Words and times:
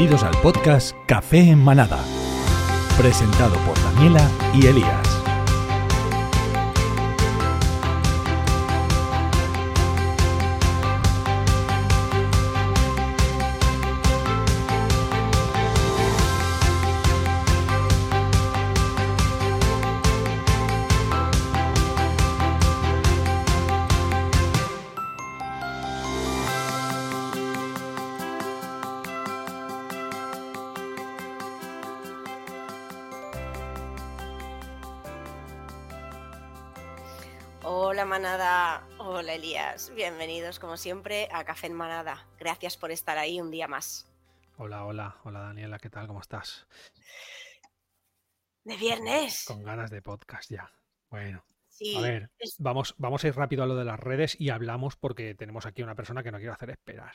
Bienvenidos 0.00 0.34
al 0.34 0.40
podcast 0.40 0.96
Café 1.04 1.40
en 1.40 1.62
Manada, 1.62 1.98
presentado 2.96 3.54
por 3.66 3.78
Daniela 3.84 4.26
y 4.54 4.64
Elías. 4.64 5.19
Siempre 40.80 41.28
a 41.30 41.44
Café 41.44 41.66
en 41.66 41.74
Manada. 41.74 42.26
Gracias 42.38 42.76
por 42.76 42.90
estar 42.90 43.18
ahí 43.18 43.40
un 43.40 43.50
día 43.50 43.68
más. 43.68 44.10
Hola, 44.56 44.84
hola, 44.86 45.16
hola 45.24 45.40
Daniela, 45.40 45.78
¿qué 45.78 45.90
tal? 45.90 46.06
¿Cómo 46.06 46.20
estás? 46.20 46.66
De 48.64 48.76
viernes. 48.76 49.44
Con 49.46 49.62
ganas 49.62 49.90
de 49.90 50.02
podcast 50.02 50.50
ya. 50.50 50.70
Bueno, 51.10 51.44
Sí, 51.68 51.96
a 51.96 52.00
ver, 52.00 52.30
es- 52.38 52.56
vamos, 52.58 52.94
vamos 52.98 53.24
a 53.24 53.28
ir 53.28 53.34
rápido 53.36 53.62
a 53.62 53.66
lo 53.66 53.74
de 53.76 53.84
las 53.84 53.98
redes 54.00 54.36
y 54.38 54.50
hablamos 54.50 54.96
porque 54.96 55.34
tenemos 55.34 55.64
aquí 55.66 55.82
una 55.82 55.94
persona 55.94 56.22
que 56.22 56.30
no 56.32 56.38
quiero 56.38 56.52
hacer 56.52 56.70
esperar. 56.70 57.14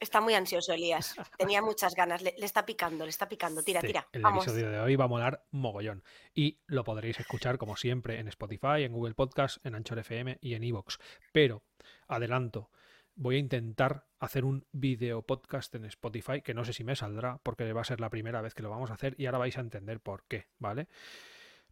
Está 0.00 0.20
muy 0.20 0.34
ansioso 0.34 0.72
Elías. 0.72 1.14
Tenía 1.38 1.62
muchas 1.62 1.94
ganas, 1.94 2.22
le, 2.22 2.34
le 2.38 2.44
está 2.46 2.64
picando, 2.66 3.04
le 3.04 3.10
está 3.10 3.28
picando. 3.28 3.62
Tira, 3.62 3.80
Sí, 3.80 3.86
tira. 3.88 4.06
el 4.12 4.22
Vamos. 4.22 4.46
episodio 4.46 4.70
de 4.70 4.80
hoy 4.80 4.96
va 4.96 5.04
a 5.04 5.08
molar 5.08 5.44
mogollón. 5.50 6.02
Y 6.34 6.58
lo 6.66 6.84
podréis 6.84 7.18
escuchar, 7.20 7.58
como 7.58 7.76
siempre, 7.76 8.18
en 8.20 8.28
Spotify, 8.28 8.82
en 8.84 8.92
Google 8.92 9.14
Podcast, 9.14 9.64
en 9.64 9.74
Anchor 9.74 9.98
FM 10.00 10.38
y 10.40 10.54
en 10.54 10.64
Evox. 10.64 10.98
Pero, 11.32 11.62
adelanto, 12.08 12.70
voy 13.14 13.36
a 13.36 13.38
intentar 13.38 14.06
hacer 14.18 14.44
un 14.44 14.66
video 14.72 15.22
podcast 15.22 15.74
en 15.74 15.84
Spotify, 15.86 16.42
que 16.42 16.54
no 16.54 16.64
sé 16.64 16.72
si 16.72 16.84
me 16.84 16.96
saldrá, 16.96 17.38
porque 17.42 17.72
va 17.72 17.80
a 17.80 17.84
ser 17.84 18.00
la 18.00 18.10
primera 18.10 18.40
vez 18.42 18.54
que 18.54 18.62
lo 18.62 18.70
vamos 18.70 18.90
a 18.90 18.94
hacer 18.94 19.14
y 19.18 19.26
ahora 19.26 19.38
vais 19.38 19.56
a 19.56 19.60
entender 19.60 20.00
por 20.00 20.24
qué, 20.24 20.48
¿vale? 20.58 20.88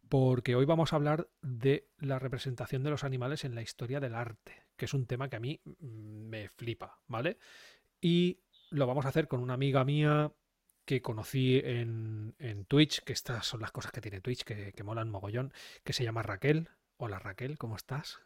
Porque 0.09 0.55
hoy 0.55 0.65
vamos 0.65 0.93
a 0.93 0.97
hablar 0.97 1.29
de 1.41 1.87
la 1.97 2.19
representación 2.19 2.83
de 2.83 2.91
los 2.91 3.03
animales 3.03 3.43
en 3.43 3.55
la 3.55 3.63
historia 3.63 3.99
del 3.99 4.13
arte, 4.13 4.63
que 4.77 4.85
es 4.85 4.93
un 4.93 5.07
tema 5.07 5.29
que 5.29 5.35
a 5.35 5.39
mí 5.39 5.59
mm, 5.65 6.29
me 6.29 6.49
flipa, 6.49 6.99
¿vale? 7.07 7.37
Y 8.07 8.37
lo 8.69 8.85
vamos 8.85 9.07
a 9.07 9.09
hacer 9.09 9.27
con 9.27 9.39
una 9.39 9.55
amiga 9.55 9.83
mía 9.83 10.31
que 10.85 11.01
conocí 11.01 11.59
en, 11.63 12.35
en 12.37 12.65
Twitch, 12.65 13.01
que 13.03 13.13
estas 13.13 13.47
son 13.47 13.61
las 13.61 13.71
cosas 13.71 13.91
que 13.91 13.99
tiene 13.99 14.21
Twitch, 14.21 14.43
que, 14.43 14.73
que 14.73 14.83
molan 14.83 15.09
mogollón, 15.09 15.51
que 15.83 15.91
se 15.91 16.03
llama 16.03 16.21
Raquel. 16.21 16.69
Hola 16.97 17.17
Raquel, 17.17 17.57
¿cómo 17.57 17.75
estás? 17.75 18.19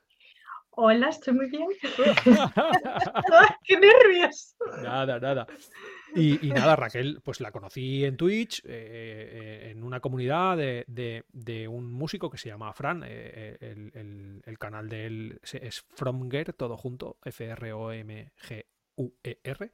Hola, 0.71 1.07
estoy 1.07 1.33
muy 1.33 1.49
bien. 1.49 1.69
¡Ay, 2.25 3.47
¡Qué 3.63 3.79
nervios! 3.79 4.57
nada, 4.83 5.17
nada. 5.17 5.47
Y, 6.13 6.45
y 6.45 6.51
nada, 6.51 6.75
Raquel, 6.75 7.21
pues 7.23 7.39
la 7.39 7.53
conocí 7.53 8.03
en 8.03 8.17
Twitch, 8.17 8.59
eh, 8.65 8.65
eh, 8.65 9.71
en 9.71 9.81
una 9.83 10.01
comunidad 10.01 10.57
de, 10.57 10.83
de- 10.87 11.23
de 11.31 11.69
un 11.69 11.89
músico 11.89 12.29
que 12.29 12.37
se 12.37 12.49
llama 12.49 12.73
Fran. 12.73 13.03
eh, 13.07 13.55
el, 13.61 13.91
el- 13.93 14.41
el 14.45 14.57
canal 14.57 14.89
de 14.89 15.05
él 15.05 15.39
es 15.53 15.85
Fromger, 15.95 16.51
todo 16.51 16.75
junto, 16.75 17.17
F-R-O-M-G-U-E-R. 18.99 19.71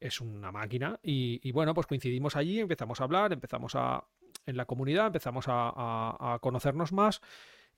Es 0.00 0.20
una 0.20 0.52
máquina. 0.52 0.98
Y, 1.02 1.40
y 1.42 1.52
bueno, 1.52 1.74
pues 1.74 1.86
coincidimos 1.86 2.36
allí, 2.36 2.60
empezamos 2.60 3.00
a 3.00 3.04
hablar, 3.04 3.32
empezamos 3.32 3.74
a. 3.74 4.04
En 4.46 4.56
la 4.56 4.64
comunidad 4.66 5.06
empezamos 5.06 5.48
a, 5.48 5.70
a- 5.74 6.34
a 6.34 6.38
conocernos 6.38 6.92
más. 6.92 7.20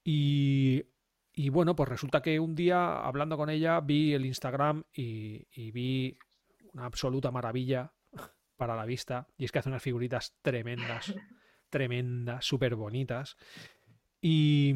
Y, 0.04 0.84
y 1.32 1.48
bueno, 1.48 1.74
pues 1.76 1.88
resulta 1.88 2.22
que 2.22 2.38
un 2.40 2.54
día, 2.54 3.00
hablando 3.00 3.36
con 3.36 3.50
ella, 3.50 3.80
vi 3.80 4.12
el 4.14 4.26
Instagram 4.26 4.84
y, 4.92 5.46
y 5.52 5.70
vi 5.70 6.18
una 6.72 6.84
absoluta 6.86 7.30
maravilla 7.30 7.92
para 8.56 8.76
la 8.76 8.84
vista. 8.84 9.26
Y 9.38 9.44
es 9.46 9.52
que 9.52 9.58
hace 9.60 9.68
unas 9.70 9.82
figuritas 9.82 10.36
tremendas, 10.42 11.14
tremendas, 11.70 12.44
súper 12.44 12.74
bonitas. 12.76 13.36
Y, 14.20 14.74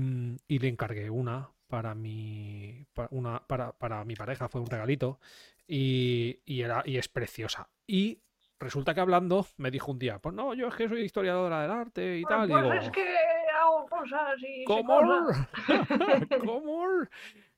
y 0.49 0.59
le 0.59 0.69
encargué 0.69 1.11
una 1.11 1.51
para 1.69 1.95
mi, 1.95 2.87
pa- 2.93 3.09
una, 3.11 3.47
para, 3.47 3.73
para 3.73 4.05
mi 4.05 4.15
pareja, 4.15 4.49
fue 4.49 4.61
un 4.61 4.67
regalito. 4.69 5.19
Y, 5.67 6.41
y 6.45 6.61
era, 6.63 6.83
y 6.87 6.97
es 6.99 7.09
preciosa. 7.09 7.69
Y 7.87 8.21
resulta 8.59 8.95
que 8.95 9.01
hablando 9.01 9.47
me 9.57 9.71
dijo 9.71 9.91
un 9.93 9.99
día, 9.99 10.19
pues 10.19 10.35
no, 10.35 10.55
yo 10.55 10.69
es 10.69 10.75
que 10.75 10.89
soy 10.89 11.03
historiadora 11.03 11.63
del 11.63 11.71
arte 11.71 12.19
y 12.19 12.23
tal. 12.25 12.49
y 12.49 12.53
Pues 12.53 12.63
digo, 12.65 12.75
es 12.75 12.91
que 12.91 13.17
hago 13.61 13.87
cosas 13.87 14.37
y 14.47 14.65
¿Cómo? 14.65 15.01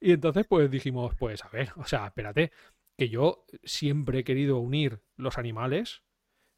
Y 0.01 0.13
entonces 0.13 0.47
pues 0.47 0.71
dijimos, 0.71 1.15
pues 1.17 1.45
a 1.45 1.49
ver, 1.49 1.71
o 1.77 1.85
sea, 1.85 2.07
espérate, 2.07 2.53
que 2.97 3.09
yo 3.09 3.45
siempre 3.65 4.21
he 4.21 4.25
querido 4.25 4.59
unir 4.59 5.01
los 5.17 5.39
animales 5.39 6.03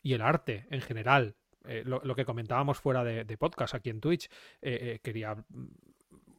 y 0.03 0.15
el 0.15 0.23
arte 0.23 0.67
en 0.71 0.81
general. 0.81 1.37
eh, 1.65 1.83
lo, 1.85 2.01
lo 2.05 2.15
que 2.15 2.25
comentábamos 2.25 2.79
fuera 2.79 3.05
de, 3.05 3.25
de 3.25 3.37
podcast 3.39 3.75
aquí 3.75 3.91
en 3.91 4.01
Twitch, 4.01 4.27
eh, 4.63 4.79
eh, 4.97 5.01
quería 5.03 5.37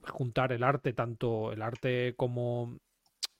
juntar 0.08 0.52
el 0.52 0.64
arte, 0.64 0.94
tanto 0.94 1.52
el 1.52 1.62
arte 1.62 2.14
como, 2.16 2.78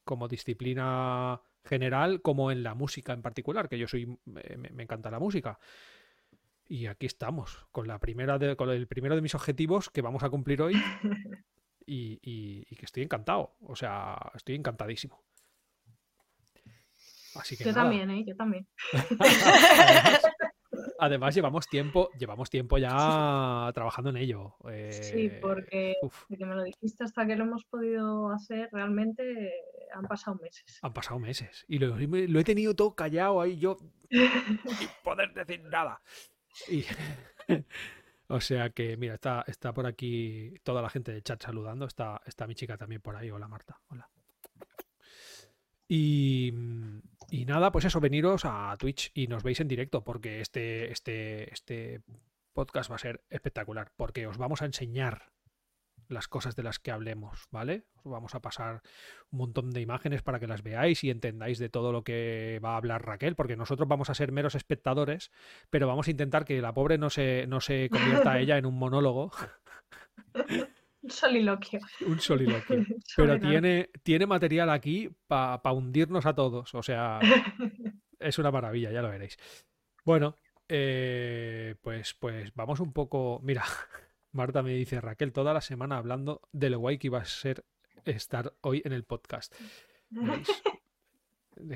como 0.04 0.28
disciplina 0.28 1.42
general, 1.64 2.22
como 2.22 2.52
en 2.52 2.64
la 2.64 2.74
música 2.74 3.14
en 3.14 3.22
particular, 3.22 3.70
que 3.70 3.78
yo 3.78 3.88
soy, 3.88 4.18
me, 4.26 4.84
encanta 4.84 5.12
la 5.12 5.20
música. 5.20 5.60
Y 6.68 6.86
aquí 6.86 7.06
estamos, 7.06 7.66
con 7.72 7.88
la 7.88 8.00
primera 8.00 8.38
de, 8.38 8.56
con 8.56 8.70
el 8.70 8.88
primero 8.88 9.16
de 9.16 9.22
mis 9.22 9.36
objetivos 9.36 9.90
que 9.90 10.02
vamos 10.02 10.24
a 10.24 10.30
cumplir 10.30 10.62
hoy 10.62 10.74
y, 11.86 12.20
y- 12.22 12.66
y 12.70 12.76
que 12.76 12.86
estoy 12.86 13.04
encantado. 13.04 13.56
O 13.62 13.76
sea, 13.76 14.18
estoy 14.36 14.56
encantadísimo. 14.56 15.24
Así 17.36 17.56
que 17.58 17.64
Yo 17.64 17.72
nada. 17.72 17.84
también, 17.84 18.10
¿eh? 18.12 18.24
Yo 18.28 18.36
también. 18.36 18.68
además, 19.20 20.22
además, 21.00 21.36
llevamos 21.36 21.68
tiempo, 21.68 22.10
llevamos 22.18 22.50
tiempo 22.50 22.78
ya 22.78 23.72
trabajando 23.74 24.10
en 24.10 24.18
ello. 24.18 24.56
Sí, 24.90 25.28
Eh, 25.28 25.40
porque 25.42 25.96
uf, 26.02 26.28
de 26.30 26.38
que 26.38 26.46
me 26.46 26.56
lo 26.56 26.64
dijiste 26.64 27.04
hasta 27.04 27.26
que 27.26 27.36
lo 27.36 27.46
hemos 27.46 27.66
podido 27.66 28.32
hacer, 28.32 28.70
realmente 28.72 29.54
han 29.94 30.06
pasado 30.06 30.38
meses. 30.38 30.80
han 30.82 30.94
pasado 30.94 31.20
meses. 31.20 31.66
Y 31.68 31.80
lo, 31.80 31.96
lo 31.98 32.40
he 32.40 32.44
tenido 32.44 32.76
todo 32.76 32.96
callado 32.96 33.42
ahí 33.42 33.58
yo 33.58 33.78
sin 34.10 34.90
poder 35.04 35.34
decir 35.34 35.64
nada. 35.64 36.02
Y, 36.68 36.86
o 38.28 38.42
sea 38.42 38.70
que, 38.72 38.98
mira, 38.98 39.16
está, 39.16 39.44
está 39.48 39.74
por 39.74 39.86
aquí 39.86 40.54
toda 40.64 40.82
la 40.82 40.90
gente 40.90 41.12
del 41.12 41.24
chat 41.24 41.42
saludando. 41.42 41.86
Está, 41.86 42.22
está 42.26 42.48
mi 42.48 42.56
chica 42.56 42.78
también 42.78 43.02
por 43.02 43.16
ahí. 43.16 43.32
Hola 43.32 43.48
Marta. 43.48 43.80
Hola. 43.90 44.10
Y, 45.88 46.54
y 47.32 47.46
nada, 47.46 47.72
pues 47.72 47.86
eso, 47.86 48.00
veniros 48.00 48.44
a 48.46 48.76
Twitch 48.78 49.12
y 49.14 49.28
nos 49.28 49.44
veis 49.44 49.60
en 49.60 49.68
directo 49.68 50.04
porque 50.04 50.42
este, 50.42 50.92
este, 50.92 51.54
este 51.54 52.02
podcast 52.54 52.92
va 52.92 52.96
a 52.96 53.00
ser 53.00 53.24
espectacular 53.30 53.92
porque 53.96 54.28
os 54.28 54.38
vamos 54.38 54.62
a 54.62 54.66
enseñar 54.66 55.32
las 56.08 56.28
cosas 56.28 56.56
de 56.56 56.64
las 56.64 56.80
que 56.80 56.92
hablemos, 56.92 57.48
¿vale? 57.52 57.86
Os 58.04 58.12
vamos 58.12 58.34
a 58.34 58.42
pasar 58.42 58.82
un 59.30 59.40
montón 59.40 59.70
de 59.70 59.82
imágenes 59.82 60.24
para 60.24 60.40
que 60.40 60.48
las 60.48 60.64
veáis 60.64 61.04
y 61.04 61.12
entendáis 61.12 61.60
de 61.60 61.70
todo 61.70 61.92
lo 61.92 62.04
que 62.04 62.60
va 62.64 62.74
a 62.74 62.78
hablar 62.78 63.06
Raquel, 63.06 63.36
porque 63.36 63.56
nosotros 63.56 63.88
vamos 63.88 64.10
a 64.10 64.16
ser 64.16 64.32
meros 64.32 64.56
espectadores, 64.56 65.32
pero 65.70 65.88
vamos 65.88 66.08
a 66.08 66.12
intentar 66.12 66.46
que 66.46 66.62
la 66.62 66.74
pobre 66.74 66.98
no 66.98 67.12
se, 67.12 67.46
no 67.48 67.62
se 67.62 67.90
convierta 67.92 68.40
ella 68.40 68.58
en 68.58 68.66
un 68.66 68.78
monólogo, 68.78 69.32
Un 71.02 71.10
soliloquio. 71.10 71.80
un 72.06 72.20
soliloquio. 72.20 72.86
Pero 73.16 73.40
tiene, 73.40 73.90
tiene 74.04 74.26
material 74.26 74.70
aquí 74.70 75.10
para 75.28 75.72
hundirnos 75.72 76.26
a 76.26 76.34
todos. 76.34 76.74
O 76.76 76.84
sea, 76.84 77.20
es 78.20 78.38
una 78.38 78.52
maravilla, 78.52 78.92
ya 78.92 79.02
lo 79.02 79.10
veréis. 79.10 79.38
Bueno, 80.06 80.36
eh, 80.68 81.76
pues, 81.82 82.14
pues 82.14 82.54
vamos 82.54 82.80
un 82.80 82.94
poco. 82.94 83.40
Mira, 83.44 83.64
Marta 84.32 84.62
me 84.62 84.74
dice, 84.74 85.02
Raquel, 85.02 85.32
toda 85.32 85.54
la 85.54 85.62
semana 85.62 85.98
hablando 85.98 86.42
de 86.52 86.70
lo 86.70 86.80
guay 86.80 86.98
que 86.98 87.08
iba 87.08 87.20
a 87.20 87.26
ser 87.26 87.66
estar 88.06 88.54
hoy 88.62 88.82
en 88.86 88.94
el 88.94 89.04
podcast. 89.04 89.54
¿Veis? 90.10 90.48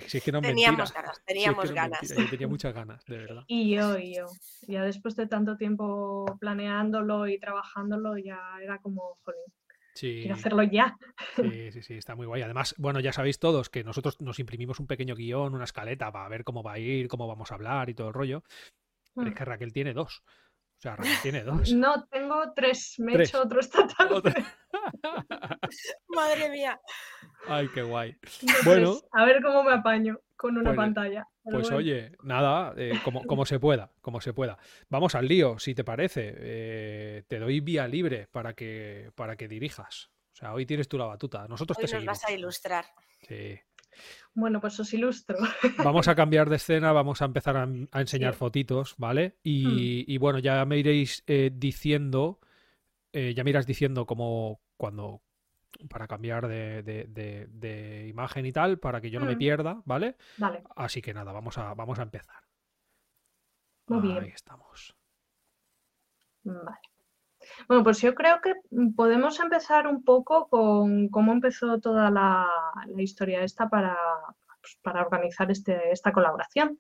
Si 0.08 0.18
es 0.18 0.24
que 0.24 0.32
no 0.32 0.40
es 0.40 0.44
Teníamos 0.44 0.94
mentira. 0.94 1.02
ganas, 1.02 1.16
Si 1.16 1.22
es 1.22 1.26
que 1.28 1.34
teníamos 1.34 1.70
no 1.70 1.76
ganas. 1.76 2.02
mentira, 2.02 2.22
Yo 2.24 2.30
tenía 2.30 2.48
muchas 2.48 2.74
ganas, 2.74 3.06
de 3.06 3.18
verdad. 3.18 3.44
Y 3.48 3.76
yo, 3.76 3.98
y 3.98 4.16
yo. 4.16 4.28
Ya 4.68 4.84
después 4.84 5.16
de 5.16 5.28
tanto 5.28 5.58
tiempo 5.58 6.26
planeándolo 6.40 7.28
y 7.28 7.38
trabajándolo, 7.40 8.18
ya 8.18 8.40
era 8.62 8.80
como, 8.80 9.18
jolín, 9.24 9.42
Sí, 9.96 10.20
quiero 10.22 10.36
hacerlo 10.36 10.64
ya. 10.64 10.98
sí, 11.36 11.44
sí, 11.74 11.82
sí, 11.84 11.94
está 11.96 12.16
muy 12.16 12.26
guay. 12.26 12.42
Además, 12.42 12.76
bueno, 12.78 13.00
ya 13.00 13.12
sabéis 13.14 13.40
todos 13.40 13.70
que 13.70 13.84
nosotros 13.84 14.20
nos 14.22 14.40
imprimimos 14.40 14.80
un 14.80 14.88
pequeño 14.88 15.16
guion, 15.16 15.54
una 15.54 15.66
escaleta 15.66 16.12
para 16.12 16.30
ver 16.30 16.44
cómo 16.44 16.64
va 16.64 16.74
a 16.74 16.80
ir, 16.80 17.08
cómo 17.10 17.28
vamos 17.28 17.52
a 17.52 17.56
hablar 17.56 17.90
y 17.90 17.94
todo 17.94 18.08
el 18.08 18.14
rollo. 18.14 18.44
Pero 19.16 19.28
es 19.28 19.34
Mm. 19.34 19.38
que 19.38 19.46
Raquel 19.46 19.74
tiene 19.74 19.94
dos. 19.94 20.24
O 20.84 20.86
sea, 20.86 20.96
Raquel 20.98 21.16
tiene 21.22 21.44
dos. 21.44 21.72
No, 21.72 22.06
tengo 22.08 22.52
tres. 22.54 22.96
Me 23.00 23.14
he 23.16 23.22
hecho 23.24 23.42
otro 23.42 23.62
esta 23.62 23.88
tarde. 23.88 24.34
Madre 26.10 26.50
mía. 26.50 26.78
Ay, 27.48 27.70
qué 27.74 27.84
guay. 27.84 28.18
Tengo 28.42 28.54
Bueno. 28.66 28.96
A 29.14 29.24
ver 29.26 29.42
cómo 29.42 29.64
me 29.64 29.74
apaño 29.74 30.20
con 30.36 30.58
una 30.58 30.72
Pues- 30.72 30.76
pantalla. 30.78 31.26
Pero 31.42 31.58
Pues 31.58 31.68
bueno. 31.68 31.78
oye, 31.78 32.12
nada, 32.24 32.74
eh, 32.78 33.00
como, 33.04 33.24
como 33.26 33.46
se 33.46 33.60
pueda, 33.60 33.92
como 34.02 34.20
se 34.22 34.34
pueda. 34.34 34.58
Vamos 34.90 35.16
al 35.16 35.26
lío, 35.28 35.58
si 35.60 35.74
te 35.74 35.84
parece. 35.86 36.34
Eh, 36.38 37.24
te 37.28 37.40
doy 37.40 37.60
vía 37.62 37.88
libre 37.88 38.28
para 38.32 38.54
que, 38.54 39.10
para 39.16 39.36
que 39.38 39.48
dirijas. 39.48 40.10
O 40.34 40.36
sea, 40.36 40.54
hoy 40.54 40.66
tienes 40.66 40.88
tú 40.90 40.98
la 40.98 41.06
batuta. 41.06 41.48
Nosotros 41.48 41.78
Hoy 41.78 41.82
te 41.82 41.86
nos 41.86 41.92
seguimos. 41.92 42.20
vas 42.22 42.30
a 42.30 42.34
ilustrar. 42.34 42.86
Sí. 43.28 43.60
Bueno, 44.34 44.60
pues 44.62 44.80
os 44.80 44.94
ilustro. 44.94 45.38
Vamos 45.78 46.08
a 46.08 46.16
cambiar 46.16 46.50
de 46.50 46.56
escena, 46.58 46.92
vamos 46.92 47.22
a 47.22 47.26
empezar 47.26 47.58
a, 47.58 47.64
a 47.92 48.02
enseñar 48.02 48.34
Sí. 48.34 48.40
fotitos, 48.40 48.96
¿vale? 48.98 49.38
Y, 49.44 50.06
y 50.08 50.18
bueno, 50.18 50.40
ya 50.40 50.64
me 50.66 50.78
iréis 50.78 51.24
eh, 51.28 51.52
diciendo, 51.54 52.40
eh, 53.14 53.34
ya 53.36 53.44
me 53.44 53.52
irás 53.52 53.68
diciendo 53.68 54.06
como 54.06 54.62
cuando, 54.78 55.24
para 55.90 56.08
cambiar 56.08 56.48
de, 56.48 56.84
de- 56.84 57.06
de- 57.10 57.48
de 57.50 58.08
imagen 58.10 58.46
y 58.46 58.52
tal, 58.54 58.80
para 58.80 59.02
que 59.02 59.12
yo 59.12 59.20
no 59.20 59.26
me 59.28 59.36
Mm. 59.36 59.40
pierda, 59.40 59.82
¿vale? 59.86 60.18
Vale, 60.38 60.64
Así 60.76 61.02
que 61.02 61.14
nada, 61.14 61.32
vamos 61.34 61.58
a, 61.60 61.74
vamos 61.76 62.00
a 62.00 62.04
empezar. 62.04 62.44
muy 63.88 64.02
Ahí 64.02 64.10
bien. 64.22 64.34
estamos. 64.34 64.96
Vale. 66.46 66.93
Bueno, 67.68 67.84
pues 67.84 68.02
yo 68.02 68.14
creo 68.16 68.40
que 68.42 68.54
podemos 68.96 69.40
empezar 69.40 69.88
un 69.88 70.04
poco 70.04 70.48
con 70.50 71.10
cómo 71.10 71.32
empezó 71.34 71.80
toda 71.80 72.10
la, 72.12 72.48
historia 72.98 73.44
esta 73.44 73.70
para, 73.70 73.98
pues, 74.62 74.78
para 74.82 75.02
organizar 75.02 75.52
este- 75.52 75.92
esta 75.92 76.12
colaboración. 76.12 76.80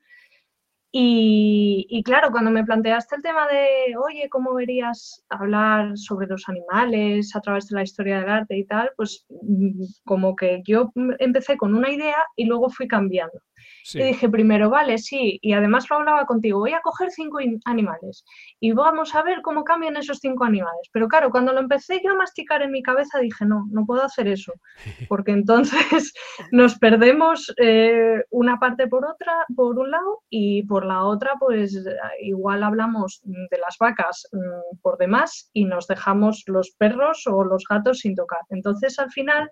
Y, 0.95 2.03
claro, 2.05 2.29
cuando 2.31 2.51
me 2.51 2.63
planteaste 2.63 3.15
el 3.15 3.23
tema 3.23 3.47
de, 3.47 3.97
oye, 3.97 4.29
¿cómo 4.29 4.53
verías 4.53 5.25
hablar 5.27 5.97
sobre 5.97 6.27
los 6.27 6.47
animales 6.47 7.35
a 7.35 7.41
través 7.41 7.67
de 7.67 7.75
la 7.77 7.81
historia 7.81 8.19
del 8.19 8.29
arte 8.29 8.55
y 8.57 8.65
tal? 8.65 8.91
Pues 8.95 9.25
mm, 9.29 9.83
como 10.05 10.35
que 10.35 10.61
yo 10.63 10.91
empecé 11.17 11.57
con 11.57 11.73
una 11.73 11.89
idea 11.91 12.17
y 12.35 12.45
luego 12.45 12.69
fui 12.69 12.87
cambiando. 12.87 13.39
Sí. 13.83 13.99
Y 13.99 14.03
dije 14.03 14.29
primero, 14.29 14.69
vale, 14.69 14.97
sí, 14.97 15.39
y 15.41 15.53
además 15.53 15.89
lo 15.89 15.97
hablaba 15.97 16.25
contigo, 16.25 16.59
voy 16.59 16.73
a 16.73 16.81
coger 16.81 17.11
cinco 17.11 17.41
in- 17.41 17.59
animales 17.65 18.23
y 18.59 18.71
vamos 18.71 19.13
a 19.13 19.23
ver 19.23 19.41
cómo 19.41 19.63
cambian 19.63 19.97
esos 19.97 20.19
cinco 20.19 20.45
animales. 20.45 20.89
Pero 20.91 21.07
claro, 21.07 21.29
cuando 21.29 21.51
lo 21.53 21.59
empecé 21.59 22.01
yo 22.03 22.11
a 22.11 22.15
masticar 22.15 22.61
en 22.61 22.71
mi 22.71 22.81
cabeza 22.81 23.19
dije, 23.19 23.45
no, 23.45 23.65
no 23.71 23.85
puedo 23.85 24.03
hacer 24.03 24.27
eso, 24.27 24.53
porque 25.09 25.31
entonces 25.31 26.13
nos 26.51 26.79
perdemos 26.79 27.53
eh, 27.57 28.23
una 28.29 28.57
parte 28.59 28.87
por 28.87 29.05
otra, 29.05 29.45
por 29.55 29.77
un 29.77 29.91
lado, 29.91 30.21
y 30.29 30.63
por 30.63 30.85
la 30.85 31.03
otra, 31.03 31.33
pues 31.39 31.77
igual 32.21 32.63
hablamos 32.63 33.21
de 33.23 33.57
las 33.57 33.77
vacas 33.79 34.27
mm, 34.31 34.77
por 34.81 34.97
demás 34.97 35.49
y 35.53 35.65
nos 35.65 35.87
dejamos 35.87 36.43
los 36.47 36.71
perros 36.71 37.23
o 37.27 37.43
los 37.43 37.65
gatos 37.69 37.99
sin 37.99 38.15
tocar. 38.15 38.39
Entonces 38.49 38.97
al 38.99 39.11
final 39.11 39.51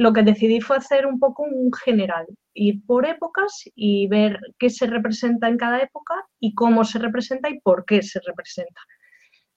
lo 0.00 0.14
que 0.14 0.22
decidí 0.22 0.62
fue 0.62 0.78
hacer 0.78 1.04
un 1.04 1.18
poco 1.20 1.42
un 1.42 1.70
general, 1.74 2.24
ir 2.54 2.80
por 2.86 3.04
épocas 3.04 3.64
y 3.74 4.08
ver 4.08 4.38
qué 4.58 4.70
se 4.70 4.86
representa 4.86 5.46
en 5.46 5.58
cada 5.58 5.78
época 5.78 6.14
y 6.38 6.54
cómo 6.54 6.84
se 6.84 6.98
representa 6.98 7.50
y 7.50 7.60
por 7.60 7.84
qué 7.84 8.00
se 8.00 8.18
representa. 8.26 8.80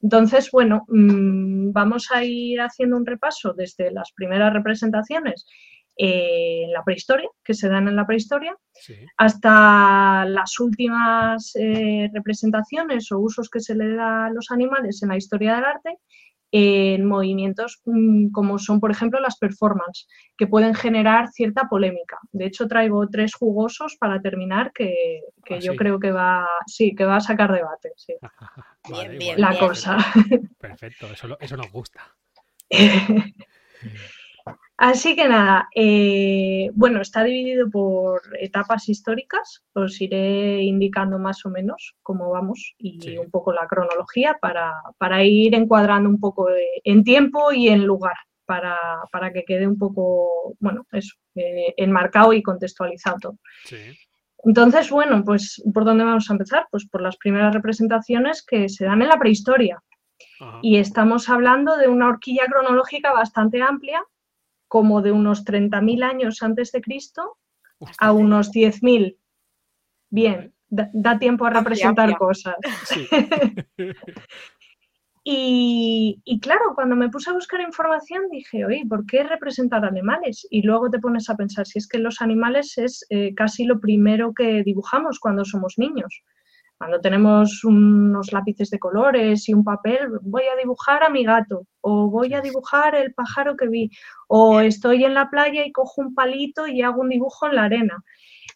Entonces, 0.02 0.52
bueno, 0.52 0.84
mm, 0.90 1.72
vamos 1.72 2.12
a 2.12 2.26
ir 2.26 2.60
haciendo 2.60 2.98
un 2.98 3.06
repaso 3.06 3.54
desde 3.54 3.90
las 3.92 4.12
primeras 4.12 4.52
representaciones 4.52 5.46
eh, 5.96 6.64
en 6.66 6.74
la 6.74 6.84
prehistoria, 6.84 7.30
que 7.42 7.54
se 7.54 7.70
dan 7.70 7.88
en 7.88 7.96
la 7.96 8.06
prehistoria, 8.06 8.54
Sí. 8.74 8.96
hasta 9.16 10.26
las 10.26 10.60
últimas 10.60 11.54
eh, 11.56 12.10
representaciones 12.14 13.10
o 13.14 13.20
usos 13.20 13.50
que 13.50 13.62
se 13.62 13.76
le 13.76 13.96
da 13.96 14.26
a 14.26 14.30
los 14.30 14.52
animales 14.52 15.02
en 15.04 15.10
la 15.10 15.16
historia 15.16 15.56
del 15.56 15.64
arte 15.64 16.00
en 16.56 17.06
movimientos 17.06 17.82
mm, 17.86 18.30
como 18.32 18.60
son, 18.60 18.80
por 18.80 18.92
ejemplo, 18.92 19.20
las 19.20 19.38
performances, 19.40 20.08
que 20.38 20.46
pueden 20.48 20.76
generar 20.76 21.30
cierta 21.30 21.68
polémica. 21.68 22.20
De 22.32 22.46
hecho, 22.46 22.68
traigo 22.68 23.08
tres 23.10 23.34
jugosos 23.34 23.98
para 24.00 24.22
terminar 24.22 24.72
que, 24.72 25.22
que 25.44 25.56
Ah, 25.56 25.62
yo 25.62 25.72
sí. 25.72 25.78
creo 25.78 26.00
que 26.00 26.12
va, 26.12 26.48
sí, 26.68 26.94
que 26.96 27.06
va 27.06 27.16
a 27.18 27.22
sacar 27.22 27.52
debate. 27.52 27.92
sí, 27.96 28.14
Vale, 28.90 29.10
bien, 29.18 29.20
guay, 29.26 29.42
la 29.42 29.50
bien. 29.50 29.60
cosa. 29.60 29.98
Perfecto, 30.60 31.12
eso, 31.12 31.28
lo- 31.28 31.40
eso 31.40 31.58
nos 31.58 31.72
gusta. 31.72 32.02
Así 34.78 35.16
que 35.16 35.28
nada, 35.28 35.70
eh, 35.76 36.70
bueno, 36.74 37.00
está 37.02 37.24
dividido 37.24 37.70
por 37.70 38.22
etapas 38.40 38.90
históricas, 38.90 39.64
os 39.74 40.02
iré 40.02 40.64
indicando 40.64 41.20
más 41.20 41.46
o 41.46 41.50
menos 41.50 41.96
cómo 42.02 42.32
vamos 42.32 42.74
y 42.80 43.00
Sí. 43.00 43.18
un 43.18 43.30
poco 43.30 43.54
la 43.54 43.68
cronología 43.68 44.38
para, 44.42 44.74
para 44.98 45.24
ir 45.24 45.54
encuadrando 45.54 46.10
un 46.10 46.20
poco 46.20 46.50
eh, 46.50 46.82
en 46.84 47.04
tiempo 47.04 47.52
y 47.54 47.70
en 47.70 47.86
lugar, 47.86 48.16
para, 48.46 48.78
para 49.12 49.32
que 49.32 49.44
quede 49.46 49.68
un 49.68 49.78
poco, 49.78 50.56
bueno, 50.60 50.86
eso, 50.92 51.16
eh, 51.36 51.76
enmarcado 51.78 52.34
y 52.34 52.42
contextualizado. 52.42 53.38
Sí. 53.66 53.78
Entonces, 54.44 54.90
bueno, 54.90 55.24
pues 55.24 55.62
¿por 55.72 55.86
dónde 55.86 56.04
vamos 56.04 56.30
a 56.30 56.34
empezar? 56.34 56.68
Pues 56.72 56.86
por 56.90 57.02
las 57.02 57.16
primeras 57.18 57.54
representaciones 57.54 58.44
que 58.46 58.68
se 58.70 58.86
dan 58.86 59.02
en 59.04 59.08
la 59.08 59.20
prehistoria. 59.20 59.82
Ajá. 60.42 60.60
Y 60.64 60.78
estamos 60.78 61.30
hablando 61.30 61.78
de 61.78 61.88
una 61.88 62.10
horquilla 62.10 62.46
cronológica 62.48 63.14
bastante 63.14 63.62
amplia, 63.62 64.04
como 64.74 65.04
de 65.04 65.12
unos 65.12 65.46
30.000 65.46 66.04
años 66.04 66.42
antes 66.42 66.72
de 66.72 66.82
Cristo 66.82 67.38
a 68.00 68.12
unos 68.12 68.52
10.000. 68.52 69.20
Bien, 70.10 70.52
da, 70.68 70.90
da 70.94 71.20
tiempo 71.20 71.46
a 71.46 71.50
Amplia, 71.50 71.62
representar 71.62 72.10
amplia. 72.10 72.18
cosas. 72.18 72.56
sí. 72.86 73.08
Y, 75.26 76.22
y 76.26 76.42
claro, 76.42 76.74
cuando 76.76 76.98
me 76.98 77.08
puse 77.08 77.30
a 77.30 77.34
buscar 77.34 77.62
información 77.62 78.24
dije, 78.30 78.66
oye, 78.66 78.84
¿por 78.90 79.06
qué 79.06 79.24
representar 79.24 79.86
animales? 79.86 80.46
Y 80.50 80.64
luego 80.64 80.90
te 80.90 81.00
pones 81.00 81.30
a 81.30 81.38
pensar, 81.38 81.66
si 81.66 81.80
es 81.80 81.88
que 81.88 81.98
los 81.98 82.22
animales 82.22 82.78
es 82.78 83.06
eh, 83.10 83.34
casi 83.34 83.64
lo 83.64 83.80
primero 83.80 84.34
que 84.34 84.64
dibujamos 84.64 85.22
cuando 85.22 85.46
somos 85.46 85.76
niños. 85.78 86.24
Cuando 86.78 87.00
tenemos 87.00 87.64
unos 87.64 88.32
lápices 88.34 88.70
de 88.70 88.80
colores 88.80 89.48
y 89.48 89.54
un 89.54 89.64
papel, 89.64 90.00
voy 90.22 90.44
a 90.44 90.58
dibujar 90.58 91.04
a 91.04 91.10
mi 91.10 91.24
gato, 91.24 91.66
o 91.82 92.10
voy 92.10 92.34
a 92.34 92.42
dibujar 92.42 92.96
el 92.96 93.14
pájaro 93.14 93.56
que 93.56 93.68
vi, 93.68 93.90
o 94.28 94.60
estoy 94.60 95.06
en 95.06 95.14
la 95.14 95.30
playa 95.30 95.66
y 95.66 95.72
cojo 95.72 96.02
un 96.02 96.14
palito 96.14 96.68
y 96.68 96.82
hago 96.82 97.02
un 97.02 97.10
dibujo 97.10 97.48
en 97.48 97.56
la 97.56 97.66
arena. 97.66 98.04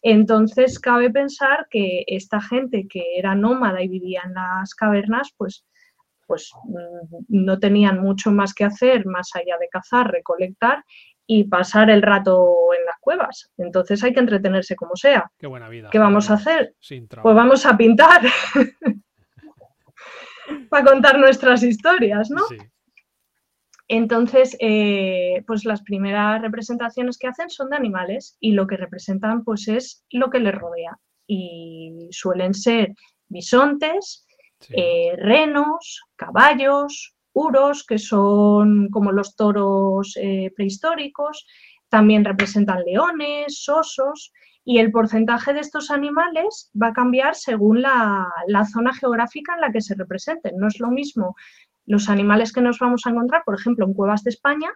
Entonces, 0.02 0.78
cabe 0.78 1.10
pensar 1.10 1.66
que 1.70 2.04
esta 2.06 2.40
gente 2.40 2.86
que 2.88 3.02
era 3.16 3.34
nómada 3.34 3.82
y 3.82 3.88
vivía 3.88 4.22
en 4.24 4.34
las 4.34 4.74
cavernas, 4.74 5.32
pues, 5.36 5.64
pues 6.26 6.52
mm, 6.64 7.24
no 7.28 7.58
tenían 7.58 8.00
mucho 8.00 8.30
más 8.30 8.52
que 8.54 8.64
hacer 8.64 9.06
más 9.06 9.30
allá 9.34 9.56
de 9.58 9.68
cazar, 9.68 10.10
recolectar 10.10 10.84
y 11.30 11.44
pasar 11.44 11.90
el 11.90 12.00
rato 12.00 12.56
en 12.76 12.86
las 12.86 12.96
cuevas. 13.00 13.52
Entonces 13.58 14.02
hay 14.02 14.14
que 14.14 14.20
entretenerse 14.20 14.74
como 14.74 14.96
sea. 14.96 15.30
Qué 15.38 15.46
buena 15.46 15.68
vida. 15.68 15.90
¿Qué 15.92 15.98
vamos 15.98 16.30
a 16.30 16.34
hacer? 16.34 16.74
Sin. 16.80 17.06
Pues 17.06 17.34
vamos 17.34 17.66
a 17.66 17.76
pintar 17.76 18.22
para 20.70 20.84
contar 20.84 21.18
nuestras 21.18 21.62
historias, 21.62 22.30
¿no? 22.30 22.46
Sí. 22.48 22.56
Entonces, 23.88 24.56
eh, 24.58 25.44
pues 25.46 25.66
las 25.66 25.82
primeras 25.82 26.40
representaciones 26.40 27.18
que 27.18 27.28
hacen 27.28 27.50
son 27.50 27.68
de 27.68 27.76
animales 27.76 28.38
y 28.40 28.52
lo 28.52 28.66
que 28.66 28.78
representan 28.78 29.44
pues 29.44 29.68
es 29.68 30.06
lo 30.10 30.30
que 30.30 30.40
les 30.40 30.54
rodea. 30.54 30.98
Y 31.26 32.08
suelen 32.10 32.54
ser 32.54 32.94
bisontes, 33.28 34.26
sí. 34.60 34.72
eh, 34.74 35.12
renos, 35.18 36.04
caballos, 36.16 37.17
que 37.86 37.98
son 37.98 38.88
como 38.90 39.12
los 39.12 39.36
toros 39.36 40.16
eh, 40.20 40.52
prehistóricos, 40.56 41.46
también 41.88 42.24
representan 42.24 42.82
leones, 42.84 43.68
osos, 43.68 44.32
y 44.64 44.78
el 44.78 44.90
porcentaje 44.90 45.54
de 45.54 45.60
estos 45.60 45.90
animales 45.90 46.70
va 46.80 46.88
a 46.88 46.92
cambiar 46.92 47.34
según 47.34 47.80
la, 47.80 48.26
la 48.46 48.64
zona 48.66 48.92
geográfica 48.92 49.54
en 49.54 49.62
la 49.62 49.72
que 49.72 49.80
se 49.80 49.94
representen. 49.94 50.56
No 50.58 50.66
es 50.68 50.78
lo 50.78 50.88
mismo 50.88 51.36
los 51.86 52.10
animales 52.10 52.52
que 52.52 52.60
nos 52.60 52.78
vamos 52.78 53.06
a 53.06 53.10
encontrar, 53.10 53.42
por 53.46 53.54
ejemplo, 53.54 53.86
en 53.86 53.94
cuevas 53.94 54.22
de 54.24 54.30
España, 54.30 54.70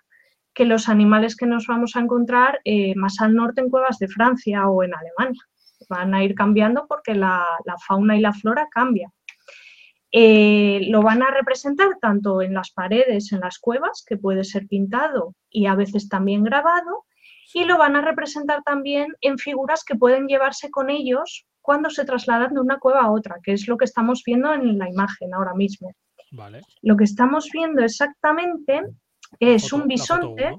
que 0.54 0.64
los 0.64 0.88
animales 0.88 1.36
que 1.36 1.46
nos 1.46 1.66
vamos 1.66 1.94
a 1.94 2.00
encontrar 2.00 2.60
eh, 2.64 2.94
más 2.96 3.20
al 3.20 3.34
norte 3.34 3.60
en 3.60 3.68
cuevas 3.68 3.98
de 3.98 4.08
Francia 4.08 4.66
o 4.66 4.82
en 4.82 4.92
Alemania. 4.94 5.42
Van 5.90 6.14
a 6.14 6.24
ir 6.24 6.34
cambiando 6.34 6.86
porque 6.88 7.14
la, 7.14 7.44
la 7.66 7.76
fauna 7.86 8.16
y 8.16 8.20
la 8.20 8.32
flora 8.32 8.66
cambia. 8.70 9.10
Eh, 10.12 10.86
lo 10.90 11.00
van 11.02 11.22
a 11.22 11.30
representar 11.30 11.88
tanto 12.00 12.42
en 12.42 12.52
las 12.54 12.70
paredes, 12.70 13.32
en 13.32 13.40
las 13.40 13.58
cuevas, 13.58 14.04
que 14.06 14.16
puede 14.18 14.44
ser 14.44 14.66
pintado 14.68 15.34
y 15.50 15.66
a 15.66 15.74
veces 15.74 16.08
también 16.08 16.44
grabado, 16.44 17.04
y 17.54 17.64
lo 17.64 17.78
van 17.78 17.96
a 17.96 18.02
representar 18.02 18.62
también 18.62 19.08
en 19.22 19.38
figuras 19.38 19.84
que 19.84 19.94
pueden 19.96 20.26
llevarse 20.26 20.70
con 20.70 20.90
ellos 20.90 21.46
cuando 21.62 21.90
se 21.90 22.04
trasladan 22.04 22.54
de 22.54 22.60
una 22.60 22.78
cueva 22.78 23.02
a 23.02 23.10
otra, 23.10 23.36
que 23.42 23.52
es 23.52 23.66
lo 23.68 23.76
que 23.76 23.84
estamos 23.86 24.22
viendo 24.26 24.52
en 24.52 24.78
la 24.78 24.88
imagen 24.88 25.32
ahora 25.32 25.54
mismo. 25.54 25.92
Vale. 26.30 26.60
Lo 26.82 26.96
que 26.96 27.04
estamos 27.04 27.48
viendo 27.52 27.82
exactamente 27.82 28.82
es 29.40 29.62
Foto- 29.70 29.82
un 29.82 29.88
bisonte, 29.88 30.58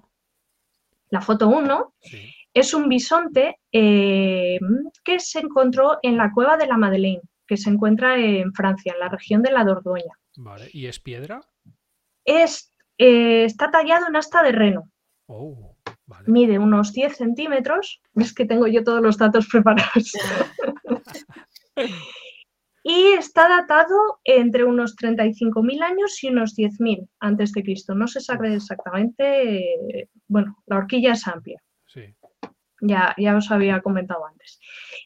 la 1.10 1.22
foto 1.22 1.48
1, 1.48 1.94
Sí. 2.02 2.18
es 2.54 2.74
un 2.74 2.88
bisonte 2.90 3.58
eh, 3.72 4.60
que 5.04 5.20
se 5.20 5.40
encontró 5.40 6.00
en 6.02 6.18
la 6.18 6.32
cueva 6.32 6.58
de 6.58 6.68
la 6.68 6.78
Madeleine, 6.78 7.22
que 7.54 7.58
se 7.58 7.70
encuentra 7.70 8.18
en 8.18 8.52
Francia, 8.52 8.94
en 8.94 9.00
la 9.00 9.10
región 9.10 9.44
de 9.44 9.52
la 9.52 9.64
Dordoña. 9.64 10.18
Vale, 10.38 10.70
¿y 10.74 10.88
es 10.88 11.00
piedra? 11.00 11.42
Es, 12.26 12.74
eh, 12.98 13.46
está 13.46 13.70
tallado 13.70 14.08
en 14.08 14.16
asta 14.16 14.42
de 14.42 14.54
reno. 14.54 14.90
Oh, 15.28 15.78
vale. 16.08 16.24
Mide 16.26 16.58
unos 16.58 16.94
10 16.94 17.16
centímetros. 17.16 18.02
Es 18.16 18.34
que 18.34 18.46
tengo 18.46 18.66
yo 18.66 18.84
todos 18.84 19.04
los 19.04 19.20
datos 19.20 19.48
preparados. 19.52 20.14
y 22.84 23.12
está 23.20 23.48
datado 23.48 24.20
entre 24.24 24.64
unos 24.64 24.96
35.000 24.96 25.84
años 25.84 26.24
y 26.24 26.30
unos 26.30 26.56
10.000 26.56 27.08
antes 27.20 27.52
de 27.52 27.62
Cristo. 27.62 27.94
No 27.94 28.08
se 28.08 28.20
sabe 28.20 28.56
exactamente, 28.56 30.10
bueno, 30.28 30.58
la 30.66 30.78
horquilla 30.78 31.14
es 31.14 31.28
amplia. 31.28 31.62
Sí. 31.86 32.16
Ya, 32.82 33.14
ya 33.16 33.38
os 33.38 33.52
había 33.52 33.80
comentado 33.84 34.26
antes. 34.26 34.60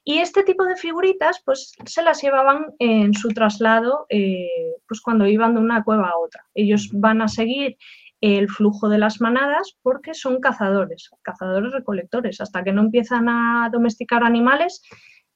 Y 0.10 0.20
este 0.20 0.44
tipo 0.44 0.64
de 0.64 0.78
figuritas, 0.78 1.42
pues 1.44 1.74
se 1.86 2.02
las 2.02 2.22
llevaban 2.22 2.68
en 2.80 3.14
su 3.14 3.28
traslado, 3.28 4.06
eh, 4.08 4.48
pues 4.88 5.02
cuando 5.02 5.28
iban 5.28 5.54
de 5.54 5.60
una 5.60 5.84
cueva 5.84 6.12
a 6.12 6.18
otra. 6.18 6.46
Ellos 6.54 6.90
van 6.94 7.22
a 7.22 7.28
seguir 7.28 7.76
el 8.22 8.48
flujo 8.48 8.88
de 8.88 9.00
las 9.00 9.20
manadas 9.20 9.78
porque 9.82 10.14
son 10.14 10.40
cazadores, 10.40 11.10
cazadores 11.24 11.74
recolectores. 11.74 12.40
Hasta 12.40 12.64
que 12.64 12.72
no 12.72 12.84
empiezan 12.84 13.28
a 13.28 13.70
domesticar 13.70 14.24
animales, 14.24 14.82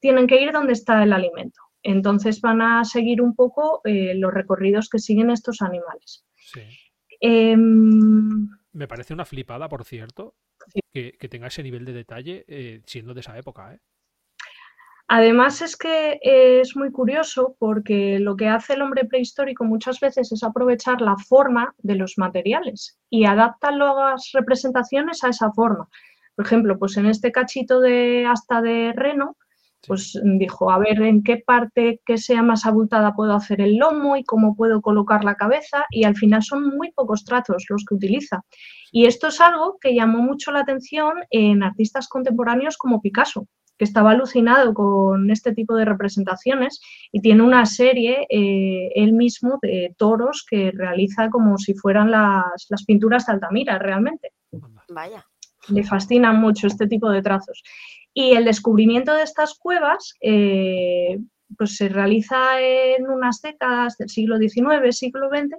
tienen 0.00 0.26
que 0.26 0.40
ir 0.40 0.52
donde 0.52 0.72
está 0.72 1.02
el 1.02 1.12
alimento. 1.12 1.60
Entonces 1.82 2.40
van 2.40 2.62
a 2.62 2.82
seguir 2.84 3.20
un 3.20 3.34
poco 3.34 3.82
eh, 3.84 4.14
los 4.14 4.32
recorridos 4.32 4.88
que 4.88 4.98
siguen 5.00 5.30
estos 5.30 5.60
animales. 5.60 6.24
Sí. 6.36 6.62
Em, 7.20 8.48
Me 8.72 8.88
parece 8.88 9.12
una 9.12 9.26
flipada, 9.26 9.68
por 9.68 9.84
cierto, 9.84 10.34
Sí. 10.72 10.80
que, 10.92 11.12
que 11.18 11.28
tenga 11.28 11.48
ese 11.48 11.62
nivel 11.62 11.84
de 11.84 11.92
detalle 11.92 12.44
eh, 12.48 12.80
siendo 12.86 13.12
de 13.12 13.20
esa 13.20 13.36
época, 13.36 13.74
¿eh? 13.74 13.80
Además 15.14 15.60
es 15.60 15.76
que 15.76 16.12
eh, 16.22 16.60
es 16.62 16.74
muy 16.74 16.90
curioso 16.90 17.54
porque 17.58 18.18
lo 18.18 18.34
que 18.34 18.48
hace 18.48 18.72
el 18.72 18.80
hombre 18.80 19.04
prehistórico 19.04 19.62
muchas 19.62 20.00
veces 20.00 20.32
es 20.32 20.42
aprovechar 20.42 21.02
la 21.02 21.18
forma 21.18 21.74
de 21.82 21.96
los 21.96 22.16
materiales 22.16 22.98
y 23.10 23.26
adapta 23.26 23.72
las 23.72 24.30
representaciones 24.32 25.22
a 25.22 25.28
esa 25.28 25.52
forma. 25.52 25.86
Por 26.34 26.46
ejemplo, 26.46 26.78
pues 26.78 26.96
en 26.96 27.04
este 27.04 27.30
cachito 27.30 27.80
de 27.80 28.24
asta 28.24 28.62
de 28.62 28.94
reno, 28.96 29.36
pues 29.86 30.18
dijo, 30.24 30.70
a 30.70 30.78
ver 30.78 31.02
en 31.02 31.22
qué 31.22 31.42
parte 31.46 32.00
que 32.06 32.16
sea 32.16 32.42
más 32.42 32.64
abultada 32.64 33.14
puedo 33.14 33.34
hacer 33.34 33.60
el 33.60 33.76
lomo 33.76 34.16
y 34.16 34.24
cómo 34.24 34.56
puedo 34.56 34.80
colocar 34.80 35.24
la 35.24 35.34
cabeza 35.34 35.84
y 35.90 36.04
al 36.04 36.16
final 36.16 36.42
son 36.42 36.74
muy 36.74 36.90
pocos 36.92 37.26
trazos 37.26 37.66
los 37.68 37.84
que 37.86 37.96
utiliza. 37.96 38.46
Y 38.90 39.04
esto 39.04 39.26
es 39.26 39.42
algo 39.42 39.76
que 39.78 39.94
llamó 39.94 40.20
mucho 40.20 40.52
la 40.52 40.60
atención 40.60 41.16
en 41.28 41.62
artistas 41.62 42.08
contemporáneos 42.08 42.78
como 42.78 43.02
Picasso, 43.02 43.46
que 43.78 43.84
estaba 43.84 44.12
alucinado 44.12 44.74
con 44.74 45.30
este 45.30 45.52
tipo 45.54 45.74
de 45.74 45.84
representaciones 45.84 46.80
y 47.10 47.20
tiene 47.20 47.42
una 47.42 47.66
serie 47.66 48.26
eh, 48.28 48.90
él 48.94 49.12
mismo 49.12 49.58
de 49.62 49.94
toros 49.96 50.44
que 50.48 50.70
realiza 50.72 51.30
como 51.30 51.58
si 51.58 51.74
fueran 51.74 52.10
las, 52.10 52.66
las 52.68 52.84
pinturas 52.84 53.26
de 53.26 53.32
Altamira 53.32 53.78
realmente. 53.78 54.32
Vaya. 54.88 55.26
Le 55.68 55.84
fascinan 55.84 56.40
mucho 56.40 56.66
este 56.66 56.86
tipo 56.86 57.08
de 57.10 57.22
trazos. 57.22 57.62
Y 58.14 58.32
el 58.32 58.44
descubrimiento 58.44 59.14
de 59.14 59.22
estas 59.22 59.54
cuevas 59.54 60.14
eh, 60.20 61.18
pues 61.56 61.76
se 61.76 61.88
realiza 61.88 62.60
en 62.60 63.08
unas 63.08 63.40
décadas 63.40 63.96
del 63.98 64.08
siglo 64.08 64.38
XIX, 64.38 64.96
siglo 64.96 65.28
XX, 65.28 65.56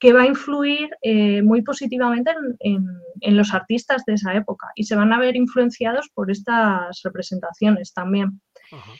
que 0.00 0.12
va 0.12 0.22
a 0.22 0.26
influir 0.26 0.90
eh, 1.02 1.42
muy 1.42 1.62
positivamente 1.62 2.30
en, 2.30 2.56
en- 2.60 3.00
en 3.20 3.36
los 3.36 3.52
artistas 3.52 4.04
de 4.04 4.14
esa 4.14 4.34
época 4.34 4.68
y 4.76 4.84
se 4.84 4.94
van 4.94 5.12
a 5.12 5.18
ver 5.18 5.34
influenciados 5.34 6.08
por 6.14 6.30
estas 6.30 7.00
representaciones 7.02 7.92
también. 7.92 8.40
Ajá. 8.70 8.92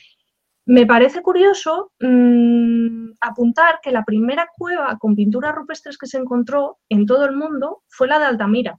Me 0.65 0.85
parece 0.85 1.21
curioso 1.21 1.91
mm, 1.99 3.11
apuntar 3.21 3.79
que 3.81 3.91
la 3.91 4.03
primera 4.03 4.47
cueva 4.57 4.97
con 4.99 5.15
pinturas 5.15 5.55
rupestres 5.55 5.97
que 5.97 6.05
se 6.05 6.17
encontró 6.17 6.77
en 6.89 7.05
todo 7.05 7.25
el 7.25 7.35
mundo 7.35 7.81
fue 7.87 8.07
la 8.07 8.19
de 8.19 8.25
Altamira, 8.25 8.77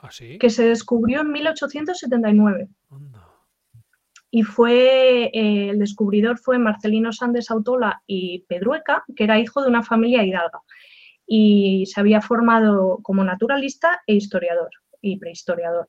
¿Ah, 0.00 0.10
sí? 0.10 0.38
que 0.38 0.50
se 0.50 0.64
descubrió 0.66 1.20
en 1.20 1.30
1879 1.30 2.68
Anda. 2.90 3.28
y 4.30 4.42
fue 4.42 5.26
eh, 5.32 5.70
el 5.70 5.78
descubridor 5.78 6.38
fue 6.38 6.58
Marcelino 6.58 7.12
Sández 7.12 7.50
Autola 7.50 8.02
y 8.06 8.44
Pedrueca, 8.48 9.04
que 9.14 9.24
era 9.24 9.38
hijo 9.38 9.62
de 9.62 9.68
una 9.68 9.82
familia 9.84 10.24
hidalga 10.24 10.60
y 11.34 11.86
se 11.86 11.98
había 12.00 12.20
formado 12.20 12.98
como 13.02 13.24
naturalista 13.24 14.02
e 14.06 14.12
historiador 14.14 14.68
y 15.00 15.18
prehistoriador. 15.18 15.88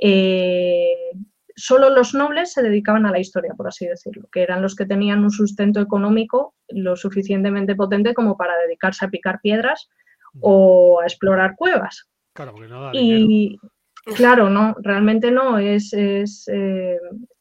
Eh, 0.00 0.92
solo 1.56 1.90
los 1.90 2.14
nobles 2.14 2.52
se 2.52 2.62
dedicaban 2.62 3.04
a 3.06 3.10
la 3.10 3.18
historia, 3.18 3.54
por 3.56 3.66
así 3.66 3.84
decirlo, 3.86 4.28
que 4.30 4.42
eran 4.42 4.62
los 4.62 4.76
que 4.76 4.86
tenían 4.86 5.24
un 5.24 5.30
sustento 5.32 5.80
económico 5.80 6.54
lo 6.68 6.94
suficientemente 6.94 7.74
potente 7.74 8.14
como 8.14 8.36
para 8.36 8.56
dedicarse 8.58 9.04
a 9.04 9.08
picar 9.08 9.40
piedras 9.40 9.88
o 10.40 11.00
a 11.00 11.04
explorar 11.04 11.56
cuevas. 11.56 12.08
Claro, 12.34 12.52
porque 12.52 12.68
no 12.68 12.82
da 12.82 12.90
dinero. 12.92 13.26
Y 13.28 13.58
claro, 14.14 14.50
no, 14.50 14.76
realmente 14.82 15.30
no, 15.32 15.58
es, 15.58 15.92
es, 15.94 16.46
eh, 16.52 16.98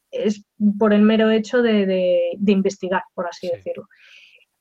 es 0.10 0.44
por 0.80 0.94
el 0.94 1.02
mero 1.02 1.30
hecho 1.30 1.62
de, 1.62 1.86
de- 1.86 2.32
de 2.38 2.52
investigar, 2.52 3.04
por 3.14 3.28
así 3.28 3.48
Sí. 3.48 3.54
decirlo. 3.56 3.88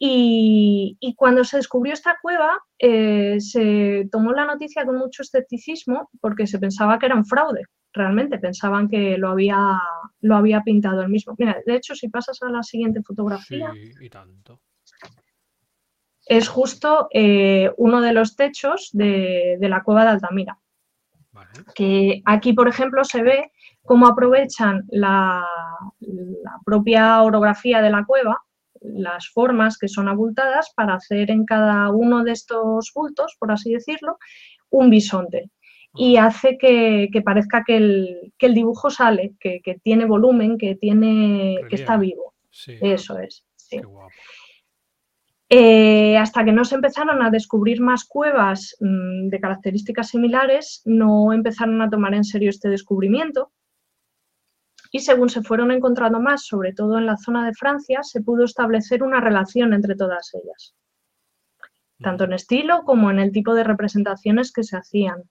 Y, 0.07 0.99
y 1.01 1.15
cuando 1.15 1.45
se 1.45 1.57
descubrió 1.57 1.95
esta 1.95 2.19
cueva, 2.21 2.61
eh, 2.79 3.41
se 3.41 4.07
tomó 4.13 4.33
la 4.33 4.45
noticia 4.45 4.85
con 4.85 4.99
mucho 4.99 5.23
escepticismo 5.23 6.11
porque 6.21 6.47
se 6.47 6.59
pensaba 6.59 6.99
que 6.99 7.07
era 7.07 7.15
un 7.15 7.25
fraude, 7.25 7.63
realmente 7.91 8.39
pensaban 8.39 8.89
que 8.89 9.17
lo 9.17 9.31
había, 9.31 9.57
lo 10.21 10.37
había 10.37 10.61
pintado 10.61 11.01
él 11.01 11.09
mismo. 11.09 11.35
Mira, 11.39 11.57
de 11.65 11.77
hecho, 11.77 11.95
si 11.95 12.09
pasas 12.11 12.43
a 12.43 12.51
la 12.51 12.63
siguiente 12.63 13.01
fotografía, 13.03 13.71
Sí, 13.73 13.93
y 13.99 14.11
tanto. 14.11 14.61
es 16.27 16.49
justo 16.49 17.09
eh, 17.11 17.71
uno 17.79 18.03
de 18.03 18.13
los 18.13 18.37
techos 18.37 18.91
de, 18.93 19.57
de 19.59 19.69
la 19.71 19.83
cueva 19.83 20.03
de 20.05 20.11
Altamira. 20.11 20.59
Vale. 21.33 21.49
que 21.75 22.23
aquí, 22.27 22.53
por 22.53 22.69
ejemplo, 22.69 23.03
se 23.05 23.23
ve 23.23 23.51
cómo 23.83 24.07
aprovechan 24.07 24.85
la, 24.89 25.45
la 26.01 26.53
propia 26.65 27.23
orografía 27.23 27.81
de 27.83 27.91
la 27.91 28.05
cueva, 28.05 28.39
las 28.85 29.29
formas 29.29 29.79
que 29.79 29.89
son 29.89 30.09
abultadas, 30.09 30.73
para 30.77 30.95
hacer 30.95 31.31
en 31.31 31.45
cada 31.45 31.91
uno 31.91 32.23
de 32.23 32.33
estos 32.33 32.93
bultos, 32.95 33.37
por 33.39 33.51
así 33.51 33.73
decirlo, 33.73 34.19
un 34.71 34.91
bisonte. 34.91 35.51
Y 35.97 36.17
hace 36.17 36.59
que, 36.59 37.09
que 37.13 37.23
parezca 37.23 37.63
que 37.65 37.77
el, 37.77 38.33
que 38.37 38.47
el 38.47 38.55
dibujo 38.55 38.91
sale, 38.91 39.35
que, 39.39 39.61
que 39.63 39.77
tiene 39.77 40.07
volumen, 40.07 40.59
que, 40.59 40.75
tiene, 40.75 41.59
que 41.71 41.77
está 41.77 41.97
vivo. 41.97 42.35
Sí, 42.51 42.77
Eso 42.81 43.19
es. 43.19 43.47
sí. 43.57 43.79
qué 43.79 43.87
guapo. 43.87 44.11
Eh, 45.57 46.17
hasta 46.17 46.45
que 46.45 46.53
no 46.53 46.65
se 46.65 46.75
empezaron 46.75 47.23
a 47.23 47.31
descubrir 47.31 47.81
más 47.81 48.05
cuevas 48.07 48.77
mm, 48.81 49.29
de 49.29 49.41
características 49.41 50.09
similares, 50.09 50.83
no 50.85 51.33
empezaron 51.33 51.81
a 51.83 51.89
tomar 51.89 52.15
en 52.15 52.25
serio 52.25 52.51
este 52.51 52.69
descubrimiento. 52.69 53.53
Y 54.95 55.01
según 55.01 55.29
se 55.29 55.43
fueron 55.43 55.73
encontrando 55.73 56.21
más, 56.21 56.47
sobre 56.47 56.73
todo 56.73 56.99
en 56.99 57.07
la 57.07 57.17
zona 57.17 57.45
de 57.45 57.53
Francia, 57.53 58.05
se 58.05 58.21
pudo 58.23 58.45
establecer 58.45 59.03
una 59.03 59.21
relación 59.21 59.75
entre 59.75 59.97
todas 59.97 60.33
ellas, 60.35 60.77
tanto 62.01 62.23
en 62.23 62.33
estilo 62.33 62.85
como 62.85 63.11
en 63.11 63.19
el 63.19 63.33
tipo 63.33 63.55
de 63.55 63.65
representaciones 63.65 64.53
que 64.53 64.63
se 64.63 64.77
hacían. 64.77 65.25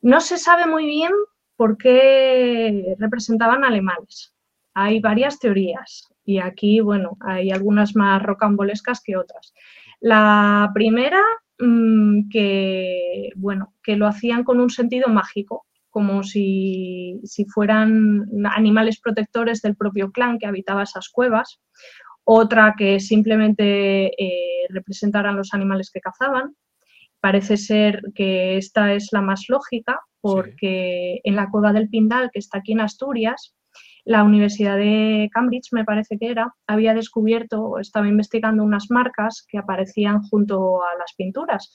No 0.00 0.20
se 0.20 0.38
sabe 0.38 0.66
muy 0.66 0.86
bien 0.86 1.10
por 1.56 1.76
qué 1.76 2.94
representaban 3.00 3.64
animales. 3.64 4.32
Hay 4.74 5.00
varias 5.00 5.40
teorías 5.40 6.08
y 6.24 6.38
aquí, 6.38 6.78
bueno, 6.78 7.16
hay 7.18 7.50
algunas 7.50 7.96
más 7.96 8.22
rocambolescas 8.22 9.02
que 9.02 9.16
otras. 9.16 9.52
La 9.98 10.70
primera, 10.72 11.20
mm, 11.58 12.28
que, 12.28 13.30
bueno, 13.34 13.74
que 13.82 13.96
lo 13.96 14.06
hacían 14.06 14.44
con 14.44 14.60
un 14.60 14.70
sentido 14.70 15.08
mágico, 15.08 15.66
como 15.90 16.22
si, 16.22 17.20
si 17.24 17.44
fueran 17.44 18.26
animales 18.44 19.00
protectores 19.00 19.60
del 19.60 19.76
propio 19.76 20.10
clan 20.12 20.38
que 20.38 20.46
habitaba 20.46 20.84
esas 20.84 21.08
cuevas. 21.08 21.60
Otra 22.24 22.74
que 22.78 23.00
simplemente 23.00 24.06
eh, 24.22 24.66
representaran 24.68 25.36
los 25.36 25.52
animales 25.52 25.90
que 25.92 26.00
cazaban. 26.00 26.54
Parece 27.20 27.56
ser 27.56 28.02
que 28.14 28.56
esta 28.56 28.94
es 28.94 29.08
la 29.12 29.20
más 29.20 29.44
lógica 29.48 30.00
porque 30.20 31.20
en 31.24 31.36
la 31.36 31.50
cueva 31.50 31.72
del 31.72 31.88
Pindal, 31.88 32.30
que 32.32 32.38
está 32.38 32.58
aquí 32.58 32.72
en 32.72 32.80
Asturias, 32.80 33.54
la 34.04 34.22
Universidad 34.24 34.76
de 34.76 35.28
Cambridge, 35.32 35.72
me 35.72 35.84
parece 35.84 36.18
que 36.18 36.30
era, 36.30 36.54
había 36.66 36.94
descubierto 36.94 37.62
o 37.62 37.78
estaba 37.78 38.08
investigando 38.08 38.62
unas 38.62 38.90
marcas 38.90 39.44
que 39.48 39.58
aparecían 39.58 40.22
junto 40.22 40.82
a 40.82 40.96
las 40.98 41.14
pinturas 41.16 41.74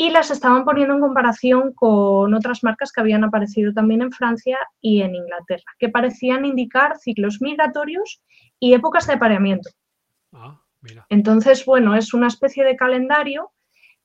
y 0.00 0.10
las 0.10 0.30
estaban 0.30 0.64
poniendo 0.64 0.94
en 0.94 1.00
comparación 1.00 1.72
con 1.74 2.32
otras 2.32 2.62
marcas 2.62 2.92
que 2.92 3.00
habían 3.00 3.24
aparecido 3.24 3.72
también 3.72 4.00
en 4.00 4.12
Francia 4.12 4.56
y 4.80 5.02
en 5.02 5.16
Inglaterra, 5.16 5.64
que 5.76 5.88
parecían 5.88 6.44
indicar 6.44 6.96
ciclos 6.98 7.42
migratorios 7.42 8.22
y 8.60 8.74
épocas 8.74 9.08
de 9.08 9.14
apareamiento. 9.14 9.70
Ah, 10.32 10.62
mira. 10.82 11.04
Entonces, 11.08 11.64
bueno, 11.66 11.96
es 11.96 12.14
una 12.14 12.28
especie 12.28 12.62
de 12.64 12.76
calendario 12.76 13.50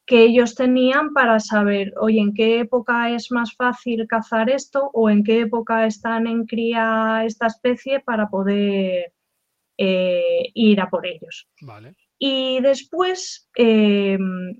que 0.07 0.23
ellos 0.23 0.55
tenían 0.55 1.13
para 1.13 1.39
saber, 1.39 1.93
oye, 2.01 2.19
en 2.19 2.33
qué 2.33 2.61
época 2.61 3.11
es 3.11 3.31
más 3.31 3.55
fácil 3.55 4.07
cazar 4.07 4.49
esto 4.49 4.89
o 4.93 5.11
en 5.11 5.23
qué 5.23 5.41
época 5.41 5.85
están 5.85 6.25
en 6.25 6.47
cría 6.47 7.21
esta 7.23 7.45
especie 7.45 7.99
para 7.99 8.29
poder, 8.29 9.13
eh, 9.77 10.49
ir 10.55 10.81
a 10.81 10.89
por 10.89 11.05
ellos. 11.05 11.47
Vale. 11.61 11.95
Y 12.17 12.61
después 12.61 13.49
eh, 13.57 14.17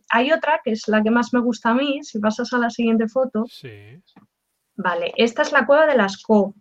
hay 0.10 0.31
otra 0.31 0.60
que 0.63 0.72
es 0.72 0.88
la 0.88 1.01
que 1.01 1.12
más 1.12 1.33
me 1.33 1.39
gusta 1.39 1.69
a 1.69 1.74
mí, 1.74 2.00
si 2.03 2.19
pasas 2.19 2.51
a 2.53 2.57
la 2.57 2.69
siguiente 2.69 3.07
foto. 3.07 3.45
Sí. 3.48 4.01
Vale, 4.75 5.13
esta 5.17 5.43
es 5.43 5.51
la 5.51 5.65
cueva 5.65 5.86
de 5.86 5.95
Lascaux. 5.95 6.55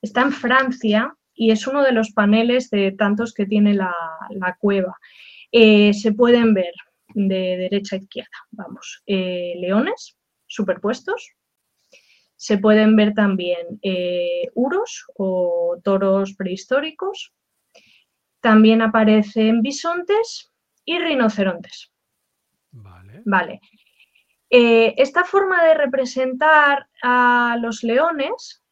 Está 0.00 0.22
en 0.22 0.32
Francia 0.32 1.14
y 1.34 1.50
es 1.50 1.66
uno 1.66 1.82
de 1.82 1.92
los 1.92 2.10
paneles 2.12 2.70
de 2.70 2.92
tantos 2.92 3.32
que 3.32 3.46
tiene 3.46 3.74
la, 3.74 3.94
la 4.30 4.56
cueva. 4.60 4.96
Eh, 5.50 5.94
se 5.94 6.12
pueden 6.12 6.54
ver 6.54 6.72
de 7.14 7.56
derecha 7.56 7.96
a 7.96 7.98
izquierda, 7.98 8.28
vamos, 8.50 9.02
eh, 9.06 9.54
leones 9.56 10.16
superpuestos. 10.46 11.32
Se 12.36 12.58
pueden 12.58 12.96
ver 12.96 13.14
también 13.14 13.80
eh, 13.82 14.48
uros 14.54 15.06
o 15.16 15.78
toros 15.82 16.34
prehistóricos. 16.34 17.32
También 18.40 18.82
aparecen 18.82 19.62
bisontes 19.62 20.52
y 20.84 20.98
rinocerontes. 20.98 21.92
Vale. 22.70 23.22
Vale. 23.24 23.60
Eh, 24.50 24.94
esta 24.96 25.24
forma 25.24 25.62
de 25.64 25.74
representar 25.74 26.88
a 27.02 27.56
los 27.60 27.82
leones, 27.82 28.62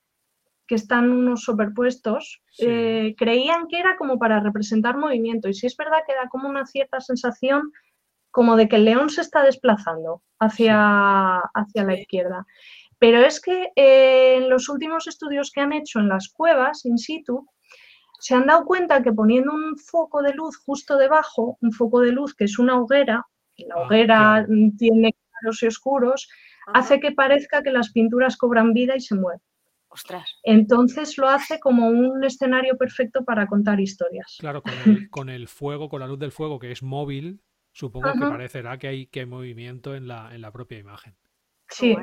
que 0.67 0.75
están 0.77 1.11
unos 1.11 1.43
superpuestos, 1.43 2.43
Sí. 2.51 2.65
eh, 2.69 3.15
creían 3.19 3.69
que 3.69 3.79
era 3.79 3.97
como 3.97 4.19
para 4.19 4.41
representar 4.41 4.97
movimiento. 4.97 5.49
Y 5.49 5.55
sí 5.55 5.67
es 5.67 5.77
verdad 5.77 5.99
que 6.07 6.15
da 6.15 6.29
como 6.29 6.49
una 6.49 6.67
cierta 6.67 7.01
sensación 7.01 7.73
como 8.31 8.57
de 8.57 8.69
que 8.69 8.77
el 8.77 8.85
león 8.85 9.11
se 9.11 9.21
está 9.23 9.43
desplazando 9.45 10.23
hacia, 10.41 11.39
hacia 11.55 11.85
la 11.85 11.95
izquierda. 11.99 12.47
Pero 12.99 13.19
es 13.21 13.41
que 13.41 13.71
eh, 13.77 14.37
en 14.37 14.49
los 14.51 14.69
últimos 14.69 15.07
estudios 15.07 15.51
que 15.53 15.61
han 15.61 15.73
hecho 15.73 16.01
en 16.01 16.09
las 16.09 16.29
cuevas 16.31 16.85
in 16.87 16.99
situ, 16.99 17.47
se 18.21 18.35
han 18.35 18.47
dado 18.47 18.65
cuenta 18.65 19.03
que 19.03 19.13
poniendo 19.13 19.53
un 19.53 19.77
foco 19.79 20.23
de 20.23 20.35
luz 20.35 20.57
justo 20.59 20.97
debajo, 20.97 21.59
un 21.61 21.73
foco 21.73 22.01
de 22.01 22.13
luz 22.13 22.35
que 22.35 22.45
es 22.45 22.59
una 22.59 22.81
hoguera, 22.81 23.25
y 23.57 23.67
la 23.67 23.77
Ah, 23.77 23.83
hoguera 23.87 24.47
claro. 24.47 24.49
tiene 24.79 25.15
claros 25.41 25.63
y 25.63 25.67
oscuros, 25.67 26.29
Ajá. 26.67 26.79
hace 26.81 27.01
que 27.01 27.13
parezca 27.13 27.63
que 27.63 27.71
las 27.71 27.93
pinturas 27.93 28.37
cobran 28.37 28.73
vida 28.73 28.97
y 28.97 29.01
se 29.01 29.15
mueven. 29.15 29.41
Ostras. 29.89 30.29
Entonces 30.43 31.17
lo 31.17 31.29
hace 31.29 31.59
como 31.59 31.89
un 31.89 32.23
escenario 32.25 32.77
perfecto 32.77 33.25
para 33.25 33.47
contar 33.47 33.81
historias. 33.81 34.37
Claro, 34.39 34.63
con 34.63 34.73
el, 34.73 34.77
con 35.11 35.29
el 35.31 35.49
fuego, 35.49 35.89
con 35.89 36.01
la 36.01 36.07
luz 36.07 36.19
del 36.19 36.33
fuego 36.33 36.59
que 36.59 36.73
es 36.73 36.83
móvil, 36.83 37.41
supongo 37.73 38.13
que 38.13 38.27
parecerá 38.27 38.79
que 38.79 38.89
hay, 38.89 39.07
que 39.07 39.21
hay 39.21 39.27
movimiento 39.27 39.95
en 39.95 40.07
la, 40.09 40.35
en 40.35 40.43
la 40.43 40.53
propia 40.53 40.79
imagen. 40.79 41.17
Sí. 41.69 41.97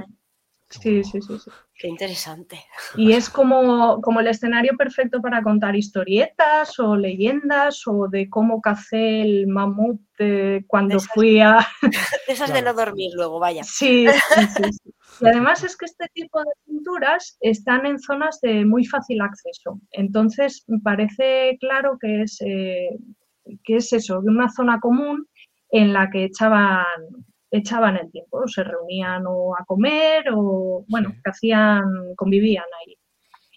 Sí, 0.81 1.03
sí, 1.03 1.21
sí, 1.21 1.39
sí. 1.39 1.51
Qué 1.77 1.87
interesante. 1.87 2.59
Y 2.95 3.13
es 3.13 3.29
como, 3.29 3.99
como 4.01 4.19
el 4.19 4.27
escenario 4.27 4.75
perfecto 4.77 5.21
para 5.21 5.41
contar 5.43 5.75
historietas 5.75 6.79
o 6.79 6.95
leyendas 6.95 7.83
o 7.87 8.07
de 8.07 8.29
cómo 8.29 8.61
cacé 8.61 9.21
el 9.21 9.47
mamut 9.47 9.99
eh, 10.19 10.63
cuando 10.67 10.97
Esas- 10.97 11.11
fui 11.13 11.39
a... 11.39 11.65
De 12.27 12.33
esas 12.33 12.53
de 12.53 12.61
no 12.61 12.73
dormir 12.73 13.11
luego, 13.15 13.39
vaya. 13.39 13.63
Sí, 13.63 14.05
sí, 14.07 14.41
sí, 14.55 14.63
sí. 14.71 14.93
Y 15.21 15.27
además 15.27 15.63
es 15.63 15.75
que 15.77 15.85
este 15.85 16.07
tipo 16.13 16.39
de 16.39 16.51
pinturas 16.65 17.37
están 17.41 17.85
en 17.85 17.99
zonas 17.99 18.39
de 18.41 18.65
muy 18.65 18.85
fácil 18.85 19.21
acceso. 19.21 19.79
Entonces 19.91 20.65
parece 20.83 21.57
claro 21.59 21.97
que 21.99 22.21
es, 22.23 22.41
eh, 22.41 22.89
que 23.63 23.75
es 23.77 23.93
eso, 23.93 24.21
de 24.21 24.29
una 24.31 24.49
zona 24.49 24.79
común 24.79 25.27
en 25.69 25.93
la 25.93 26.09
que 26.09 26.23
echaban, 26.25 26.85
echaban 27.53 27.97
el 27.97 28.11
tiempo, 28.11 28.47
se 28.47 28.63
reunían 28.63 29.23
o 29.27 29.55
a 29.55 29.63
comer 29.65 30.25
o, 30.33 30.83
bueno, 30.89 31.09
Sí. 31.09 31.21
que 31.23 31.29
hacían, 31.29 31.83
convivían 32.15 32.65
ahí. 32.81 32.97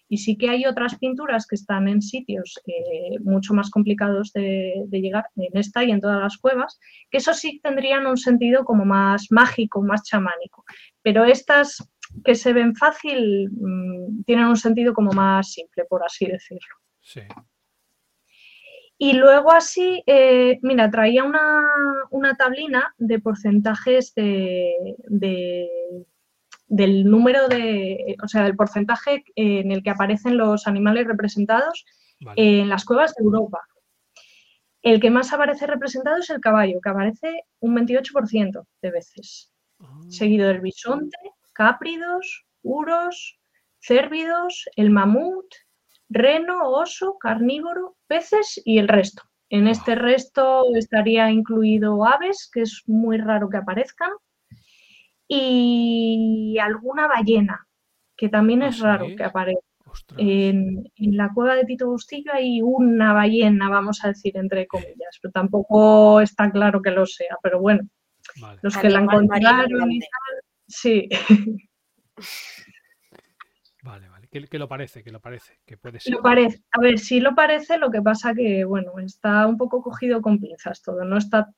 Y 0.08 0.18
sí 0.18 0.36
que 0.36 0.50
hay 0.50 0.66
otras 0.66 0.96
pinturas 0.98 1.46
que 1.48 1.56
están 1.56 1.88
en 1.88 2.00
sitios 2.00 2.60
eh, 2.66 3.18
mucho 3.24 3.54
más 3.54 3.70
complicados 3.70 4.32
de, 4.32 4.84
de 4.86 5.00
llegar, 5.00 5.26
en 5.34 5.56
esta 5.58 5.82
y 5.82 5.90
en 5.90 6.00
todas 6.00 6.20
las 6.20 6.36
cuevas, 6.36 6.78
que 7.10 7.18
eso 7.18 7.34
sí 7.34 7.58
tendrían 7.60 8.06
un 8.06 8.16
sentido 8.16 8.64
como 8.64 8.84
más 8.84 9.26
mágico, 9.30 9.82
más 9.82 10.04
chamánico. 10.04 10.64
Pero 11.02 11.25
estas 11.25 11.82
que 12.25 12.36
se 12.36 12.52
ven 12.52 12.76
fácil 12.76 13.50
mm, 13.50 14.23
tienen 14.25 14.47
un 14.47 14.56
sentido 14.56 14.94
como 14.94 15.10
más 15.12 15.50
simple, 15.50 15.84
por 15.86 16.04
así 16.04 16.26
decirlo. 16.26 16.76
Sí. 17.00 17.23
Y 18.99 19.13
luego 19.13 19.52
así, 19.52 20.02
eh, 20.06 20.59
mira, 20.63 20.91
traía 20.91 21.23
una, 21.25 21.63
una 22.11 22.35
tablina 22.37 22.95
de 22.99 23.19
porcentajes 23.19 24.15
de, 24.15 24.97
de- 25.09 25.69
del 26.69 27.04
número 27.04 27.47
de, 27.49 28.17
o 28.25 28.26
sea, 28.28 28.43
del 28.45 28.56
porcentaje 28.56 29.23
en 29.37 29.71
el 29.71 29.82
que 29.82 29.91
aparecen 29.91 30.37
los 30.37 30.67
animales 30.67 31.06
representados 31.06 31.85
Vale. 32.21 32.61
en 32.61 32.69
las 32.69 32.85
cuevas 32.85 33.15
de 33.15 33.23
Europa. 33.23 33.61
El 34.82 35.00
que 35.00 35.11
más 35.11 35.32
aparece 35.32 35.67
representado 35.67 36.17
es 36.19 36.30
el 36.30 36.41
caballo, 36.41 36.80
que 36.82 36.89
aparece 36.89 37.43
un 37.61 37.75
28% 37.76 38.67
de 38.82 38.91
veces, 38.91 39.52
Ah, 39.78 40.00
seguido 40.09 40.49
del 40.49 40.61
bisonte, 40.63 41.19
cápridos, 41.52 42.47
uros, 42.63 43.39
cérvidos, 43.78 44.65
el 44.75 44.89
mamut, 44.91 45.45
reno, 46.08 46.69
oso, 46.71 47.16
carnívoro, 47.19 47.97
peces 48.06 48.60
y 48.64 48.78
el 48.78 48.88
resto. 48.88 49.23
En 49.49 49.69
este 49.69 49.95
resto 49.95 50.64
estaría 50.75 51.30
incluido 51.30 52.04
aves, 52.04 52.50
que 52.52 52.62
es 52.62 52.82
muy 52.86 53.19
raro 53.19 53.49
que 53.49 53.58
aparezcan, 53.58 54.10
y 55.28 56.56
alguna 56.60 57.06
ballena, 57.06 57.66
que 58.16 58.28
también 58.28 58.62
¿Ah, 58.62 58.69
es 58.69 58.80
raro 58.80 59.06
que 59.16 59.25
aparezca. 59.25 59.62
En, 60.19 60.84
en 60.97 61.16
la 61.16 61.30
cueva 61.32 61.54
de 61.54 61.64
Tito 61.64 61.88
Bustillo 61.88 62.30
hay 62.34 62.60
una 62.60 63.14
ballena, 63.14 63.71
vamos 63.71 64.04
a 64.04 64.08
decir, 64.08 64.36
entre 64.36 64.66
comillas, 64.66 65.19
pero 65.23 65.32
tampoco 65.32 66.21
está 66.21 66.50
claro 66.50 66.82
que 66.82 66.90
lo 66.90 67.06
sea, 67.06 67.38
pero 67.42 67.60
bueno, 67.60 67.88
Vale. 68.40 68.58
los 68.62 68.76
que 68.76 68.90
la 68.90 68.99
Animal 68.99 69.23
encontraron 69.25 69.92
y 69.92 70.00
tal, 70.00 70.08
sí. 70.66 71.08
Que, 74.42 74.49
que 74.49 74.58
lo 74.58 74.68
parece, 74.68 75.02
que 75.02 75.10
lo 75.10 75.20
parece, 75.20 75.58
que 75.64 75.76
puede 75.76 76.00
ser. 76.00 76.12
lo 76.14 76.22
parece. 76.22 76.62
A 76.72 76.80
ver, 76.80 76.99
sí 76.99 77.20
lo 77.20 77.34
parece, 77.34 77.78
lo 77.78 77.90
que 77.90 78.02
pasa 78.02 78.34
que, 78.34 78.64
bueno, 78.64 78.92
está 78.99 79.46
un 79.46 79.56
poco 79.56 79.82
cogido 79.82 80.20
con 80.20 80.38
pinzas 80.38 80.82
todo, 80.82 81.04
no 81.04 81.16
está 81.16 81.50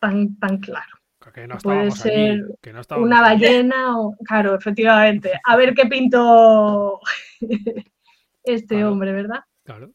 tan, 0.00 0.36
tan 0.38 0.58
claro. 0.58 0.98
Que 1.32 1.46
no 1.46 1.56
puede 1.58 1.80
allí, 1.80 1.90
ser 1.92 2.44
que 2.60 2.72
no 2.72 2.82
Una 2.98 3.24
allí. 3.26 3.40
ballena 3.44 3.98
o, 3.98 4.14
claro, 4.26 4.54
efectivamente, 4.54 5.32
a 5.44 5.56
ver 5.56 5.74
qué 5.74 5.86
pintó 5.86 7.00
este 8.42 8.74
Claro. 8.74 8.92
hombre, 8.92 9.12
¿verdad? 9.12 9.40
Claro. 9.64 9.90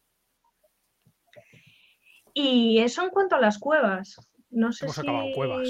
Y 2.33 2.79
eso 2.79 3.03
en 3.03 3.09
cuanto 3.09 3.35
a 3.35 3.39
las 3.41 3.59
cuevas. 3.59 4.15
No 4.49 4.71
sé 4.71 4.85
Hemos 4.85 4.95
si... 4.95 5.01
acabado 5.01 5.31
cuevas. 5.35 5.67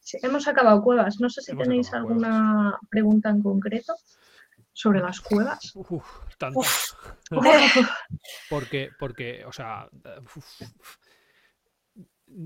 Sí, 0.00 0.18
hemos 0.22 0.48
acabado 0.48 0.82
cuevas. 0.82 1.20
No 1.20 1.30
sé 1.30 1.40
si 1.42 1.52
Hemos 1.52 1.62
tenéis 1.64 1.92
alguna 1.94 2.78
pregunta 2.90 3.30
en 3.30 3.42
concreto 3.42 3.94
sobre 4.72 5.00
las 5.00 5.20
cuevas. 5.20 5.72
Uf, 5.74 6.04
tantas. 6.38 6.96
Uf, 7.30 7.88
Porque, 8.48 8.90
porque, 8.98 9.44
o 9.44 9.52
sea, 9.52 9.88
uf, 10.36 10.62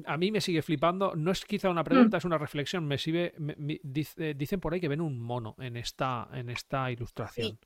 a 0.07 0.17
mí 0.17 0.33
me 0.33 0.41
sigue 0.41 0.63
flipando. 0.63 1.15
No 1.15 1.31
es 1.31 1.45
quizá 1.45 1.69
Mm. 1.69 1.73
una 1.73 1.85
pregunta, 1.85 2.17
es 2.17 2.25
una 2.25 2.39
reflexión. 2.39 2.87
Me 2.87 2.99
sigue, 2.99 3.35
me- 3.39 3.55
me- 3.57 3.81
dice- 3.83 4.35
dicen 4.35 4.61
por 4.61 4.75
ahí 4.75 4.81
que 4.81 4.89
ven 4.89 5.01
un 5.01 5.21
mono 5.21 5.55
en 5.59 5.77
esta, 5.77 6.29
en 6.33 6.51
esta 6.51 6.91
ilustración. 6.91 7.59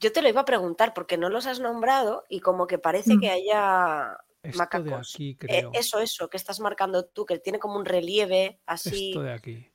Yo 0.00 0.12
te 0.12 0.22
lo 0.22 0.28
iba 0.28 0.40
a 0.40 0.44
preguntar 0.46 0.94
porque 0.94 1.16
no 1.18 1.28
los 1.28 1.46
has 1.46 1.60
nombrado 1.60 2.24
y 2.28 2.40
como 2.40 2.66
que 2.66 2.78
parece 2.78 3.16
Mm. 3.16 3.20
que 3.20 3.30
haya 3.30 4.16
Esto 4.42 4.50
de 4.52 4.58
macacos. 4.58 5.14
Eh, 5.20 5.36
creo. 5.38 5.70
eso, 5.74 6.00
eso, 6.00 6.28
que 6.30 6.36
estás 6.38 6.58
marcando 6.60 7.04
tú, 7.06 7.24
que 7.26 7.38
tiene 7.38 7.58
como 7.58 7.76
un 7.78 7.84
relieve 7.84 8.60
así. 8.66 9.10
Esto 9.10 9.22
de 9.22 9.32
aquí. 9.32 9.69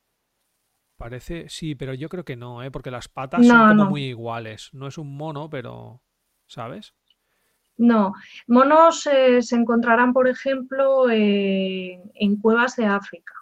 Parece, 0.96 1.48
sí, 1.48 1.74
pero 1.74 1.92
yo 1.94 2.08
creo 2.08 2.24
que 2.24 2.36
no, 2.36 2.62
¿eh? 2.62 2.70
porque 2.70 2.90
las 2.90 3.08
patas 3.08 3.46
son 3.46 3.58
como 3.68 3.74
no. 3.74 3.90
muy 3.90 4.04
iguales. 4.04 4.70
No 4.72 4.86
es 4.86 4.96
un 4.96 5.14
mono, 5.16 5.50
pero, 5.50 6.02
¿sabes? 6.46 6.94
No, 7.78 8.14
monos 8.46 9.06
eh, 9.06 9.42
se 9.42 9.56
encontrarán, 9.56 10.14
por 10.14 10.28
ejemplo, 10.28 11.10
eh, 11.10 12.00
en 12.14 12.36
cuevas 12.40 12.76
de 12.76 12.86
África. 12.86 13.34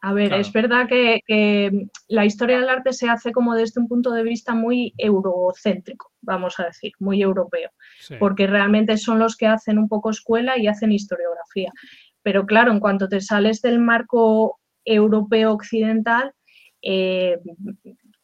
A 0.00 0.12
ver, 0.14 0.28
Claro. 0.28 0.40
es 0.42 0.52
verdad 0.52 0.86
que, 0.88 1.20
que 1.26 1.88
la 2.08 2.24
historia 2.26 2.58
del 2.60 2.68
arte 2.68 2.92
se 2.92 3.08
hace 3.08 3.32
como 3.32 3.54
desde 3.54 3.80
un 3.80 3.88
punto 3.88 4.10
de 4.12 4.22
vista 4.22 4.54
muy 4.54 4.94
eurocéntrico, 4.98 6.12
vamos 6.22 6.58
a 6.60 6.64
decir, 6.64 6.92
muy 6.98 7.22
europeo. 7.22 7.70
Sí. 8.00 8.14
porque 8.18 8.46
realmente 8.46 8.96
son 8.98 9.18
los 9.18 9.36
que 9.36 9.46
hacen 9.46 9.78
un 9.78 9.88
poco 9.88 10.10
escuela 10.10 10.58
y 10.58 10.66
hacen 10.66 10.92
historiografía. 10.92 11.72
Pero 12.22 12.44
claro, 12.46 12.72
en 12.72 12.80
cuanto 12.80 13.08
te 13.08 13.20
sales 13.20 13.60
del 13.62 13.78
marco 13.80 14.60
europeo 14.84 15.52
occidental, 15.52 16.32
eh, 16.84 17.38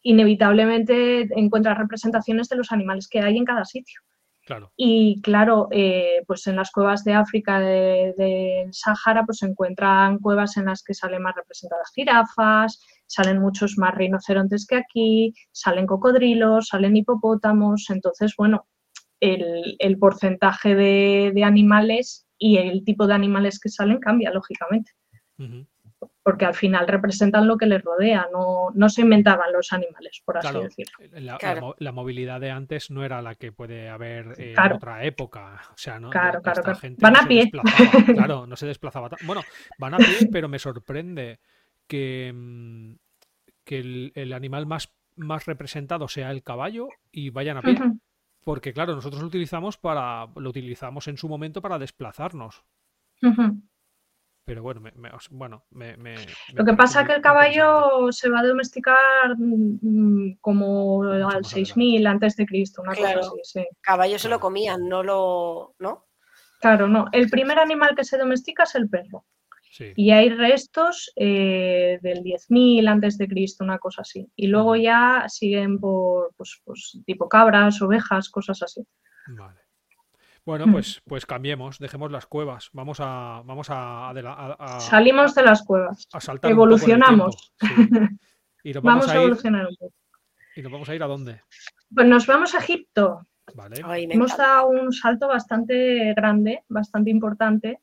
inevitablemente 0.03 1.29
encuentras 1.39 1.79
representaciones 1.79 2.49
de 2.49 2.57
los 2.57 2.73
animales 2.73 3.09
que 3.09 3.21
hay 3.21 3.37
en 3.37 3.45
cada 3.45 3.65
sitio. 3.65 4.01
Claro. 4.47 4.73
Y 4.77 5.21
claro, 5.23 5.69
eh, 5.71 6.23
pues 6.27 6.47
en 6.47 6.57
las 6.57 6.73
cuevas 6.73 7.05
de 7.05 7.13
África 7.13 7.61
de- 7.61 8.15
del 8.17 8.73
Sáhara, 8.73 9.25
pues 9.25 9.39
se 9.39 9.47
encuentran 9.47 10.19
cuevas 10.19 10.57
en 10.57 10.65
las 10.65 10.83
que 10.83 10.95
salen 10.95 11.23
más 11.23 11.37
representadas 11.37 11.93
jirafas, 11.95 12.85
salen 13.07 13.39
muchos 13.41 13.75
más 13.79 13.95
rinocerontes 13.95 14.67
que 14.67 14.77
aquí, 14.77 15.35
salen 15.53 15.87
cocodrilos, 15.87 16.69
salen 16.69 16.97
hipopótamos. 16.97 17.91
Entonces, 17.91 18.35
bueno, 18.37 18.67
el, 19.21 19.77
el 19.79 19.99
porcentaje 19.99 20.75
de, 20.75 21.31
de 21.35 21.45
animales 21.45 22.27
y 22.39 22.57
el 22.57 22.83
tipo 22.85 23.07
de 23.07 23.15
animales 23.15 23.61
que 23.61 23.69
salen 23.69 24.01
cambia, 24.01 24.31
lógicamente. 24.33 24.93
Porque 26.23 26.45
al 26.45 26.55
final 26.55 26.87
representan 26.87 27.49
lo 27.49 27.57
que 27.57 27.65
les 27.67 27.83
rodea, 27.83 28.29
no, 28.31 28.69
no 28.75 28.89
se 28.91 29.01
inventaban 29.01 29.53
los 29.53 29.73
animales, 29.73 30.21
por 30.25 30.37
así 30.37 30.59
decirlo. 30.59 31.75
La, 31.79 31.93
movilidad 31.93 32.41
de 32.41 32.51
antes 32.51 32.91
no 32.91 33.05
era 33.05 33.23
la 33.23 33.37
que 33.37 33.53
puede 33.53 33.89
haber 33.89 34.35
en 34.39 34.59
otra 34.73 35.05
época. 35.05 35.61
O 35.71 35.79
sea, 35.79 35.99
¿no? 35.99 36.11
Claro, 36.11 36.43
claro, 36.43 36.63
Van 36.99 37.17
a 37.17 37.27
pie. 37.27 37.51
claro, 38.15 38.47
no 38.47 38.57
se 38.57 38.67
desplazaba. 38.67 39.09
Bueno, 39.25 39.43
van 39.79 39.95
a 39.95 39.97
pie, 39.97 40.07
pero 40.33 40.49
me 40.49 40.59
sorprende 40.59 41.41
que, 41.87 42.33
mm, 42.35 42.93
que 43.65 44.13
el, 44.15 44.33
animal 44.35 44.67
más, 44.67 44.93
más 45.17 45.47
representado 45.47 46.07
sea 46.07 46.31
el 46.31 46.43
caballo 46.43 46.89
y 47.11 47.31
vayan 47.31 47.57
a 47.57 47.63
pie. 47.63 47.79
Porque, 48.45 48.73
claro, 48.73 48.95
nosotros 48.95 49.21
lo 49.23 49.29
utilizamos 49.29 49.77
para. 49.77 50.27
lo 50.37 50.51
utilizamos 50.51 51.09
en 51.09 51.17
su 51.17 51.29
momento 51.29 51.61
para 51.61 51.79
desplazarnos. 51.79 52.65
Pero 54.51 54.65
bueno, 54.65 54.81
me, 54.81 54.93
bueno, 55.31 55.65
me, 55.71 56.17
Lo 56.55 56.65
que 56.65 56.75
pasa 56.75 57.03
es 57.03 57.07
que 57.07 57.15
el 57.15 57.23
caballo 57.23 58.11
se 58.11 58.29
va 58.29 58.41
a 58.41 58.45
domesticar 58.45 59.37
mm, 59.39 60.39
como 60.41 61.05
al 61.05 61.45
6000 61.45 62.05
antes 62.05 62.35
de 62.35 62.47
Cristo, 62.47 62.83
una 62.83 62.97
cosa 62.97 63.21
así, 63.21 63.41
sí. 63.45 63.69
Caballo 63.81 64.19
se 64.19 64.29
lo 64.29 64.41
comían, 64.41 64.89
no 64.89 65.05
lo. 65.05 65.77
¿No? 65.79 66.09
Claro, 66.61 66.89
no. 66.89 67.07
El 67.13 67.31
primer 67.31 67.61
animal 67.61 67.95
que 67.95 68.03
se 68.03 68.19
domestica 68.19 68.65
es 68.65 68.75
el 68.75 68.89
perro. 68.89 69.25
Y 69.95 70.11
hay 70.11 70.31
restos 70.31 71.13
eh, 71.15 72.01
del 72.03 72.25
10.000 72.25 72.89
antes 72.89 73.19
de 73.19 73.29
Cristo, 73.29 73.63
una 73.63 73.79
cosa 73.79 74.03
así. 74.03 74.29
Y 74.35 74.49
luego 74.49 74.75
ya 74.75 75.27
siguen 75.29 75.79
por 75.79 76.35
pues, 76.37 76.61
pues, 76.65 76.99
tipo 77.07 77.29
cabras, 77.29 77.81
ovejas, 77.83 78.29
cosas 78.29 78.61
así. 78.65 78.85
Vale. 79.29 79.61
Bueno, 80.45 80.67
mm. 80.67 80.73
pues, 80.73 81.03
pues 81.07 81.27
cambiemos, 81.27 81.79
dejemos 81.79 82.11
las 82.11 82.27
cuevas. 82.27 82.71
Vamos 82.73 82.99
a, 83.01 83.43
vamos 83.45 83.69
a, 83.71 84.13
salimos 84.81 85.35
de 85.35 85.43
las 85.43 85.63
cuevas. 85.63 86.09
Evolucionamos. 86.43 87.53
Y 88.63 88.75
vamos, 88.75 89.09
a, 89.09 89.17
evolucionar 89.17 89.67
un 89.67 89.75
poco. 89.75 89.95
¿Y 90.55 90.61
nos 90.61 90.71
vamos 90.71 90.89
a 90.91 90.95
ir 90.95 91.03
a 91.03 91.07
dónde? 91.07 91.41
Pues 91.95 92.07
nos 92.07 92.27
vamos 92.27 92.55
a 92.55 92.59
Egipto. 92.59 93.27
Vale. 93.55 93.81
Hemos 94.11 94.37
dado 94.37 94.69
un 94.69 94.93
salto 94.93 95.29
bastante 95.29 96.13
grande, 96.15 96.63
bastante 96.69 97.11
importante, 97.11 97.81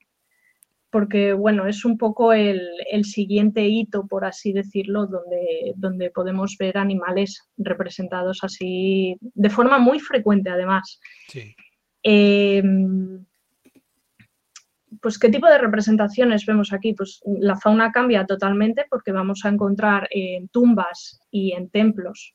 porque 0.89 1.34
bueno, 1.34 1.67
es 1.67 1.84
un 1.84 1.98
poco 1.98 2.32
el, 2.32 2.62
siguiente 3.04 3.65
hito, 3.65 4.08
por 4.08 4.24
así 4.24 4.54
decirlo, 4.54 5.08
donde, 5.08 5.74
donde 5.76 6.12
podemos 6.12 6.56
ver 6.58 6.78
animales 6.78 7.50
representados 7.58 8.43
así 8.43 9.17
de 9.20 9.50
forma 9.50 9.80
muy 9.80 10.00
frecuente, 10.00 10.50
además. 10.50 11.00
Em, 12.10 13.26
pues, 15.02 15.20
¿qué 15.20 15.30
tipo 15.30 15.48
de 15.48 15.58
representaciones 15.58 16.46
vemos 16.46 16.72
aquí? 16.72 16.93
Pues 16.93 17.20
la 17.26 17.58
fauna 17.58 17.91
cambia 17.91 18.26
totalmente 18.26 18.86
porque 18.89 19.12
vamos 19.12 19.43
a 19.43 19.50
encontrar 19.50 20.08
en 20.12 20.48
tumbas 20.48 21.20
y 21.32 21.52
en 21.52 21.70
templos, 21.70 22.34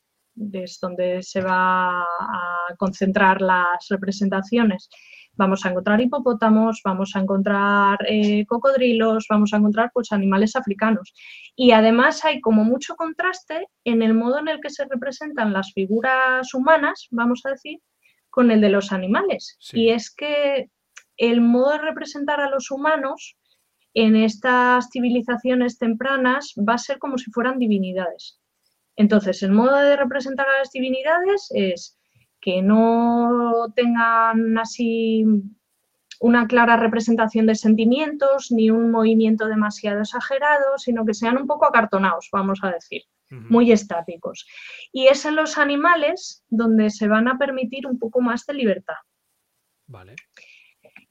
es 0.51 0.77
donde 0.79 1.23
se 1.23 1.41
va 1.41 2.01
a 2.01 2.75
concentrar 2.77 3.41
las 3.41 3.87
representaciones 3.89 4.89
vamos 5.35 5.65
a 5.65 5.69
encontrar 5.69 6.01
hipopótamos, 6.01 6.81
vamos 6.83 7.15
a 7.15 7.19
encontrar 7.19 7.97
eh, 8.07 8.45
cocodrilos, 8.45 9.25
vamos 9.29 9.53
a 9.53 9.57
encontrar 9.57 9.91
pues, 9.93 10.11
animales 10.11 10.55
africanos. 10.55 11.13
Y 11.55 11.71
además 11.71 12.23
hay 12.25 12.41
como 12.41 12.63
mucho 12.63 12.95
contraste 12.95 13.67
en 13.83 14.01
el 14.01 14.13
modo 14.13 14.39
en 14.39 14.47
el 14.47 14.59
que 14.61 14.69
se 14.69 14.85
representan 14.85 15.53
las 15.53 15.73
figuras 15.73 16.53
humanas, 16.53 17.07
vamos 17.11 17.41
a 17.45 17.51
decir, 17.51 17.79
con 18.33 18.49
el 18.49 18.61
de 18.61 18.69
los 18.69 18.91
animales. 18.91 19.59
Y 19.73 19.89
es 19.89 20.09
que 20.09 20.71
el 21.17 21.39
modo 21.39 21.73
de 21.73 21.77
representar 21.77 22.41
a 22.41 22.49
los 22.49 22.71
humanos 22.71 23.37
en 23.93 24.15
estas 24.15 24.89
civilizaciones 24.91 25.77
tempranas 25.77 26.55
va 26.57 26.73
a 26.73 26.79
ser 26.79 26.97
como 26.97 27.19
si 27.19 27.29
fueran 27.29 27.59
divinidades. 27.59 28.39
Entonces, 28.95 29.43
el 29.43 29.51
modo 29.51 29.75
de 29.75 29.95
representar 29.95 30.47
a 30.47 30.57
las 30.57 30.71
divinidades 30.71 31.47
es 31.53 31.99
que 32.41 32.63
no 32.63 33.71
tengan 33.75 34.57
así 34.57 35.23
una 36.19 36.47
clara 36.47 36.75
representación 36.75 37.45
de 37.45 37.53
sentimientos 37.53 38.51
ni 38.51 38.71
un 38.71 38.89
movimiento 38.89 39.47
demasiado 39.47 39.99
exagerado, 39.99 40.79
sino 40.79 41.05
que 41.05 41.13
sean 41.13 41.37
un 41.37 41.45
poco 41.45 41.67
acartonados, 41.67 42.29
vamos 42.31 42.61
a 42.63 42.71
decir, 42.71 43.03
muy 43.29 43.71
estáticos. 43.71 44.45
Y 44.91 45.07
es 45.07 45.25
en 45.25 45.35
los 45.35 45.57
animales 45.57 46.43
donde 46.49 46.89
se 46.89 47.07
van 47.07 47.27
a 47.27 47.37
permitir 47.37 47.87
un 47.87 47.97
poco 47.97 48.21
más 48.21 48.45
de 48.45 48.53
libertad. 48.53 48.95
Vale. 49.87 50.15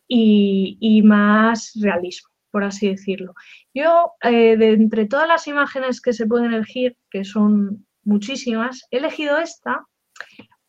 Y, 0.06 1.02
más 1.04 1.72
realismo, 1.80 2.28
por 2.50 2.64
así 2.64 2.88
decirlo. 2.88 3.34
Yo, 3.72 4.12
eh, 4.22 4.56
de 4.56 4.72
entre 4.72 5.06
todas 5.06 5.26
las 5.26 5.46
imágenes 5.46 6.00
que 6.00 6.12
se 6.12 6.26
pueden 6.26 6.52
elegir, 6.52 6.96
que 7.10 7.24
son 7.24 7.86
muchísimas, 8.04 8.86
he 8.90 8.98
elegido 8.98 9.38
esta 9.38 9.86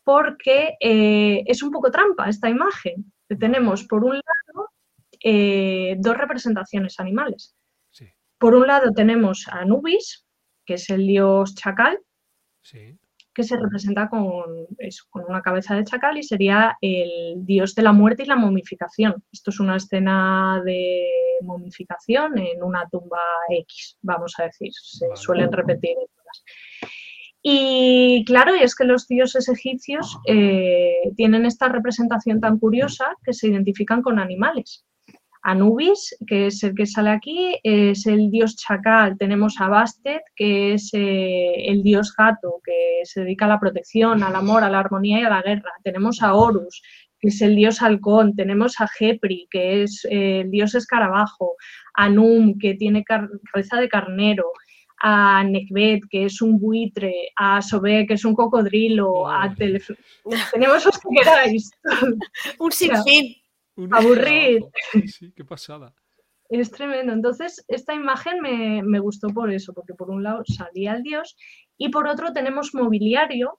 porque 0.02 0.76
eh, 0.80 1.42
es 1.46 1.62
un 1.62 1.70
poco 1.70 1.90
trampa 1.90 2.28
esta 2.28 2.48
imagen. 2.48 3.12
Tenemos, 3.38 3.84
por 3.84 4.04
un 4.04 4.14
lado, 4.14 4.70
eh, 5.22 5.96
dos 5.98 6.16
representaciones 6.16 7.00
animales. 7.00 7.56
Por 8.38 8.54
un 8.54 8.66
lado 8.66 8.92
tenemos 8.92 9.48
a 9.48 9.60
Anubis, 9.60 10.23
que 10.64 10.74
es 10.74 10.90
el 10.90 11.06
dios 11.06 11.54
chacal, 11.54 11.98
que 13.34 13.42
se 13.42 13.56
representa 13.56 14.08
con, 14.08 14.66
con, 15.10 15.24
una 15.28 15.42
cabeza 15.42 15.74
de 15.74 15.84
chacal 15.84 16.16
y 16.16 16.22
sería 16.22 16.78
el 16.80 17.44
dios 17.44 17.74
de 17.74 17.82
la 17.82 17.92
muerte 17.92 18.22
y 18.22 18.26
la 18.26 18.36
momificación. 18.36 19.22
Esto 19.32 19.50
es 19.50 19.60
una 19.60 19.76
escena 19.76 20.62
de 20.64 21.04
momificación 21.42 22.38
en 22.38 22.62
una 22.62 22.88
tumba 22.88 23.20
X, 23.50 23.98
vamos 24.02 24.34
a 24.38 24.44
decir. 24.44 24.72
Se 24.72 25.06
suelen 25.14 25.52
repetir 25.52 25.90
en 25.90 26.06
todas. 26.14 26.44
Y 27.42 28.24
claro, 28.24 28.56
y 28.56 28.60
es 28.60 28.74
que 28.74 28.84
los 28.84 29.06
dioses 29.06 29.50
egipcios 29.50 30.18
eh, 30.26 31.12
tienen 31.14 31.44
esta 31.44 31.68
representación 31.68 32.40
tan 32.40 32.58
curiosa 32.58 33.16
que 33.22 33.34
se 33.34 33.48
identifican 33.48 34.00
con 34.00 34.18
animales. 34.18 34.86
Anubis, 35.44 36.16
que 36.26 36.46
es 36.46 36.62
el 36.64 36.74
que 36.74 36.86
sale 36.86 37.10
aquí, 37.10 37.60
es 37.62 38.06
el 38.06 38.30
dios 38.30 38.56
chacal. 38.56 39.18
Tenemos 39.18 39.60
a 39.60 39.68
Bastet, 39.68 40.22
que 40.34 40.72
es 40.72 40.88
eh, 40.94 41.68
el 41.68 41.82
dios 41.82 42.14
gato, 42.16 42.60
que 42.64 43.02
se 43.04 43.20
dedica 43.20 43.44
a 43.44 43.48
la 43.48 43.60
protección, 43.60 44.22
al 44.22 44.34
amor, 44.34 44.64
a 44.64 44.70
la 44.70 44.80
armonía 44.80 45.20
y 45.20 45.24
a 45.24 45.28
la 45.28 45.42
guerra. 45.42 45.70
Tenemos 45.82 46.22
a 46.22 46.34
Horus, 46.34 46.82
que 47.20 47.28
es 47.28 47.42
el 47.42 47.56
dios 47.56 47.82
halcón. 47.82 48.34
Tenemos 48.34 48.80
a 48.80 48.88
Jepri, 48.88 49.46
que 49.50 49.82
es 49.82 50.06
eh, 50.10 50.40
el 50.40 50.50
dios 50.50 50.74
escarabajo. 50.74 51.56
A 51.92 52.08
Num, 52.08 52.58
que 52.58 52.72
tiene 52.74 53.04
cabeza 53.04 53.76
de 53.78 53.88
carnero 53.90 54.50
a 55.02 55.44
Nekbet, 55.44 56.04
que 56.08 56.24
es 56.24 56.40
un 56.40 56.58
buitre, 56.58 57.30
a 57.36 57.60
Sobé, 57.60 58.06
que 58.06 58.14
es 58.14 58.24
un 58.24 58.34
cocodrilo, 58.34 59.28
a 59.28 59.54
Tenemos 60.52 60.84
los 60.86 60.98
que 60.98 61.08
queráis. 61.14 61.70
un 62.58 62.72
sinfín. 62.72 63.43
Aburrir. 63.90 64.62
Sí, 65.06 65.32
qué 65.32 65.44
pasada. 65.44 65.94
Es 66.48 66.70
tremendo. 66.70 67.12
Entonces, 67.12 67.64
esta 67.68 67.94
imagen 67.94 68.40
me, 68.40 68.98
gustó 69.00 69.28
por 69.28 69.52
eso, 69.52 69.72
porque 69.72 69.94
por 69.94 70.10
un 70.10 70.22
lado 70.22 70.42
salía 70.46 70.94
el 70.94 71.02
dios 71.02 71.36
y 71.76 71.88
por 71.88 72.06
otro 72.06 72.32
tenemos 72.32 72.74
mobiliario, 72.74 73.58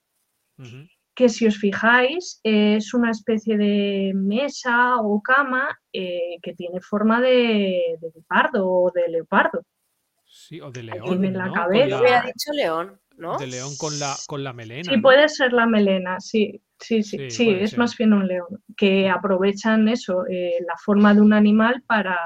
que 1.14 1.30
si 1.30 1.48
os 1.48 1.58
fijáis 1.58 2.40
es 2.44 2.94
una 2.94 3.12
especie 3.12 3.58
de 3.58 4.14
mesa 4.16 4.98
o 4.98 5.22
cama 5.22 5.78
eh, 5.92 6.38
que 6.42 6.54
tiene 6.54 6.80
forma 6.80 7.20
de, 7.22 7.98
de 8.00 8.12
leopardo 8.14 8.70
o 8.70 8.92
de 8.92 9.10
leopardo. 9.10 9.66
Sí, 10.26 10.60
o 10.60 10.70
de 10.70 10.84
león. 10.84 11.24
En 11.24 11.38
la 11.38 11.52
cabeza. 11.52 12.02
Me 12.02 12.10
ha 12.10 12.22
dicho 12.22 12.52
león, 12.54 13.00
¿no? 13.18 13.38
De 13.38 13.48
león 13.48 13.72
con 13.78 13.98
la, 14.00 14.16
con 14.28 14.44
la 14.44 14.52
melena. 14.52 14.92
Sí, 14.92 14.98
puede 15.00 15.30
ser 15.30 15.54
la 15.54 15.66
melena, 15.66 16.20
sí. 16.20 16.62
Sí, 16.80 17.04
sí, 17.04 17.30
sí, 17.30 17.50
es 17.50 17.78
más 17.78 17.98
bien 17.98 18.14
un 18.14 18.28
león, 18.28 18.62
que 18.76 19.10
aprovechan 19.10 19.88
eso, 19.88 20.26
eh, 20.28 20.58
la 20.68 20.76
forma 20.78 21.14
de 21.14 21.22
un 21.22 21.32
animal 21.32 21.84
para 21.88 22.18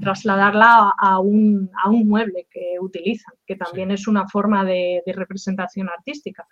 trasladarla 0.00 0.92
a 0.98 1.20
un, 1.20 1.70
a 1.82 1.88
un 1.88 2.08
mueble 2.08 2.46
que 2.50 2.74
utilizan, 2.80 3.34
que 3.46 3.56
también 3.56 3.92
es 3.92 4.08
una 4.08 4.28
forma 4.28 4.64
de, 4.64 5.02
representación 5.06 5.88
artística. 5.88 6.46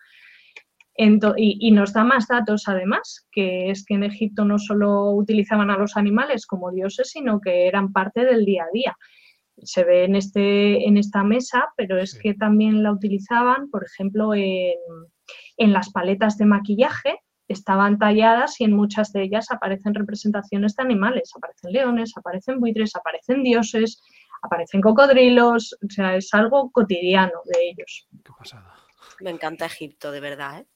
y, 0.96 1.58
y, 1.68 1.70
nos 1.72 1.92
da 1.92 2.04
más 2.04 2.28
datos 2.28 2.68
además, 2.68 3.26
que 3.32 3.70
es 3.70 3.84
que 3.84 3.94
en 3.94 4.04
Egipto 4.04 4.44
no 4.44 4.58
solo 4.58 5.10
utilizaban 5.10 5.70
a 5.70 5.76
los 5.76 5.96
animales 5.96 6.46
como 6.46 6.70
dioses, 6.70 7.10
sino 7.10 7.40
que 7.40 7.66
eran 7.66 7.92
parte 7.92 8.24
del 8.24 8.44
día 8.44 8.64
a 8.64 8.72
día. 8.72 8.96
Se 9.62 9.84
ve 9.84 10.04
en, 10.04 10.14
este, 10.14 10.86
en 10.86 10.96
esta 10.96 11.24
mesa, 11.24 11.68
pero 11.76 11.98
es 11.98 12.18
que 12.18 12.34
también 12.34 12.82
la 12.82 12.92
utilizaban, 12.92 13.70
por 13.70 13.84
ejemplo, 13.84 14.34
en, 14.34 14.76
las 15.58 15.90
paletas 15.90 16.38
de 16.38 16.46
maquillaje, 16.46 17.18
estaban 17.52 17.98
talladas 17.98 18.60
y 18.60 18.64
en 18.64 18.72
muchas 18.72 19.12
de 19.12 19.22
ellas 19.22 19.50
aparecen 19.50 19.94
representaciones 19.94 20.76
de 20.76 20.82
animales, 20.82 21.32
aparecen 21.36 21.72
leones, 21.72 22.12
aparecen 22.16 22.60
buitres, 22.60 22.94
aparecen 22.94 23.42
dioses, 23.42 24.02
aparecen 24.42 24.80
cocodrilos, 24.80 25.76
o 25.82 25.90
sea, 25.90 26.16
es 26.16 26.32
algo 26.32 26.70
cotidiano 26.70 27.40
de 27.44 27.70
ellos. 27.70 28.08
Qué 28.24 28.32
pasada. 28.38 28.74
Me 29.20 29.30
encanta 29.30 29.66
Egipto, 29.66 30.12
de 30.12 30.20
verdad. 30.20 30.60
¿eh? 30.60 30.66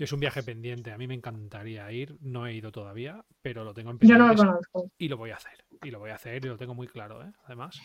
es 0.00 0.12
un 0.12 0.20
viaje 0.20 0.42
pendiente. 0.42 0.92
A 0.92 0.98
mí 0.98 1.06
me 1.06 1.14
encantaría 1.14 1.90
ir. 1.92 2.16
No 2.20 2.46
he 2.46 2.54
ido 2.54 2.72
todavía, 2.72 3.22
pero 3.42 3.64
lo 3.64 3.74
tengo 3.74 3.90
en 3.90 3.98
pendiente. 3.98 4.18
Yo 4.22 4.26
no 4.26 4.32
lo 4.32 4.36
conozco. 4.36 4.90
Y 4.96 5.08
lo 5.08 5.18
voy 5.18 5.30
a 5.30 5.36
hacer. 5.36 5.64
Y 5.82 5.90
lo 5.90 5.98
voy 5.98 6.10
a 6.10 6.14
hacer 6.14 6.42
y 6.44 6.48
lo 6.48 6.56
tengo 6.56 6.74
muy 6.74 6.86
claro, 6.86 7.22
¿eh? 7.22 7.32
además. 7.44 7.78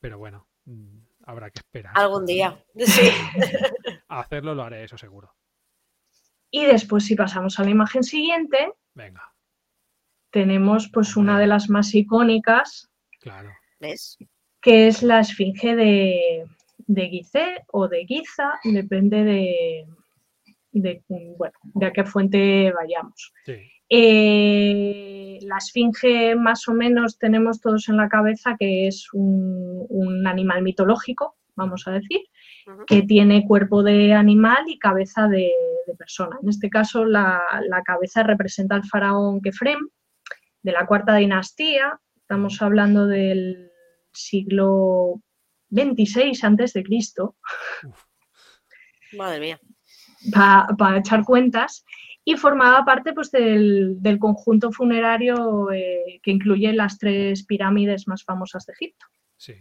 Pero 0.00 0.18
bueno, 0.18 0.48
mm, 0.64 0.98
habrá 1.24 1.50
que 1.50 1.60
esperar. 1.60 1.92
Algún 1.96 2.26
día. 2.26 2.58
Sí. 2.74 3.10
hacerlo 4.08 4.54
lo 4.54 4.64
haré, 4.64 4.84
eso 4.84 4.98
seguro. 4.98 5.34
Y 6.52 6.66
después, 6.66 7.04
si 7.04 7.16
pasamos 7.16 7.58
a 7.58 7.64
la 7.64 7.70
imagen 7.70 8.04
siguiente. 8.04 8.72
Venga. 8.94 9.34
Tenemos 10.30 10.88
pues 10.88 11.16
una 11.16 11.40
de 11.40 11.48
las 11.48 11.68
más 11.68 11.92
icónicas. 11.94 12.88
Claro. 13.20 13.50
¿Ves? 13.80 14.16
Que 14.60 14.86
es 14.86 15.02
la 15.02 15.18
esfinge 15.18 15.74
de, 15.74 16.46
de 16.86 17.08
Gizeh 17.08 17.64
o 17.72 17.88
de 17.88 18.04
Giza, 18.06 18.60
depende 18.64 19.24
de, 19.24 19.86
de, 20.72 21.02
bueno, 21.08 21.54
de 21.62 21.86
a 21.86 21.92
qué 21.92 22.04
fuente 22.04 22.72
vayamos. 22.72 23.32
Eh, 23.88 25.38
la 25.42 25.58
esfinge 25.58 26.34
más 26.34 26.66
o 26.68 26.74
menos 26.74 27.18
tenemos 27.18 27.60
todos 27.60 27.88
en 27.88 27.96
la 27.96 28.08
cabeza 28.08 28.56
que 28.58 28.86
es 28.86 29.08
un, 29.12 30.26
animal 30.26 30.62
mitológico, 30.62 31.36
vamos 31.56 31.86
a 31.86 31.92
decir, 31.92 32.20
que 32.86 33.02
tiene 33.02 33.46
cuerpo 33.46 33.82
de 33.82 34.12
animal 34.12 34.64
y 34.66 34.78
cabeza 34.78 35.28
de, 35.28 35.52
persona. 35.98 36.38
En 36.42 36.48
este 36.48 36.70
caso 36.70 37.04
la, 37.04 37.42
cabeza 37.84 38.22
representa 38.22 38.74
al 38.74 38.84
faraón 38.84 39.40
Kefrem 39.40 39.88
de 40.62 40.72
la 40.72 40.86
cuarta 40.86 41.16
dinastía, 41.16 42.00
estamos 42.16 42.62
hablando 42.62 43.06
del 43.06 43.70
siglo 44.12 45.20
26 45.70 46.44
antes 46.44 46.72
de 46.72 46.82
Cristo. 46.82 47.36
Madre 49.16 49.40
mía. 49.40 49.60
Para 50.32 50.98
echar 50.98 51.24
cuentas. 51.24 51.84
Y 52.24 52.36
formaba 52.36 52.84
parte 52.84 53.12
pues, 53.12 53.32
del, 53.32 54.18
conjunto 54.20 54.70
funerario 54.70 55.72
eh, 55.72 56.20
que 56.22 56.30
incluye 56.30 56.72
las 56.72 56.98
tres 56.98 57.44
pirámides 57.44 58.06
más 58.06 58.22
famosas 58.22 58.64
de 58.66 58.74
Egipto. 58.74 59.06
Sí. 59.36 59.54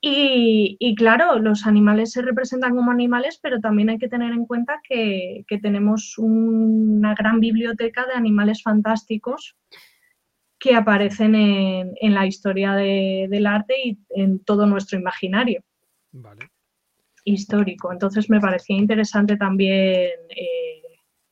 Y, 0.00 0.94
claro, 0.96 1.40
los 1.40 1.66
animales 1.66 2.12
se 2.12 2.22
representan 2.22 2.76
como 2.76 2.92
animales, 2.92 3.40
pero 3.42 3.58
también 3.58 3.90
hay 3.90 3.98
que 3.98 4.08
tener 4.08 4.32
en 4.32 4.46
cuenta 4.46 4.80
que, 4.88 5.44
que 5.48 5.58
tenemos 5.58 6.14
una 6.18 7.14
gran 7.14 7.40
biblioteca 7.40 8.06
de 8.06 8.12
animales 8.12 8.62
fantásticos 8.62 9.56
que 10.58 10.74
aparecen 10.74 11.34
en, 11.34 12.14
la 12.14 12.26
historia 12.26 12.74
del 12.74 13.46
arte 13.46 13.74
y 13.84 13.98
en 14.10 14.40
todo 14.40 14.66
nuestro 14.66 14.98
imaginario 14.98 15.62
histórico. 17.24 17.92
Entonces 17.92 18.28
me 18.28 18.40
parecía 18.40 18.76
interesante 18.76 19.36
también 19.36 20.10
eh, 20.30 20.82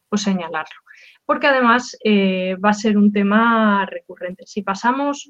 pues 0.08 0.22
señalarlo, 0.22 0.76
porque 1.24 1.48
además 1.48 1.96
eh, 2.04 2.56
va 2.64 2.70
a 2.70 2.74
ser 2.74 2.96
un 2.96 3.12
tema 3.12 3.84
recurrente. 3.86 4.44
Si 4.46 4.62
pasamos 4.62 5.28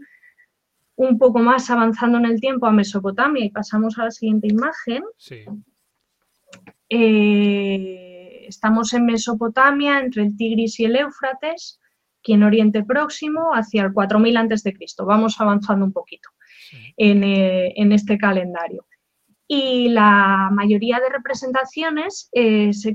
un 0.97 1.19
poco 1.19 1.39
más 1.39 1.71
avanzando 1.71 2.19
en 2.19 2.25
el 2.25 2.41
tiempo 2.41 2.67
a 2.67 2.73
Mesopotamia 2.73 3.45
y 3.45 3.51
pasamos 3.51 3.99
a 3.99 4.05
la 4.05 4.11
siguiente 4.11 4.49
imagen, 4.49 5.05
eh, 6.89 8.47
estamos 8.49 8.93
en 8.95 9.07
Mesopotamia 9.07 10.01
entre 10.01 10.23
el 10.25 10.37
Tigris 10.37 10.81
y 10.81 10.85
el 10.85 10.97
Éufrates 10.97 11.81
aquí 12.21 12.33
en 12.33 12.43
Oriente 12.43 12.83
Próximo 12.83 13.51
hacia 13.53 13.85
el 13.85 13.93
4000 13.93 14.37
a.C. 14.37 14.75
Vamos 15.05 15.41
avanzando 15.41 15.85
un 15.85 15.93
poquito 15.93 16.29
eh, 16.97 17.73
en, 17.77 17.93
este 17.93 18.19
calendario. 18.19 18.87
Y 19.49 19.91
la 19.91 20.51
mayoría 20.53 20.99
de 20.99 21.09
representaciones 21.09 22.29
eh, 22.33 22.73
se, 22.73 22.95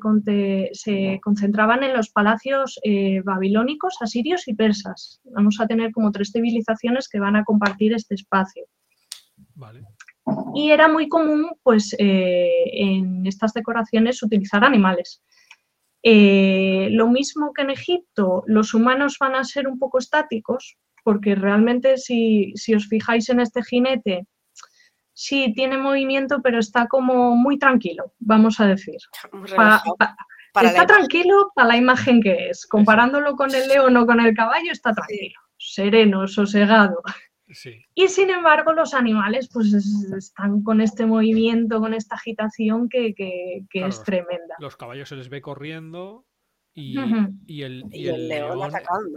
concentraban 1.22 1.84
en 1.84 1.94
los 1.94 2.10
palacios 2.10 2.80
eh, 2.84 3.22
babilónicos, 3.24 3.96
asirios 4.02 4.48
y 4.48 4.54
persas. 4.54 5.22
Vamos 5.24 5.60
a 5.62 5.68
tener 5.68 5.92
como 5.92 6.12
tres 6.12 6.32
civilizaciones 6.34 7.08
que 7.08 7.20
van 7.20 7.38
a 7.38 7.46
compartir 7.46 7.94
este 7.94 8.16
espacio. 8.16 8.66
Y 10.54 10.72
era 10.72 10.88
muy 10.88 11.08
común, 11.08 11.52
pues, 11.64 11.96
en 11.98 13.26
estas 13.26 13.54
decoraciones 13.54 14.22
utilizar 14.22 14.64
animales. 14.64 15.22
Eh, 16.04 16.90
lo 16.92 17.10
mismo 17.10 17.54
que 17.54 17.62
en 17.62 17.70
Egipto, 17.70 18.44
los 18.48 18.74
humanos 18.74 19.18
van 19.20 19.36
a 19.36 19.44
ser 19.44 19.68
un 19.68 19.78
poco 19.78 20.00
estáticos, 20.00 20.78
porque 21.04 21.36
realmente 21.36 21.98
si, 21.98 22.54
os 22.76 22.88
fijáis 22.88 23.30
en 23.30 23.40
este 23.40 23.64
jinete, 23.64 24.26
sí 25.22 25.54
tiene 25.54 25.78
movimiento, 25.78 26.42
pero 26.42 26.58
está 26.58 26.88
como 26.88 27.36
muy 27.36 27.60
tranquilo, 27.60 28.14
vamos 28.20 28.60
a 28.60 28.66
decir. 28.66 28.98
está 30.62 30.86
tranquilo 30.88 31.52
para 31.54 31.68
la 31.68 31.78
imagen 31.78 32.24
que 32.24 32.50
es. 32.50 32.66
Comparándolo 32.66 33.36
con 33.36 33.54
el 33.54 33.68
león 33.68 33.96
o 33.98 34.06
con 34.08 34.20
el 34.20 34.34
caballo, 34.34 34.72
está 34.72 34.94
tranquilo, 34.94 35.40
sereno, 35.58 36.28
sosegado. 36.28 37.04
Y 37.94 38.08
sin 38.08 38.32
embargo, 38.32 38.74
los 38.74 38.96
animales 38.96 39.50
pues 39.54 39.74
están 39.74 40.64
con 40.64 40.82
este 40.82 41.06
movimiento, 41.06 41.80
con 41.80 41.94
esta 41.94 42.16
agitación 42.16 42.90
que, 42.90 43.14
es 43.72 44.04
tremenda. 44.04 44.56
Los 44.60 44.76
caballos 44.76 45.10
se 45.10 45.18
les 45.18 45.30
ve 45.30 45.42
corriendo 45.42 46.26
y, 46.74 46.98
el, 47.62 47.84
león, 48.28 48.72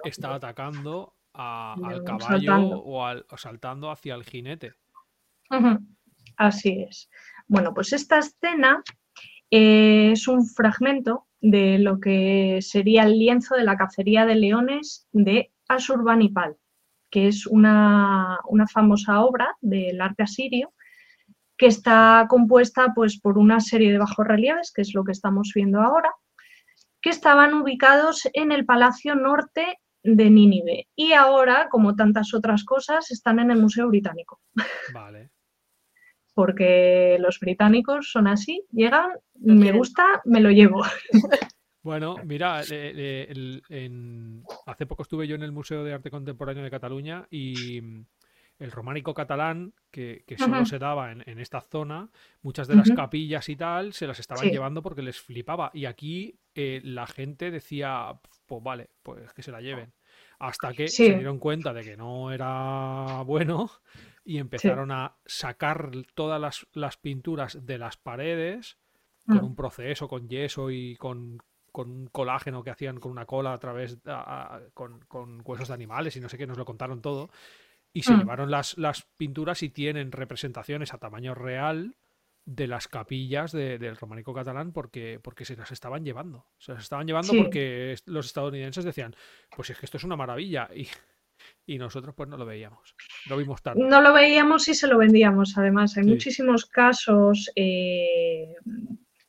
está 0.05 0.35
atacando 0.35 1.15
al 1.33 2.05
caballo 2.05 2.83
o, 2.85 3.37
saltando 3.39 3.91
hacia 3.91 4.15
el 4.17 4.25
jinete. 4.25 4.75
Así 6.37 6.85
es. 6.89 7.11
Bueno, 7.47 7.75
pues 7.75 7.93
esta 7.93 8.19
escena 8.19 8.83
eh, 9.51 10.11
es 10.13 10.29
un 10.29 10.47
fragmento 10.47 11.27
de 11.41 11.79
lo 11.79 12.01
que 12.01 12.59
sería 12.63 13.05
el 13.05 13.19
lienzo 13.19 13.55
de 13.55 13.65
la 13.65 13.77
cacería 13.77 14.27
de 14.27 14.35
leones 14.35 15.07
de 15.13 15.53
Asurbanipal 15.69 16.57
que 17.15 17.29
es 17.29 17.47
una, 17.47 18.41
famosa 18.73 19.21
obra 19.21 19.57
del 19.61 20.01
arte 20.01 20.25
asirio, 20.25 20.73
que 21.57 21.67
está 21.67 22.27
compuesta 22.29 22.93
pues, 22.93 23.21
por 23.21 23.39
una 23.39 23.61
serie 23.61 23.93
de 23.93 23.99
bajorrelieves, 23.99 24.73
que 24.73 24.83
es 24.83 24.95
lo 24.95 25.05
que 25.05 25.13
estamos 25.13 25.53
viendo 25.55 25.81
ahora, 25.81 26.13
que 27.01 27.11
estaban 27.11 27.55
ubicados 27.55 28.29
en 28.33 28.51
el 28.51 28.67
Palacio 28.67 29.15
Norte 29.15 29.79
de 30.03 30.29
Nínive. 30.29 30.89
Y 30.97 31.13
ahora, 31.13 31.69
como 31.71 31.95
tantas 31.95 32.35
otras 32.35 32.65
cosas, 32.65 33.13
están 33.13 33.39
en 33.39 33.53
el 33.53 33.61
Museo 33.61 33.87
Británico. 33.87 34.41
Vale. 34.93 35.31
Porque 36.35 37.17
los 37.21 37.39
británicos 37.39 38.11
son 38.11 38.27
así, 38.27 38.63
llegan, 38.73 39.11
me 39.41 39.73
gusta, 39.73 40.05
me 40.25 40.41
lo 40.41 40.51
llevo. 40.51 40.83
Bueno, 41.85 42.17
mira, 42.25 42.61
hace 42.61 43.27
poco 44.87 45.03
estuve 45.03 45.29
yo 45.29 45.35
en 45.35 45.43
el 45.43 45.53
Museo 45.53 45.85
de 45.85 45.93
Arte 45.93 46.11
Contemporáneo 46.11 46.65
de 46.65 46.71
Cataluña 46.71 47.27
y 47.29 47.83
mm, 47.83 48.07
el 48.59 48.71
románico 48.71 49.13
catalán, 49.13 49.75
que, 49.91 50.25
solo 50.39 50.65
se 50.65 50.79
daba 50.79 51.13
en, 51.13 51.39
esta 51.39 51.61
zona, 51.61 52.09
muchas 52.41 52.69
de 52.69 52.77
las 52.77 52.91
capillas 52.91 53.51
y 53.51 53.57
tal 53.57 53.93
se 53.93 54.07
las 54.07 54.19
estaban 54.19 54.49
llevando 54.49 54.81
porque 54.81 55.03
les 55.03 55.21
flipaba. 55.21 55.71
Y 55.75 55.85
aquí 55.85 56.39
eh, 56.55 56.81
la 56.85 57.07
gente 57.07 57.51
decía, 57.51 58.19
pues 58.47 58.63
vale, 58.63 58.89
pues 59.03 59.35
que 59.35 59.43
se 59.43 59.53
la 59.53 59.61
lleven. 59.61 59.93
Hasta 60.39 60.73
que 60.73 60.89
se 60.89 61.17
dieron 61.17 61.39
cuenta 61.39 61.75
de 61.75 61.83
que 61.83 61.97
no 61.97 62.33
era 62.33 63.23
bueno 63.27 63.71
y 64.25 64.39
empezaron 64.39 64.91
a 64.91 65.17
sacar 65.27 65.91
todas 66.15 66.41
las, 66.41 66.67
las 66.73 66.97
pinturas 66.97 67.67
de 67.67 67.79
las 67.79 67.97
paredes 67.97 68.79
con 69.27 69.39
mm. 69.39 69.45
un 69.45 69.57
proceso, 69.57 70.09
con 70.09 70.29
yeso 70.29 70.71
y 70.71 70.97
con 70.97 71.43
con 71.75 71.91
un 71.91 72.07
colágeno 72.07 72.63
que 72.63 72.71
hacían 72.71 73.01
con 73.01 73.11
una 73.11 73.27
cola 73.27 73.53
a 73.53 73.59
través 73.59 73.99
con, 74.75 75.01
con, 75.09 75.43
huesos 75.45 75.67
de 75.67 75.75
animales 75.75 76.15
y 76.15 76.21
no 76.21 76.29
sé 76.29 76.39
qué, 76.39 76.47
nos 76.47 76.57
lo 76.57 76.65
contaron 76.65 77.03
todo. 77.03 77.31
Y 77.93 78.05
se 78.05 78.15
mm. 78.15 78.19
llevaron 78.21 78.49
las, 78.49 78.79
las 78.79 79.03
pinturas 79.17 79.61
y 79.65 79.71
tienen 79.71 80.13
representaciones 80.13 80.95
a 80.95 80.99
tamaño 80.99 81.35
real 81.35 81.97
de 82.45 82.69
las 82.69 82.87
capillas 82.87 83.51
del 83.51 83.97
románico 83.97 84.33
catalán 84.33 84.71
porque, 84.71 85.19
porque 85.21 85.45
se 85.45 85.57
las 85.57 85.73
estaban 85.73 86.05
llevando. 86.05 86.47
Se 86.59 86.75
las 86.75 86.85
estaban 86.85 87.09
llevando 87.09 87.33
porque 87.37 87.97
los 88.07 88.27
estadounidenses 88.27 88.85
decían, 88.85 89.17
pues 89.57 89.71
es 89.71 89.79
que 89.79 89.87
esto 89.87 89.97
es 89.97 90.05
una 90.05 90.15
maravilla. 90.15 90.69
Y, 90.73 90.87
y 91.67 91.79
nosotros 91.79 92.15
pues 92.15 92.29
no 92.29 92.37
lo 92.37 92.45
veíamos. 92.45 92.95
Lo 93.29 93.37
vimos 93.37 93.63
tarde. 93.63 93.83
No 93.83 94.01
lo 94.01 94.13
veíamos 94.13 94.69
y 94.69 94.75
se 94.75 94.87
lo 94.87 94.99
vendíamos. 94.99 95.57
Además, 95.57 95.97
hay 95.97 96.05
muchísimos 96.05 96.67
casos 96.67 97.51
eh, 97.57 98.55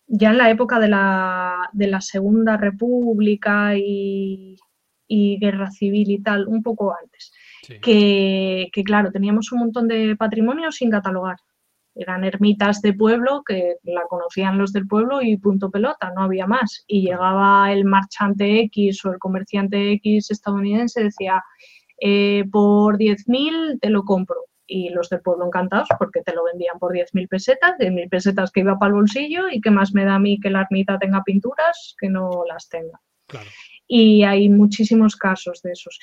ya 0.07 0.31
en 0.31 0.37
la 0.37 0.49
época 0.49 0.79
de 0.79 0.87
la, 0.87 1.69
de 1.73 1.87
la 1.87 2.01
Segunda 2.01 2.57
República 2.57 3.75
y, 3.75 4.57
Guerra 5.07 5.71
Civil 5.71 6.09
y 6.09 6.21
tal, 6.21 6.47
un 6.47 6.63
poco 6.63 6.93
antes, 6.95 7.31
que, 7.81 8.69
claro, 8.83 9.11
teníamos 9.11 9.51
un 9.51 9.59
montón 9.59 9.87
de 9.87 10.15
patrimonio 10.15 10.71
sin 10.71 10.89
catalogar. 10.89 11.37
Eran 11.93 12.25
ermitas 12.25 12.81
de 12.81 12.93
pueblo 12.93 13.43
que 13.47 13.75
la 13.83 14.03
conocían 14.09 14.57
los 14.57 14.73
del 14.73 14.85
pueblo 14.85 15.21
y 15.21 15.37
punto 15.37 15.71
pelota, 15.71 16.11
no 16.13 16.23
había 16.23 16.45
más. 16.45 16.83
Y 16.87 17.03
llegaba 17.03 17.71
el 17.71 17.85
marchante 17.85 18.59
X 18.63 19.05
o 19.05 19.13
el 19.13 19.19
comerciante 19.19 19.93
X 19.93 20.31
estadounidense, 20.31 21.03
decía, 21.03 21.41
eh, 21.99 22.43
por 22.51 22.97
10.000 22.97 23.79
te 23.79 23.89
lo 23.89 24.03
compro. 24.03 24.37
y 24.67 24.89
los 24.89 25.09
del 25.09 25.21
pueblo 25.21 25.45
encantados 25.45 25.87
porque 25.99 26.21
te 26.23 26.33
lo 26.33 26.43
vendían 26.43 26.79
por 26.79 26.91
10.000 26.91 27.27
pesetas, 27.27 27.77
10.000 27.77 28.09
pesetas 28.09 28.51
que 28.51 28.61
iba 28.61 28.79
para 28.79 28.89
el 28.89 28.95
bolsillo 28.95 29.47
y 29.51 29.61
que 29.61 29.69
más 29.69 29.93
me 29.93 30.05
da 30.05 30.15
a 30.15 30.19
mí 30.19 30.39
que 30.39 30.49
la 30.49 30.61
ermita 30.63 30.97
tenga 30.97 31.21
pinturas 31.23 31.95
que 31.99 32.09
no 32.09 32.43
las 32.47 32.67
tenga. 32.67 32.99
Claro. 33.27 33.47
Y 33.87 34.23
hay 34.23 34.49
muchísimos 34.49 35.15
casos 35.17 35.61
de 35.61 35.73
esos. 35.73 35.99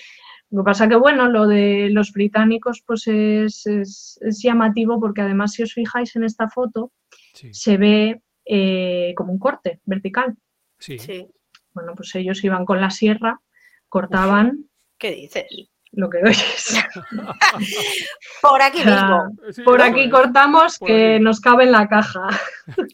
Lo 0.50 0.62
que 0.62 0.66
pasa 0.66 0.88
que, 0.88 0.94
bueno, 0.94 1.28
lo 1.28 1.48
de 1.48 1.88
los 1.90 2.12
británicos 2.12 2.84
pues 2.86 3.08
es, 3.08 3.66
es- 3.66 4.20
es 4.22 4.40
llamativo 4.40 5.00
porque 5.00 5.22
además 5.22 5.54
si 5.54 5.64
os 5.64 5.72
fijáis 5.74 6.14
en 6.14 6.22
esta 6.22 6.48
foto 6.48 6.92
Sí. 7.34 7.52
se 7.52 7.76
ve 7.78 8.22
eh, 8.44 9.12
como 9.16 9.32
un 9.32 9.40
corte 9.40 9.80
vertical. 9.86 10.36
Sí. 10.78 10.98
Sí. 11.00 11.26
Bueno, 11.74 11.94
pues 11.96 12.14
ellos 12.14 12.44
iban 12.44 12.64
con 12.64 12.80
la 12.80 12.90
sierra, 12.90 13.40
cortaban 13.88 14.66
¿Qué 14.98 15.10
dices? 15.10 15.46
Lo 15.92 16.08
que 16.10 16.18
oyes. 16.18 16.74
Por 18.42 18.62
aquí 18.62 18.78
mismo. 18.84 19.28
Sí, 19.50 19.62
Por 19.62 19.82
aquí 19.82 20.08
cortamos 20.10 20.78
Por 20.78 20.88
que 20.88 21.14
aquí. 21.16 21.24
nos 21.24 21.40
cabe 21.40 21.64
en 21.64 21.72
la 21.72 21.88
caja. 21.88 22.28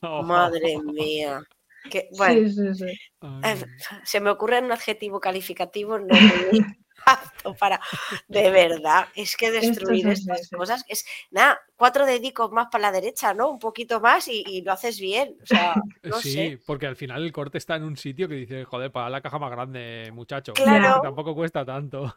Oh, 0.03 0.23
Madre 0.23 0.77
mía. 0.85 1.43
Que, 1.91 2.09
bueno, 2.19 2.49
Sí, 2.49 2.75
sí, 2.75 2.85
eh, 2.85 3.65
se 4.05 4.21
me 4.21 4.31
ocurre 4.31 4.61
un 4.61 4.73
adjetivo 4.73 5.21
calificativo 5.21 5.99
no 5.99 6.07
muy 6.09 6.67
apto 7.07 7.55
para. 7.59 7.81
De 8.27 8.51
verdad, 8.51 9.07
es 9.15 9.37
que 9.37 9.51
destruir 9.51 10.09
estas 10.09 10.51
cosas 10.51 10.85
es. 10.89 11.07
Nada, 11.31 11.59
cuatro 11.77 12.05
dedicos 12.05 12.51
más 12.51 12.67
para 12.71 12.83
la 12.83 12.93
derecha, 12.93 13.33
¿no? 13.33 13.49
Un 13.51 13.59
poquito 13.59 14.01
más 14.01 14.29
y, 14.29 14.45
y 14.47 14.63
lo 14.63 14.73
haces 14.73 15.01
bien. 15.01 15.37
O 15.43 15.47
sea, 15.47 15.75
no 16.03 16.21
sí, 16.21 16.33
sé. 16.33 16.61
porque 16.67 16.87
al 16.87 16.97
final 16.97 17.25
el 17.25 17.33
corte 17.33 17.59
está 17.59 17.77
en 17.77 17.85
un 17.85 17.97
sitio 17.97 18.29
que 18.29 18.35
dice, 18.35 18.65
joder, 18.65 18.91
para 18.93 19.09
la 19.09 19.21
caja 19.21 19.39
más 19.39 19.51
grande, 19.51 20.11
muchacho. 20.13 20.53
Claro. 20.53 21.01
Que 21.01 21.07
Tampoco 21.07 21.35
cuesta 21.35 21.65
tanto. 21.65 22.15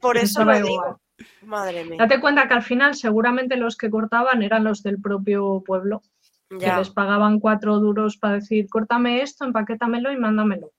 Por 0.00 0.16
eso 0.18 0.44
lo 0.44 0.56
igual. 0.56 0.62
digo. 0.64 1.00
Madre 1.42 1.84
mía. 1.84 1.96
Date 1.98 2.20
cuenta 2.20 2.48
que 2.48 2.54
al 2.54 2.62
final 2.62 2.94
seguramente 2.94 3.56
los 3.56 3.76
que 3.76 3.90
cortaban 3.90 4.42
eran 4.42 4.64
los 4.64 4.82
del 4.82 5.00
propio 5.00 5.62
pueblo, 5.64 6.02
que 6.48 6.72
les 6.76 6.90
pagaban 6.90 7.40
cuatro 7.40 7.78
duros 7.78 8.16
para 8.16 8.34
decir, 8.34 8.68
córtame 8.68 9.22
esto, 9.22 9.44
empaquétamelo 9.44 10.10
y 10.12 10.16
mándamelo. 10.16 10.72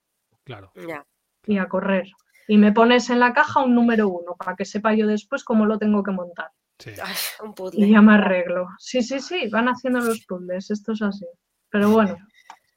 Claro. 0.44 0.72
ya. 0.88 1.06
Y 1.48 1.58
a 1.58 1.68
correr. 1.68 2.08
Y 2.48 2.58
me 2.58 2.72
pones 2.72 3.10
en 3.10 3.20
la 3.20 3.34
caja 3.34 3.62
un 3.64 3.74
número 3.76 4.08
uno 4.10 4.36
para 4.36 4.56
que 4.56 4.66
sepa 4.66 4.94
yo 4.94 5.08
después 5.08 5.44
cómo 5.44 5.66
lo 5.66 5.78
tengo 5.80 6.04
que 6.04 6.12
montar. 6.12 6.52
Sí. 6.80 6.92
Ay, 7.04 7.16
un 7.44 7.50
Y 7.52 7.54
puzzle. 7.54 7.90
ya 7.90 8.02
me 8.02 8.14
arreglo. 8.16 8.68
Sí, 8.78 9.02
sí, 9.02 9.20
sí, 9.20 9.48
van 9.50 9.68
haciendo 9.70 10.00
los 10.02 10.26
puzzles, 10.26 10.70
esto 10.70 10.92
es 10.94 11.02
así. 11.02 11.26
Pero 11.70 11.90
bueno, 11.90 12.18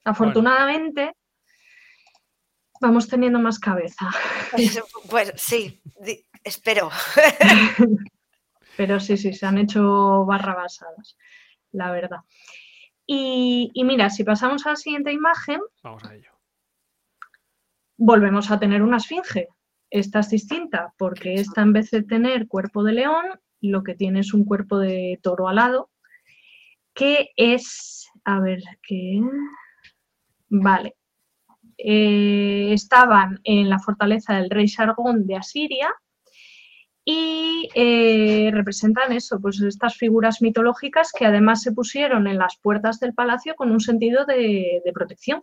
afortunadamente 0.05 1.13
vamos 2.81 3.09
teniendo 3.09 3.39
más 3.39 3.59
cabeza. 3.59 4.11
Pues, 4.51 4.81
pues 5.11 5.33
sí, 5.37 5.81
di- 6.01 6.25
espero. 6.45 6.91
Pero 8.77 9.01
sí, 9.01 9.17
sí, 9.17 9.33
se 9.33 9.45
han 9.47 9.59
hecho 9.59 10.25
barrabasadas, 10.25 11.17
la 11.73 11.91
verdad. 11.91 12.21
Y, 13.07 13.71
y 13.75 13.85
mira, 13.85 14.09
si 14.11 14.23
pasamos 14.23 14.67
a 14.67 14.71
la 14.71 14.77
siguiente 14.77 15.13
imagen, 15.13 15.61
Vamos 15.83 16.05
a 16.05 16.15
ello. 16.15 16.31
volvemos 17.97 18.51
a 18.51 18.61
tener 18.61 18.83
una 18.83 18.99
esfinge. 18.99 19.49
Esta 19.91 20.21
es 20.21 20.29
distinta 20.31 20.93
porque 20.99 21.35
esta 21.35 21.63
en 21.63 21.73
vez 21.73 21.91
de 21.91 22.03
tener 22.03 22.47
cuerpo 22.47 22.85
de 22.85 22.93
león, 22.93 23.25
lo 23.63 23.83
que 23.83 23.95
tiene 23.95 24.21
es 24.21 24.33
un 24.35 24.45
cuerpo 24.45 24.79
de 24.79 25.19
toro 25.23 25.49
alado, 25.49 25.91
que 26.95 27.31
es, 27.37 28.07
a 28.25 28.39
ver, 28.41 28.61
¿qué? 28.83 29.21
Vale. 30.51 30.98
Eh, 31.79 32.73
estaban 32.73 33.41
en 33.45 33.71
la 33.71 33.79
fortaleza 33.79 34.35
del 34.35 34.51
rey 34.51 34.69
Sargón 34.69 35.27
de 35.27 35.37
Asiria 35.37 35.95
y 37.05 37.69
eh, 37.75 38.51
representan 38.53 39.13
eso, 39.13 39.41
pues 39.41 39.61
estas 39.63 39.97
figuras 39.97 40.43
mitológicas 40.43 41.13
que 41.13 41.25
además 41.25 41.63
se 41.63 41.73
pusieron 41.73 42.27
en 42.27 42.37
las 42.37 42.59
puertas 42.61 43.01
del 43.01 43.15
palacio 43.15 43.55
con 43.55 43.71
un 43.71 43.81
sentido 43.81 44.27
de, 44.27 44.83
de 44.85 44.93
protección 44.93 45.43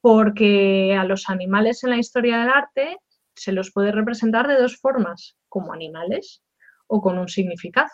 porque 0.00 0.96
a 0.96 1.04
los 1.04 1.28
animales 1.28 1.82
en 1.82 1.90
la 1.90 1.98
historia 1.98 2.38
del 2.38 2.48
arte 2.48 2.98
se 3.34 3.50
los 3.50 3.72
puede 3.72 3.90
representar 3.90 4.46
de 4.46 4.56
dos 4.56 4.76
formas, 4.76 5.36
como 5.48 5.72
animales 5.72 6.44
o 6.86 7.00
con 7.00 7.18
un 7.18 7.28
significado. 7.28 7.90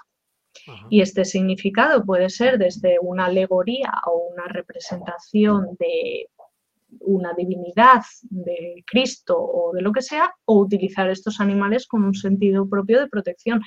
Ajá. 0.69 0.87
Y 0.91 1.01
este 1.01 1.25
significado 1.25 2.05
puede 2.05 2.29
ser 2.29 2.59
desde 2.59 2.99
una 3.01 3.27
alegoría 3.27 3.93
o 4.07 4.29
una 4.31 4.45
representación 4.45 5.75
de 5.79 6.29
una 7.01 7.33
divinidad, 7.35 8.03
de 8.31 8.85
Cristo 8.87 9.37
o 9.39 9.73
de 9.73 9.83
lo 9.83 9.93
que 9.93 10.03
sea, 10.03 10.33
o 10.45 10.59
utilizar 10.59 11.09
estos 11.11 11.41
animales 11.41 11.87
con 11.87 12.05
un 12.05 12.15
sentido 12.15 12.69
propio 12.69 13.01
de 13.01 13.09
protección. 13.09 13.61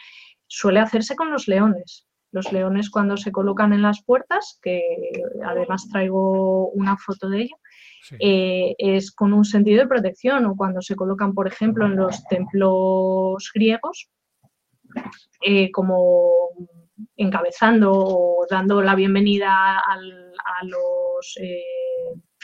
Suele 0.47 0.79
hacerse 0.79 1.15
con 1.15 1.31
los 1.31 1.47
leones. 1.47 2.07
Los 2.31 2.51
leones 2.51 2.89
cuando 2.89 3.15
se 3.17 3.31
colocan 3.31 3.71
en 3.73 3.81
las 3.81 4.03
puertas, 4.03 4.59
que 4.61 4.81
además 5.45 5.87
traigo 5.91 6.69
una 6.69 6.97
foto 6.97 7.29
de 7.29 7.43
ello, 7.43 7.55
Sí. 8.03 8.15
eh, 8.19 8.75
es 8.77 9.11
con 9.11 9.33
un 9.33 9.45
sentido 9.45 9.81
de 9.81 9.87
protección 9.87 10.45
o 10.45 10.55
cuando 10.55 10.81
se 10.81 10.95
colocan, 10.95 11.33
por 11.33 11.47
ejemplo, 11.47 11.85
en 11.87 11.95
los 11.95 12.23
templos 12.25 13.49
griegos, 13.53 14.09
eh, 15.41 15.71
como 15.71 16.49
encabezando 17.17 17.91
o 17.93 18.45
dando 18.49 18.81
la 18.81 18.95
bienvenida 18.95 19.79
al- 19.79 20.33
a 20.45 20.65
los 20.65 21.37
eh, 21.41 21.63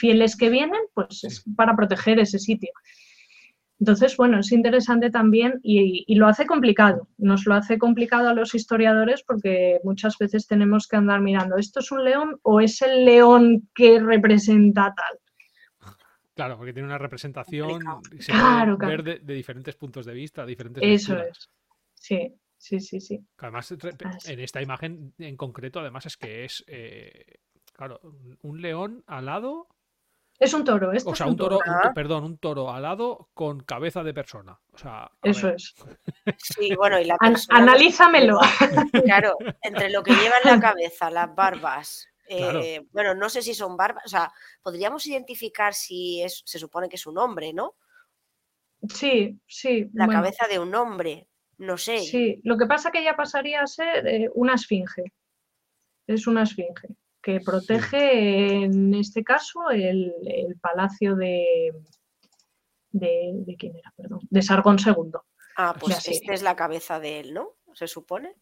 fieles 0.02 0.36
que 0.40 0.50
vienen, 0.58 0.82
pues 0.94 1.24
es 1.28 1.36
para 1.56 1.76
proteger 1.80 2.16
ese 2.18 2.38
sitio. 2.48 2.72
Entonces, 3.80 4.16
bueno, 4.16 4.38
es 4.38 4.52
interesante 4.52 5.10
también 5.10 5.58
y, 5.62 6.04
y 6.06 6.14
lo 6.14 6.26
hace 6.28 6.46
complicado. 6.46 7.08
Nos 7.18 7.46
lo 7.46 7.54
hace 7.54 7.78
complicado 7.78 8.28
a 8.28 8.34
los 8.34 8.54
historiadores 8.54 9.24
porque 9.24 9.80
muchas 9.84 10.16
veces 10.18 10.46
tenemos 10.46 10.86
que 10.88 10.96
andar 10.96 11.20
mirando, 11.20 11.56
¿esto 11.56 11.80
es 11.80 11.90
un 11.90 12.04
león 12.04 12.38
o 12.42 12.60
es 12.60 12.80
el 12.82 13.04
león 13.04 13.68
que 13.74 13.98
representa 13.98 14.94
tal? 15.00 15.18
Claro, 16.34 16.56
porque 16.56 16.72
tiene 16.72 16.88
una 16.88 16.98
representación 16.98 18.02
y 18.10 18.22
se 18.22 18.32
Claro, 18.32 18.76
puede 18.76 18.78
claro. 18.78 18.96
ver 18.96 19.02
de, 19.02 19.18
de 19.18 19.34
diferentes 19.34 19.76
puntos 19.76 20.06
de 20.06 20.14
vista, 20.14 20.46
diferentes 20.46 20.82
Eso 20.82 21.12
lecturas. 21.12 21.28
es. 21.28 21.48
Sí, 21.94 22.34
sí, 22.56 22.80
sí, 22.80 23.00
sí. 23.00 23.20
Además, 23.38 23.74
en 24.24 24.40
esta 24.40 24.62
imagen 24.62 25.12
en 25.18 25.36
concreto, 25.36 25.80
además 25.80 26.06
es 26.06 26.16
que 26.16 26.44
es, 26.44 26.64
eh, 26.68 27.24
claro, 27.74 28.00
un- 28.02 28.38
un 28.42 28.62
león 28.62 29.04
alado, 29.06 29.68
Es 30.42 30.54
un 30.54 30.64
toro, 30.64 30.92
esto 30.92 31.10
o 31.10 31.12
es 31.12 31.18
sea, 31.18 31.26
un 31.26 31.32
un 31.32 31.36
toro, 31.38 31.58
toro. 31.58 31.70
un 31.70 31.86
Ah. 31.86 31.92
perdón, 31.94 32.24
un 32.24 32.38
toro 32.38 32.70
alado 32.72 33.28
con 33.34 33.60
cabeza 33.60 34.02
de 34.02 34.12
persona. 34.12 34.58
O 34.72 34.78
sea, 34.78 35.10
Eso 35.22 35.46
ver, 35.46 35.56
es. 35.56 35.74
Sí, 36.38 36.74
bueno, 36.74 36.98
y 36.98 37.04
la 37.04 37.16
An- 37.20 37.32
persona 37.34 37.58
no- 37.60 37.64
analízamelo. 37.70 38.38
Claro, 39.04 39.36
entre 39.62 39.90
lo 39.90 40.02
que 40.02 40.12
lleva 40.14 40.36
en 40.42 40.50
la 40.50 40.60
cabeza, 40.60 41.10
las 41.10 41.34
barbas. 41.34 42.08
Claro. 42.26 42.60
eh, 42.62 42.86
bueno, 42.92 43.14
no 43.14 43.28
sé 43.28 43.42
si 43.42 43.52
son 43.52 43.76
barbas, 43.76 44.04
o 44.06 44.08
sea, 44.08 44.32
podríamos 44.62 45.06
identificar 45.06 45.74
si 45.74 46.22
es, 46.22 46.42
se 46.46 46.58
supone 46.58 46.88
que 46.88 46.96
es 46.96 47.06
un 47.06 47.18
hombre, 47.18 47.52
¿no? 47.52 47.74
Sí, 48.88 49.38
sí. 49.46 49.90
La 49.92 50.06
bueno, 50.06 50.22
cabeza 50.22 50.46
de 50.48 50.58
un 50.58 50.74
hombre, 50.74 51.28
no 51.58 51.76
sé. 51.76 51.98
Sí, 51.98 52.40
lo 52.44 52.56
que 52.56 52.66
pasa 52.66 52.90
que 52.90 53.04
ya 53.04 53.14
pasaría 53.16 53.60
a 53.60 53.66
ser 53.66 54.06
eh, 54.06 54.30
una 54.34 54.54
esfinge. 54.54 55.12
Es 56.06 56.26
una 56.26 56.42
esfinge 56.44 56.88
que 57.22 57.40
protege, 57.40 58.64
en 58.64 58.94
este 58.94 59.22
caso, 59.22 59.70
el, 59.70 60.12
el 60.26 60.56
palacio 60.60 61.14
de, 61.14 61.72
de, 62.90 63.30
de 63.34 63.56
quién 63.56 63.76
era, 63.76 63.92
perdón, 63.96 64.20
de 64.28 64.42
Sargón 64.42 64.76
II. 64.84 65.12
Ah, 65.56 65.74
pues 65.78 66.08
esta 66.08 66.32
es 66.32 66.42
la 66.42 66.56
cabeza 66.56 66.98
de 66.98 67.20
él, 67.20 67.34
¿no? 67.34 67.50
Se 67.74 67.86
supone. 67.86 68.34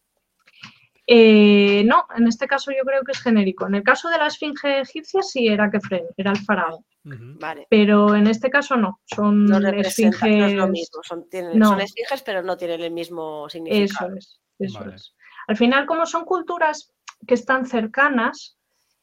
Eh, 1.07 1.83
no, 1.85 2.05
en 2.15 2.27
este 2.27 2.47
caso 2.47 2.71
yo 2.71 2.83
creo 2.85 3.03
que 3.03 3.11
es 3.11 3.19
genérico. 3.21 3.67
En 3.67 3.75
el 3.75 3.83
caso 3.83 4.07
de 4.09 4.17
la 4.17 4.27
esfinge 4.27 4.81
egipcia 4.81 5.21
sí 5.21 5.47
era 5.47 5.69
Kefren, 5.69 6.05
era 6.17 6.31
el 6.31 6.37
faraón. 6.39 6.85
Vale. 7.03 7.65
pero 7.67 8.13
en 8.13 8.27
este 8.27 8.51
caso 8.51 8.75
no, 8.77 9.01
son 9.05 9.45
No 9.45 9.59
representa, 9.59 10.27
no 10.27 10.45
es 10.45 10.53
lo 10.53 10.65
esfinges. 10.65 10.69
mismo. 10.69 11.01
Son, 11.03 11.27
tienen, 11.29 11.57
No. 11.57 11.69
son 11.69 11.81
esfinges, 11.81 12.21
pero 12.21 12.43
no 12.43 12.55
tienen 12.57 12.81
el 12.81 12.91
mismo 12.91 13.49
significado. 13.49 14.15
Eso 14.15 14.17
es, 14.17 14.41
eso 14.59 14.79
Vale. 14.79 14.95
es. 14.95 15.15
Al 15.47 15.57
final, 15.57 15.87
como 15.87 16.05
son 16.05 16.25
culturas 16.25 16.93
que 17.27 17.33
están 17.33 17.65
cercanas, 17.65 18.59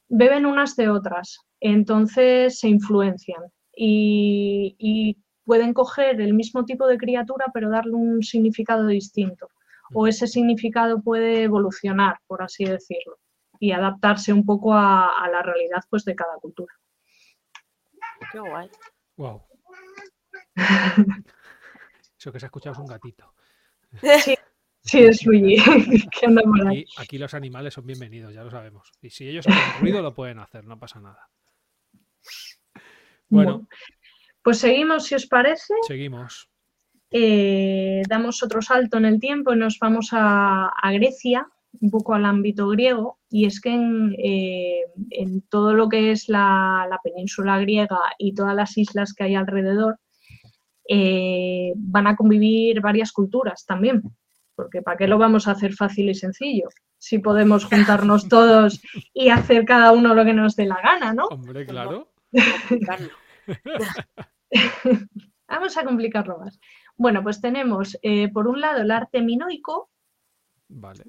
beben 0.08 0.46
unas 0.46 0.76
de 0.76 0.88
otras, 0.88 1.38
entonces 1.60 2.58
se 2.58 2.68
influencian 2.68 3.42
y, 3.74 4.76
y 4.78 5.18
pueden 5.44 5.72
coger 5.72 6.20
el 6.20 6.34
mismo 6.34 6.64
tipo 6.64 6.86
de 6.86 6.98
criatura 6.98 7.46
pero 7.52 7.70
darle 7.70 7.94
un 7.94 8.22
significado 8.22 8.86
distinto. 8.86 9.48
O 9.94 10.06
ese 10.06 10.26
significado 10.26 11.00
puede 11.00 11.44
evolucionar, 11.44 12.18
por 12.26 12.42
así 12.42 12.66
decirlo, 12.66 13.18
y 13.58 13.72
adaptarse 13.72 14.34
un 14.34 14.44
poco 14.44 14.74
a, 14.74 15.24
a 15.24 15.30
la 15.30 15.42
realidad 15.42 15.82
pues, 15.88 16.04
de 16.04 16.14
cada 16.14 16.36
cultura. 16.36 16.74
Qué 18.30 18.38
guay. 18.38 18.70
Wow. 19.16 19.42
Eso 22.18 22.32
que 22.32 22.40
se 22.40 22.46
ha 22.46 22.48
escuchado 22.48 22.74
es 22.74 22.78
un 22.78 22.86
gatito. 22.86 23.32
Sí, 24.22 24.36
es 24.94 25.24
Luigi, 25.24 25.56
que 26.10 26.26
anda 26.26 26.42
por. 26.42 26.68
Aquí, 26.68 26.84
aquí 26.96 27.18
los 27.18 27.34
animales 27.34 27.74
son 27.74 27.86
bienvenidos, 27.86 28.32
ya 28.34 28.42
lo 28.44 28.50
sabemos. 28.50 28.90
Y 29.02 29.10
si 29.10 29.28
ellos 29.28 29.46
hacen 29.46 29.80
ruido, 29.80 30.02
lo 30.02 30.14
pueden 30.14 30.38
hacer, 30.38 30.64
no 30.66 30.78
pasa 30.78 31.00
nada. 31.00 31.28
Bueno, 33.28 33.66
Pues 34.42 34.58
seguimos, 34.58 35.04
si 35.04 35.14
os 35.14 35.26
parece. 35.26 35.74
seguimos. 35.86 36.48
eh, 37.10 38.02
damos 38.08 38.42
otro 38.42 38.62
salto 38.62 38.96
en 38.96 39.04
el 39.04 39.20
tiempo 39.20 39.52
y 39.52 39.56
nos 39.56 39.78
vamos 39.78 40.08
a, 40.12 40.70
Grecia, 40.92 41.46
un 41.80 41.90
poco 41.90 42.14
al 42.14 42.24
ámbito 42.24 42.68
griego, 42.68 43.18
y 43.30 43.44
es 43.46 43.60
que 43.60 43.70
en, 43.74 44.14
eh, 44.18 44.84
todo 45.50 45.74
lo 45.74 45.88
que 45.88 46.12
es 46.12 46.28
la, 46.28 46.88
península 47.02 47.58
griega 47.60 47.98
y 48.18 48.34
todas 48.34 48.54
las 48.54 48.76
islas 48.78 49.12
que 49.12 49.24
hay 49.24 49.34
alrededor, 49.34 49.98
eh, 50.88 51.72
van 51.76 52.06
a 52.06 52.16
convivir 52.16 52.80
varias 52.80 53.12
culturas 53.12 53.66
también, 53.66 54.02
porque 54.58 54.82
¿para 54.82 54.96
qué 54.96 55.06
lo 55.06 55.18
vamos 55.18 55.46
a 55.46 55.52
hacer 55.52 55.72
fácil 55.72 56.10
y 56.10 56.16
sencillo? 56.16 56.68
Si 56.98 57.20
podemos 57.20 57.64
juntarnos 57.64 58.28
todos 58.28 58.82
y 59.14 59.28
hacer 59.28 59.64
cada 59.64 59.92
uno 59.92 60.16
lo 60.16 60.24
que 60.24 60.34
nos 60.34 60.56
dé 60.56 60.66
la 60.66 60.80
gana, 60.82 61.14
¿no? 61.14 61.26
Hombre, 61.26 61.64
claro. 61.64 62.08
vamos 65.48 65.76
a 65.76 65.84
complicarlo 65.84 66.38
más. 66.38 66.58
Bueno, 66.96 67.22
pues 67.22 67.40
tenemos 67.40 67.96
eh, 68.02 68.32
por 68.32 68.48
un 68.48 68.60
lado 68.60 68.82
el 68.82 68.90
arte 68.90 69.22
minoico, 69.22 69.90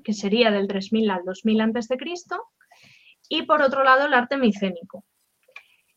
que 0.04 0.14
sería 0.14 0.52
del 0.52 0.68
3000 0.68 1.10
al 1.10 1.26
2000 1.26 1.62
a.C., 1.62 1.98
y 3.30 3.42
por 3.48 3.64
otro 3.64 3.84
lado 3.84 4.06
el 4.06 4.14
arte 4.14 4.38
micénico. 4.38 5.06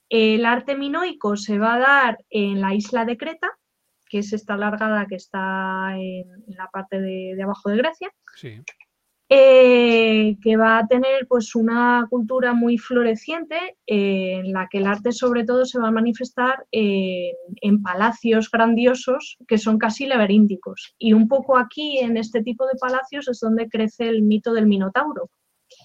El 0.08 0.46
arte 0.46 0.74
minoico 0.74 1.36
se 1.36 1.58
va 1.58 1.74
a 1.74 1.78
dar 1.78 2.24
en 2.30 2.62
la 2.62 2.74
isla 2.74 3.04
de 3.04 3.18
Creta, 3.18 3.58
que 4.12 4.18
es 4.18 4.34
esta 4.34 4.58
largada 4.58 5.06
que 5.06 5.14
está 5.14 5.96
en, 5.96 6.28
la 6.48 6.68
parte 6.70 7.00
de, 7.00 7.32
de, 7.34 7.42
abajo 7.42 7.70
de 7.70 7.78
Grecia. 7.78 8.12
Sí. 8.36 8.60
Eh, 9.30 10.36
que 10.42 10.58
va 10.58 10.76
a 10.76 10.86
tener 10.86 11.26
pues 11.26 11.54
una 11.54 12.06
cultura 12.10 12.52
muy 12.52 12.76
floreciente 12.76 13.56
eh, 13.86 14.34
en 14.44 14.52
la 14.52 14.68
que 14.70 14.76
el 14.76 14.86
arte 14.86 15.12
sobre 15.12 15.44
todo 15.44 15.64
se 15.64 15.78
va 15.78 15.88
a 15.88 15.92
manifestar 15.92 16.66
en 16.70 17.82
palacios 17.82 18.50
grandiosos 18.50 19.38
que 19.48 19.56
son 19.56 19.78
casi 19.78 20.04
laberínticos. 20.04 20.94
Y 20.98 21.14
un 21.14 21.28
poco 21.28 21.56
aquí 21.56 22.00
en 22.00 22.18
este 22.18 22.42
tipo 22.42 22.66
de 22.66 22.78
palacios 22.78 23.26
es 23.26 23.40
donde 23.40 23.70
crece 23.70 24.06
el 24.06 24.20
mito 24.20 24.52
del 24.52 24.66
Minotauro. 24.66 25.30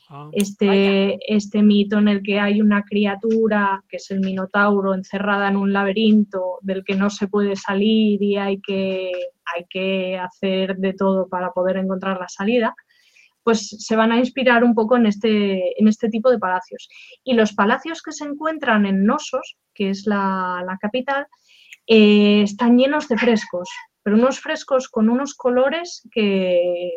Ah, 0.09 0.29
este, 0.31 1.17
este 1.27 1.61
mito 1.61 1.97
en 1.97 2.07
el 2.07 2.23
que 2.23 2.39
hay 2.39 2.61
una 2.61 2.83
criatura, 2.83 3.83
que 3.89 3.97
es 3.97 4.09
el 4.09 4.21
Minotauro, 4.21 4.93
encerrada 4.93 5.49
en 5.49 5.57
un 5.57 5.73
laberinto 5.73 6.59
del 6.61 6.85
que 6.85 6.95
no 6.95 7.09
se 7.09 7.27
puede 7.27 7.57
salir 7.57 8.21
y 8.21 8.37
hay 8.37 8.61
que, 8.61 9.11
hay 9.53 9.65
que 9.69 10.17
hacer 10.17 10.77
de 10.77 10.93
todo 10.93 11.27
para 11.27 11.51
poder 11.51 11.77
encontrar 11.77 12.19
la 12.19 12.29
salida 12.29 12.73
pues 13.47 13.69
se 13.79 13.95
van 13.95 14.11
a 14.11 14.17
inspirar 14.17 14.65
un 14.65 14.75
poco 14.75 14.97
en 14.97 15.05
este, 15.05 15.79
en 15.79 15.87
este 15.87 16.09
tipo 16.09 16.29
de 16.29 16.37
palacios. 16.37 16.89
Y 17.23 17.31
los 17.33 17.53
palacios 17.53 18.01
que 18.01 18.11
se 18.11 18.25
encuentran 18.25 18.85
en 18.85 19.05
Nosos, 19.05 19.55
que 19.73 19.89
es 19.89 20.05
la, 20.05 20.77
capital, 20.81 21.27
eh, 21.85 22.41
están 22.41 22.77
llenos 22.77 23.07
de 23.07 23.17
frescos, 23.17 23.69
pero 24.03 24.17
unos 24.17 24.41
frescos 24.41 24.89
con 24.89 25.07
unos 25.07 25.33
colores 25.33 26.05
que, 26.11 26.91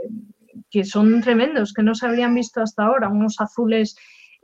que 0.70 0.84
son 0.84 1.20
tremendos, 1.20 1.72
que 1.72 1.82
no 1.82 1.94
se 1.94 2.06
habían 2.06 2.34
visto 2.34 2.61
hasta 2.61 2.84
ahora, 2.84 3.08
unos 3.08 3.40
azules 3.40 3.96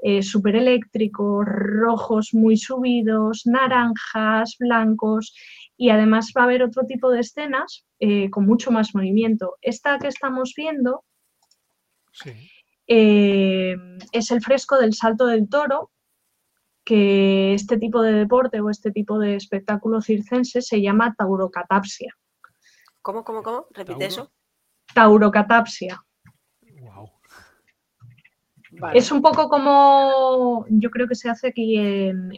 eh, 0.02 0.22
súper 0.22 0.56
eléctricos, 0.56 1.44
rojos 1.46 2.30
muy 2.32 2.56
subidos, 2.56 3.42
naranjas, 3.46 4.56
blancos, 4.58 5.34
y 5.76 5.90
además 5.90 6.32
va 6.36 6.42
a 6.42 6.44
haber 6.44 6.62
otro 6.62 6.84
tipo 6.84 7.10
de 7.10 7.20
escenas 7.20 7.86
eh, 7.98 8.30
con 8.30 8.46
mucho 8.46 8.70
más 8.70 8.94
movimiento. 8.94 9.56
Esta 9.62 9.98
que 9.98 10.08
estamos 10.08 10.52
viendo 10.56 11.04
eh, 12.86 13.76
es 14.12 14.30
el 14.30 14.42
fresco 14.42 14.78
del 14.78 14.94
salto 14.94 15.26
del 15.26 15.48
toro, 15.48 15.90
que 16.84 17.54
este 17.54 17.78
tipo 17.78 18.00
de 18.00 18.12
deporte 18.12 18.60
o 18.60 18.70
este 18.70 18.92
tipo 18.92 19.18
de 19.18 19.34
espectáculo 19.34 20.00
circense 20.00 20.62
se 20.62 20.80
llama 20.80 21.14
taurocatapsia. 21.16 22.14
¿Cómo, 23.02 23.24
cómo, 23.24 23.42
cómo? 23.42 23.66
Repite 23.72 24.06
eso. 24.06 24.30
Taurocatapsia. 24.94 26.05
Es 28.94 29.10
un 29.10 29.22
poco 29.22 29.48
como 29.48 30.64
yo 30.68 30.90
creo 30.90 31.08
que 31.08 31.14
se 31.14 31.30
hace 31.30 31.48
aquí 31.48 31.76
en 31.78 32.30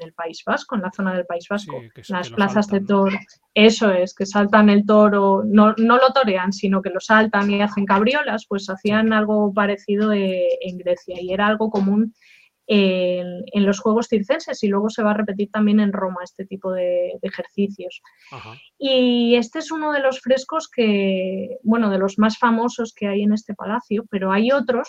en 0.00 0.06
el 0.06 0.12
País 0.12 0.42
Vasco, 0.44 0.74
en 0.74 0.82
la 0.82 0.92
zona 0.92 1.14
del 1.14 1.26
País 1.26 1.46
Vasco, 1.48 1.80
las 2.08 2.30
plazas 2.30 2.68
de 2.68 2.80
toro. 2.80 3.16
Eso 3.54 3.90
es, 3.90 4.14
que 4.14 4.26
saltan 4.26 4.70
el 4.70 4.86
toro, 4.86 5.42
no, 5.44 5.74
lo 5.76 6.12
torean, 6.14 6.52
sino 6.52 6.82
que 6.82 6.90
lo 6.90 7.00
saltan 7.00 7.50
y 7.50 7.60
hacen 7.60 7.84
cabriolas, 7.84 8.46
pues 8.48 8.68
hacían 8.68 9.12
algo 9.12 9.52
parecido 9.52 10.12
eh, 10.12 10.58
en 10.62 10.78
Grecia 10.78 11.20
y 11.20 11.32
era 11.32 11.46
algo 11.46 11.70
común 11.70 12.14
en, 12.66 13.66
los 13.66 13.80
Juegos 13.80 14.06
Circenses 14.08 14.62
y 14.62 14.68
luego 14.68 14.90
se 14.90 15.02
va 15.02 15.10
a 15.10 15.14
repetir 15.14 15.50
también 15.50 15.80
en 15.80 15.92
Roma 15.92 16.20
este 16.22 16.46
tipo 16.46 16.70
de, 16.72 17.18
ejercicios. 17.22 18.00
Y 18.78 19.34
este 19.34 19.58
es 19.58 19.72
uno 19.72 19.92
de 19.92 20.00
los 20.00 20.20
frescos 20.20 20.68
que, 20.68 21.58
bueno, 21.64 21.90
de 21.90 21.98
los 21.98 22.18
más 22.18 22.38
famosos 22.38 22.94
que 22.94 23.08
hay 23.08 23.22
en 23.22 23.32
este 23.32 23.54
palacio, 23.54 24.04
pero 24.08 24.30
hay 24.30 24.52
otros 24.52 24.88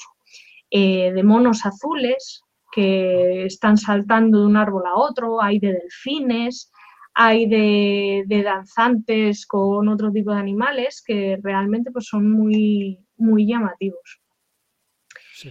eh, 0.71 1.11
de 1.11 1.23
monos 1.23 1.65
azules, 1.65 2.43
que 2.71 3.45
están 3.45 3.77
saltando 3.77 4.39
de 4.39 4.45
un 4.45 4.57
árbol 4.57 4.83
a 4.87 4.95
otro, 4.95 5.41
hay 5.41 5.59
de 5.59 5.73
delfines, 5.73 6.71
hay 7.13 7.45
de, 7.47 8.41
danzantes 8.43 9.45
con 9.45 9.89
otro 9.89 10.11
tipo 10.11 10.31
de 10.31 10.39
animales 10.39 11.03
que 11.05 11.37
realmente 11.43 11.91
pues, 11.91 12.05
son 12.07 12.31
muy, 12.31 13.05
muy 13.17 13.45
llamativos. 13.45 14.21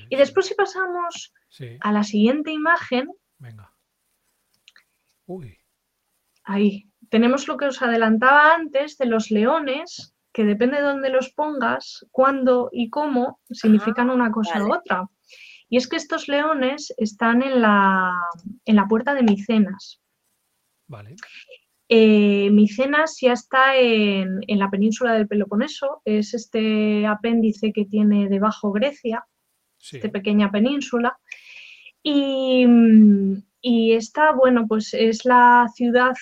y 0.09 0.17
después 0.17 0.47
si 0.47 0.55
pasamos 0.55 1.35
a 1.81 1.93
la 1.93 2.03
siguiente 2.03 2.51
imagen. 2.53 3.09
Venga. 3.39 3.73
Uy. 5.27 5.59
Ahí. 6.45 6.87
Tenemos 7.09 7.49
lo 7.49 7.57
que 7.57 7.67
os 7.67 7.83
adelantaba 7.83 8.55
antes 8.55 8.97
de 8.97 9.07
los 9.07 9.31
leones, 9.31 10.15
que 10.33 10.45
depende 10.45 10.77
de 10.77 10.83
dónde 10.83 11.11
los 11.11 11.31
pongas, 11.31 12.07
cuándo 12.11 12.69
y 12.73 12.91
cómo, 12.91 13.41
significan 13.51 14.11
una 14.11 14.31
cosa 14.31 14.63
u 14.65 14.73
otra. 14.73 15.09
Y 15.69 15.77
es 15.77 15.89
que 15.89 15.97
estos 15.97 16.29
leones 16.29 16.93
están 16.97 17.43
en 17.43 17.63
la, 17.63 18.13
en 18.65 18.77
la 18.77 18.87
puerta 18.87 19.15
de 19.15 19.23
Micenas. 19.23 20.01
Vale. 20.87 21.17
Eh, 21.89 22.51
Micenas 22.51 23.19
ya 23.21 23.33
está 23.33 23.77
en, 23.77 24.41
la 24.47 24.71
península 24.71 25.13
del 25.13 25.27
Peloponeso, 25.27 26.03
es 26.05 26.35
este 26.35 27.05
apéndice 27.05 27.73
que 27.73 27.85
tiene 27.85 28.29
debajo 28.29 28.71
Grecia, 28.71 29.25
esta 29.81 30.09
pequeña 30.09 30.51
península. 30.53 31.19
Y, 32.03 32.65
esta, 33.63 34.33
bueno, 34.33 34.67
pues 34.69 34.95
es 34.95 35.25
la 35.25 35.67
ciudad 35.75 36.15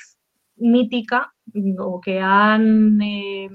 mítica 0.56 1.34
o 1.78 2.00
que 2.00 2.18
han 2.18 3.00
eh, 3.00 3.48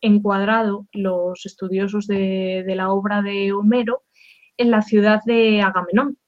encuadrado 0.00 0.86
los 0.92 1.44
estudiosos 1.46 2.06
de, 2.06 2.64
de, 2.66 2.74
la 2.74 2.90
obra 2.90 3.22
de 3.22 3.52
Homero 3.52 4.02
en 4.56 4.70
la 4.70 4.82
ciudad 4.82 5.20
de 5.24 5.62
Agamenón, 5.62 6.18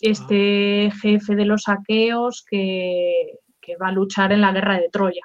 este 0.00 0.86
ah. 0.86 0.96
jefe 1.02 1.34
de 1.34 1.44
los 1.44 1.68
aqueos 1.68 2.44
que, 2.48 3.38
va 3.80 3.88
a 3.88 3.92
luchar 3.92 4.32
en 4.32 4.40
la 4.40 4.50
guerra 4.52 4.78
de 4.78 4.88
Troya. 4.90 5.22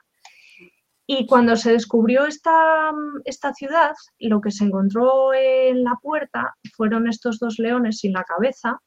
Y 1.07 1.25
cuando 1.25 1.55
se 1.55 1.71
descubrió 1.71 2.27
esta, 2.27 2.91
esta, 3.23 3.53
ciudad, 3.53 3.93
lo 4.19 4.39
que 4.39 4.51
se 4.51 4.65
encontró 4.65 5.33
en 5.33 5.83
la 5.83 5.95
puerta 5.99 6.55
fueron 6.75 7.07
estos 7.07 7.39
dos 7.39 7.57
leones 7.57 7.99
sin 7.99 8.13
la 8.13 8.23
cabeza 8.23 8.79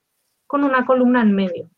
con 0.46 0.62
una 0.62 0.86
columna 0.86 1.22
en 1.22 1.34
medio. 1.34 1.70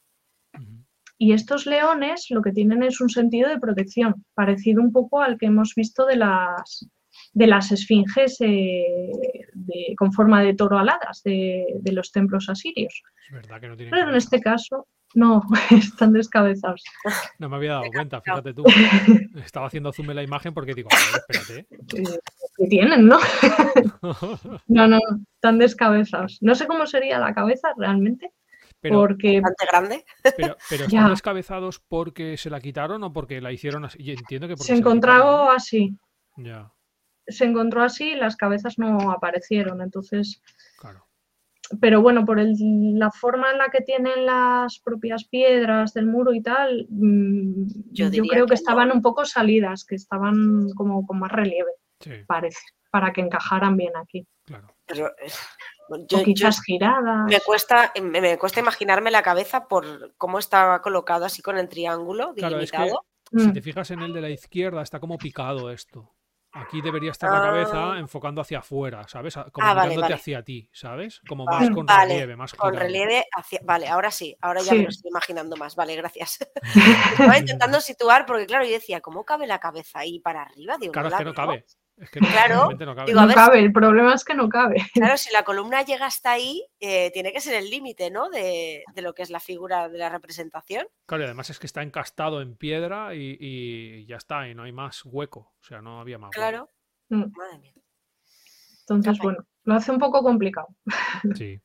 Y 1.16 1.32
estos 1.32 1.66
leones 1.66 2.26
lo 2.30 2.42
que 2.42 2.52
tienen 2.52 2.82
es 2.82 3.00
un 3.00 3.08
sentido 3.08 3.48
de 3.48 3.60
protección, 3.60 4.24
parecido 4.34 4.82
un 4.82 4.92
poco 4.92 5.20
al 5.20 5.38
que 5.38 5.46
hemos 5.46 5.74
visto 5.74 6.04
de 6.04 6.16
las, 6.16 6.86
de 7.32 7.46
las 7.46 7.70
esfinges 7.70 8.36
eh, 8.40 9.10
con 9.96 10.12
forma 10.12 10.42
de 10.42 10.54
toro 10.54 10.78
aladas 10.78 11.22
de, 11.22 11.80
los 11.92 12.10
templos 12.12 12.48
asirios. 12.48 13.02
Es 13.28 13.34
verdad 13.34 13.60
que 13.60 13.68
no 13.68 13.76
tienen 13.76 13.92
Pero 13.92 14.10
en 14.10 14.16
este 14.16 14.40
caso, 14.40 14.88
no, 15.14 15.42
están 15.70 16.12
descabezados. 16.12 16.82
No 17.38 17.48
me 17.48 17.56
había 17.56 17.74
dado 17.74 17.84
cuenta, 17.92 18.20
fíjate 18.20 18.54
tú. 18.54 18.64
Estaba 19.44 19.66
haciendo 19.66 19.92
zoom 19.92 20.10
en 20.10 20.16
la 20.16 20.22
imagen 20.22 20.52
porque 20.54 20.74
digo, 20.74 20.88
espérate. 20.90 21.66
¿Qué 22.56 22.66
tienen, 22.68 23.06
no? 23.06 23.18
no, 24.66 24.86
no, 24.86 24.98
están 25.34 25.58
descabezados. 25.58 26.38
No 26.42 26.54
sé 26.54 26.66
cómo 26.66 26.86
sería 26.86 27.18
la 27.18 27.32
cabeza 27.32 27.68
realmente. 27.76 28.32
Pero, 28.80 28.96
porque 28.96 29.40
bastante 29.40 29.66
grande. 29.70 30.04
Pero, 30.36 30.56
están 30.86 31.10
descabezados 31.10 31.80
porque 31.80 32.38
se 32.38 32.48
la 32.48 32.60
quitaron 32.60 33.02
o 33.04 33.12
porque 33.12 33.40
la 33.40 33.52
hicieron 33.52 33.84
así. 33.84 33.98
entiendo 34.10 34.48
que 34.48 34.56
se, 34.56 34.74
encontraba 34.74 35.54
así. 35.54 35.98
Ya 36.36 36.72
se 37.30 37.44
encontró 37.44 37.82
así 37.82 38.12
y 38.12 38.16
las 38.16 38.36
cabezas 38.36 38.78
no 38.78 39.10
aparecieron. 39.10 39.80
Entonces, 39.82 40.42
pero 41.80 42.02
bueno, 42.02 42.24
por 42.24 42.40
el, 42.40 42.56
la 42.98 43.10
forma 43.10 43.52
en 43.52 43.58
la 43.58 43.68
que 43.68 43.82
tienen 43.82 44.26
las 44.26 44.80
propias 44.80 45.24
piedras 45.24 45.94
del 45.94 46.06
muro 46.06 46.32
y 46.32 46.42
tal, 46.42 46.86
mm, 46.88 47.66
yo, 47.92 48.10
creo 48.28 48.46
que, 48.46 48.54
estaban 48.54 48.90
un 48.90 49.02
poco 49.02 49.24
salidas, 49.24 49.84
que 49.84 49.94
estaban 49.94 50.70
como 50.74 51.06
con 51.06 51.20
más 51.20 51.30
relieve, 51.30 51.70
parece, 52.26 52.60
para 52.90 53.12
que 53.12 53.20
encajaran 53.20 53.76
bien 53.76 53.96
aquí. 53.96 54.26
Claro. 54.44 54.74
Pero, 54.84 55.08
eh, 55.08 56.24
quizás 56.24 56.60
giradas. 56.62 57.26
Me 57.30 57.40
cuesta, 57.40 57.92
me, 58.02 58.36
cuesta 58.36 58.58
imaginarme 58.58 59.12
la 59.12 59.22
cabeza 59.22 59.68
por 59.68 60.14
cómo 60.16 60.40
estaba 60.40 60.82
colocado 60.82 61.24
así 61.24 61.40
con 61.40 61.56
el 61.56 61.68
triángulo 61.68 62.32
delimitado 62.34 63.04
Si 63.32 63.46
Mm. 63.46 63.52
te 63.52 63.62
fijas 63.62 63.92
en 63.92 64.02
el 64.02 64.12
de 64.12 64.20
la 64.20 64.30
izquierda, 64.30 64.82
está 64.82 64.98
como 64.98 65.16
picado 65.16 65.70
esto. 65.70 66.12
Aquí 66.52 66.80
debería 66.82 67.12
estar 67.12 67.30
la 67.30 67.40
cabeza 67.40 67.92
Ah. 67.92 67.98
enfocando 67.98 68.40
hacia 68.40 68.58
afuera, 68.58 69.06
¿sabes? 69.06 69.34
Como 69.52 69.66
Ah, 69.66 69.72
vale, 69.74 69.90
mirándote 69.90 70.00
vale. 70.00 70.14
hacia 70.14 70.42
ti, 70.42 70.68
¿sabes? 70.72 71.20
Como 71.28 71.44
Va- 71.44 71.60
más 71.60 71.70
con 71.70 71.86
vale, 71.86 72.08
relieve, 72.14 72.36
más 72.36 72.54
Con 72.54 72.70
girado. 72.70 72.86
relieve 72.86 73.24
hacia. 73.36 73.60
Vale, 73.62 73.88
ahora 73.88 74.10
sí, 74.10 74.36
ahora 74.40 74.60
ya 74.60 74.72
Sí. 74.72 74.78
me 74.78 74.82
lo 74.82 74.88
estoy 74.88 75.10
imaginando 75.10 75.56
más. 75.56 75.76
Vale, 75.76 75.94
gracias. 75.94 76.38
Estaba 77.34 77.38
intentando 77.38 77.80
situar 77.80 78.26
porque, 78.26 78.46
claro, 78.46 78.64
yo 78.64 78.72
decía, 78.72 79.00
¿cómo 79.00 79.24
cabe 79.24 79.46
la 79.46 79.60
cabeza 79.60 80.00
ahí 80.00 80.18
para 80.18 80.42
arriba? 80.42 80.76
Digo, 80.78 80.92
Claro, 80.92 81.08
es 81.08 81.14
que 81.14 81.24
no 81.24 81.34
cabe. 81.34 81.64
Es 82.00 82.10
que 82.10 82.18
Claro, 82.20 82.70
no 82.70 82.94
cabe. 82.96 83.06
digo, 83.06 83.20
a 83.20 83.22
No 83.22 83.28
ver 83.28 83.36
cabe, 83.36 83.58
el 83.60 83.72
problema 83.72 84.14
es 84.14 84.24
que 84.24 84.34
no 84.34 84.48
cabe. 84.48 84.82
Claro, 84.94 85.16
si 85.18 85.30
la 85.32 85.42
columna 85.44 85.82
llega 85.82 86.06
hasta 86.06 86.32
ahí, 86.32 86.64
eh, 86.80 87.10
tiene 87.12 87.32
que 87.32 87.40
ser 87.42 87.54
el 87.54 87.68
límite, 87.68 88.10
¿no? 88.10 88.30
De, 88.30 88.82
de 88.94 89.02
lo 89.02 89.12
que 89.14 89.22
es 89.22 89.28
la 89.30 89.38
figura 89.40 89.88
de 89.90 89.98
la 89.98 90.08
representación. 90.08 90.86
Claro, 91.06 91.24
y 91.24 91.26
además 91.26 91.50
es 91.50 91.58
que 91.58 91.66
está 91.66 91.82
encastado 91.82 92.40
en 92.40 92.56
piedra 92.56 93.14
y, 93.14 93.36
y 93.38 94.06
ya 94.06 94.16
está, 94.16 94.48
y 94.48 94.54
no 94.54 94.62
hay 94.62 94.72
más 94.72 95.02
hueco. 95.04 95.52
O 95.60 95.62
sea, 95.62 95.82
no 95.82 96.00
había 96.00 96.16
más 96.18 96.28
hueco. 96.28 96.38
Claro. 96.40 96.70
Mm. 97.10 97.24
Madre 97.36 97.58
mía. 97.58 97.74
Entonces, 98.80 99.18
bueno, 99.18 99.44
lo 99.64 99.74
hace 99.74 99.92
un 99.92 99.98
poco 99.98 100.22
complicado. 100.22 100.68
Sí. 101.36 101.60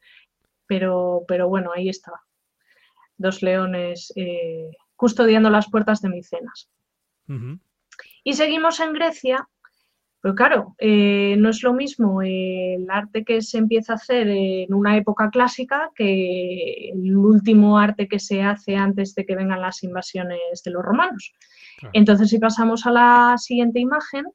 pero, 0.68 1.24
pero 1.28 1.48
bueno, 1.48 1.72
ahí 1.74 1.88
está. 1.90 2.12
Dos 3.18 3.42
leones 3.42 4.12
eh, 4.18 4.70
custodiando 4.98 5.50
las 5.50 5.70
puertas 5.72 6.02
de 6.02 6.10
Micenas. 6.10 6.70
Y 8.24 8.34
seguimos 8.34 8.80
en 8.82 8.94
Grecia, 8.94 9.48
pero 10.26 10.34
claro, 10.34 10.76
eh, 10.80 11.36
no 11.38 11.50
es 11.50 11.62
lo 11.62 11.72
mismo 11.72 12.24
el 12.24 12.88
arte 12.90 13.24
que 13.24 13.44
se 13.44 13.60
empieza 13.60 13.94
a 13.94 13.98
hacer 13.98 14.28
en 14.28 14.74
una 14.74 14.98
época 14.98 15.30
clásica 15.30 15.92
que 15.94 16.90
el 16.90 17.16
último 17.16 17.78
arte 17.78 18.08
que 18.08 18.18
se 18.18 18.42
hace 18.42 18.76
antes 18.76 19.14
de 19.14 19.24
que 19.24 19.36
vengan 19.36 19.62
las 19.62 19.84
invasiones 19.84 20.64
de 20.66 20.72
los 20.72 20.82
romanos. 20.82 21.32
Claro. 21.78 21.92
Entonces, 21.94 22.32
si 22.32 22.40
pasamos 22.40 22.88
a 22.88 22.92
la 22.92 23.36
siguiente 23.38 23.80
imagen, 23.80 24.26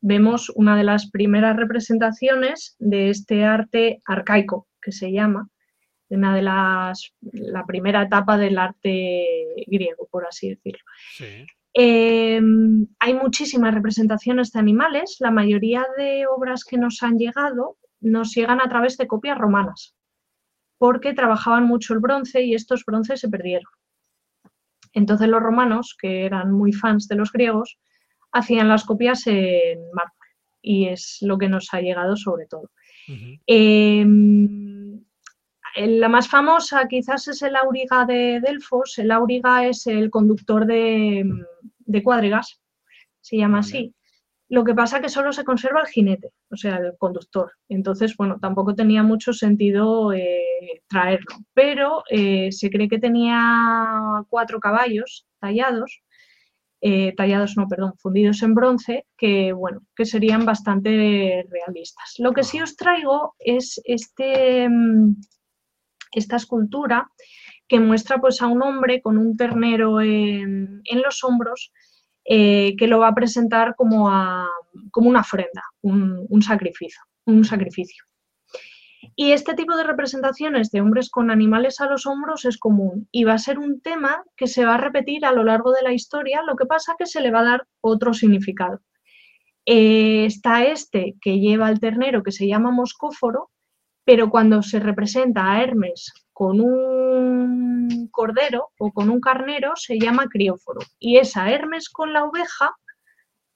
vemos 0.00 0.50
una 0.56 0.76
de 0.76 0.82
las 0.82 1.12
primeras 1.12 1.54
representaciones 1.54 2.74
de 2.80 3.10
este 3.10 3.44
arte 3.44 4.02
arcaico, 4.04 4.66
que 4.82 4.90
se 4.90 5.12
llama, 5.12 5.48
una 6.08 6.34
de 6.34 6.42
las, 6.42 7.14
la 7.20 7.64
primera 7.66 8.02
etapa 8.02 8.36
del 8.36 8.58
arte 8.58 9.28
griego, 9.68 10.08
por 10.10 10.26
así 10.26 10.48
decirlo. 10.48 10.82
Sí. 11.12 11.46
Eh, 11.78 12.40
hay 13.00 13.14
muchísimas 13.14 13.74
representaciones 13.74 14.50
de 14.50 14.58
animales. 14.58 15.16
La 15.20 15.30
mayoría 15.30 15.86
de 15.98 16.26
obras 16.26 16.64
que 16.64 16.78
nos 16.78 17.02
han 17.02 17.18
llegado 17.18 17.76
nos 18.00 18.34
llegan 18.34 18.60
a 18.60 18.68
través 18.68 18.96
de 18.96 19.06
copias 19.06 19.36
romanas, 19.36 19.94
porque 20.78 21.12
trabajaban 21.12 21.64
mucho 21.64 21.92
el 21.92 22.00
bronce 22.00 22.42
y 22.42 22.54
estos 22.54 22.84
bronces 22.84 23.20
se 23.20 23.28
perdieron. 23.28 23.70
Entonces 24.94 25.28
los 25.28 25.42
romanos, 25.42 25.94
que 26.00 26.24
eran 26.24 26.50
muy 26.50 26.72
fans 26.72 27.08
de 27.08 27.16
los 27.16 27.30
griegos, 27.30 27.78
hacían 28.32 28.68
las 28.68 28.84
copias 28.84 29.26
en 29.26 29.78
mármol 29.92 30.12
y 30.62 30.88
es 30.88 31.18
lo 31.20 31.36
que 31.36 31.48
nos 31.48 31.68
ha 31.72 31.80
llegado 31.80 32.16
sobre 32.16 32.46
todo. 32.46 32.70
Eh, 33.46 34.04
la 35.76 36.08
más 36.08 36.28
famosa 36.28 36.86
quizás 36.88 37.28
es 37.28 37.42
el 37.42 37.56
auriga 37.56 38.04
de 38.06 38.40
Delfos. 38.40 38.98
El 38.98 39.10
auriga 39.10 39.66
es 39.66 39.86
el 39.86 40.10
conductor 40.10 40.66
de, 40.66 41.24
de 41.78 42.02
cuadrigas, 42.02 42.60
se 43.20 43.36
llama 43.36 43.60
así. 43.60 43.94
Lo 44.48 44.62
que 44.62 44.74
pasa 44.74 45.00
que 45.00 45.08
solo 45.08 45.32
se 45.32 45.44
conserva 45.44 45.80
el 45.80 45.88
jinete, 45.88 46.30
o 46.50 46.56
sea, 46.56 46.76
el 46.76 46.96
conductor. 46.98 47.52
Entonces, 47.68 48.16
bueno, 48.16 48.38
tampoco 48.40 48.76
tenía 48.76 49.02
mucho 49.02 49.32
sentido 49.32 50.12
eh, 50.12 50.82
traerlo. 50.88 51.36
Pero 51.52 52.04
eh, 52.08 52.52
se 52.52 52.70
cree 52.70 52.88
que 52.88 53.00
tenía 53.00 54.22
cuatro 54.28 54.60
caballos 54.60 55.26
tallados, 55.40 56.02
eh, 56.80 57.12
tallados, 57.16 57.56
no, 57.56 57.66
perdón, 57.66 57.94
fundidos 57.98 58.40
en 58.42 58.54
bronce, 58.54 59.06
que, 59.16 59.52
bueno, 59.52 59.80
que 59.96 60.04
serían 60.04 60.44
bastante 60.44 61.44
realistas. 61.50 62.14
Lo 62.18 62.32
que 62.32 62.44
sí 62.44 62.60
os 62.60 62.76
traigo 62.76 63.34
es 63.40 63.80
este, 63.84 64.68
mm, 64.68 65.16
esta 66.12 66.36
escultura 66.36 67.10
que 67.68 67.80
muestra 67.80 68.18
pues 68.18 68.40
a 68.42 68.46
un 68.46 68.62
hombre 68.62 69.00
con 69.00 69.18
un 69.18 69.36
ternero 69.36 70.00
en, 70.00 70.82
los 71.04 71.24
hombros 71.24 71.72
eh, 72.24 72.74
que 72.76 72.86
lo 72.86 72.98
va 72.98 73.08
a 73.08 73.14
presentar 73.14 73.74
como, 73.76 74.10
como 74.90 75.08
una 75.08 75.20
ofrenda, 75.20 75.62
un, 75.82 76.42
sacrificio, 76.42 77.00
un 77.24 77.44
sacrificio. 77.44 78.04
Y 79.14 79.32
este 79.32 79.54
tipo 79.54 79.76
de 79.76 79.84
representaciones 79.84 80.70
de 80.70 80.80
hombres 80.80 81.10
con 81.10 81.30
animales 81.30 81.80
a 81.80 81.86
los 81.86 82.06
hombros 82.06 82.44
es 82.44 82.58
común 82.58 83.08
y 83.12 83.24
va 83.24 83.34
a 83.34 83.38
ser 83.38 83.58
un 83.58 83.80
tema 83.80 84.24
que 84.36 84.46
se 84.46 84.64
va 84.64 84.74
a 84.74 84.78
repetir 84.78 85.24
a 85.24 85.32
lo 85.32 85.44
largo 85.44 85.72
de 85.72 85.82
la 85.82 85.92
historia, 85.92 86.42
lo 86.42 86.56
que 86.56 86.66
pasa 86.66 86.96
que 86.98 87.06
se 87.06 87.20
le 87.20 87.30
va 87.30 87.40
a 87.40 87.44
dar 87.44 87.66
otro 87.80 88.14
significado. 88.14 88.80
Eh, 89.64 90.26
está 90.26 90.64
este 90.64 91.16
que 91.20 91.38
lleva 91.40 91.68
el 91.68 91.80
ternero 91.80 92.22
que 92.22 92.32
se 92.32 92.46
llama 92.46 92.70
moscóforo, 92.70 93.50
pero 94.06 94.30
cuando 94.30 94.62
se 94.62 94.78
representa 94.78 95.50
a 95.50 95.62
Hermes 95.64 96.12
con 96.32 96.60
un 96.60 98.08
cordero 98.12 98.68
o 98.78 98.92
con 98.92 99.10
un 99.10 99.20
carnero 99.20 99.72
se 99.74 99.98
llama 99.98 100.28
crióforo. 100.28 100.80
Y 101.00 101.16
es 101.16 101.36
a 101.36 101.50
Hermes 101.50 101.90
con 101.90 102.12
la 102.12 102.22
oveja 102.22 102.70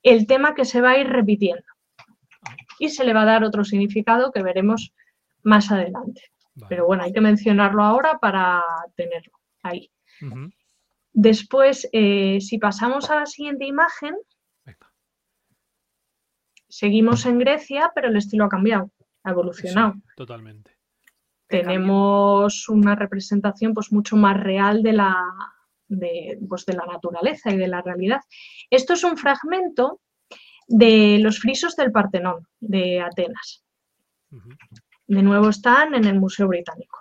el 0.03 0.27
tema 0.27 0.57
que 0.57 0.65
se 0.65 0.81
va 0.81 0.91
a 0.91 0.99
ir 0.99 1.07
repitiendo. 1.07 1.63
Y 2.81 2.89
se 2.89 3.05
le 3.05 3.13
va 3.13 3.23
a 3.23 3.27
dar 3.27 3.45
otro 3.45 3.63
significado 3.63 4.33
que 4.33 4.43
veremos 4.43 4.93
más 5.45 5.71
adelante. 5.71 6.23
Vale. 6.57 6.67
Pero 6.69 6.85
bueno, 6.85 7.05
hay 7.05 7.13
que 7.13 7.21
mencionarlo 7.21 7.85
ahora 7.85 8.19
para 8.19 8.65
tenerlo 8.97 9.39
ahí. 9.63 9.89
Después, 11.13 11.89
eh, 11.93 12.41
si 12.41 12.59
pasamos 12.59 13.09
a 13.09 13.21
la 13.21 13.27
siguiente 13.27 13.67
imagen, 13.67 14.17
seguimos 16.69 17.25
en 17.25 17.39
Grecia, 17.39 17.93
pero 17.95 18.09
el 18.09 18.17
estilo 18.17 18.47
ha 18.47 18.49
cambiado, 18.49 18.91
ha 19.25 19.31
evolucionado. 19.31 19.95
Sí, 19.95 20.01
totalmente. 20.17 20.77
tenemos 21.47 22.69
una 22.69 22.95
representación 22.95 23.75
pues 23.75 23.93
mucho 23.93 24.17
más 24.17 24.41
real 24.41 24.83
de 24.83 24.93
la, 24.93 25.17
de, 25.89 26.39
pues, 26.49 26.65
de 26.65 26.75
la 26.75 26.87
naturaleza 26.87 27.51
y 27.51 27.57
de 27.57 27.69
la 27.69 27.83
realidad. 27.83 28.21
Esto 28.71 28.95
es 28.95 29.05
un 29.05 29.17
fragmento 29.17 30.01
de 30.69 31.19
los 31.21 31.41
frisos 31.41 31.75
del 31.77 31.91
Partenón 31.91 32.47
de 32.61 33.01
Atenas. 33.01 33.65
De 35.07 35.23
nuevo 35.23 35.49
están 35.49 35.95
en 35.95 36.05
el 36.05 36.21
Museo 36.21 36.47
Británico. 36.47 36.99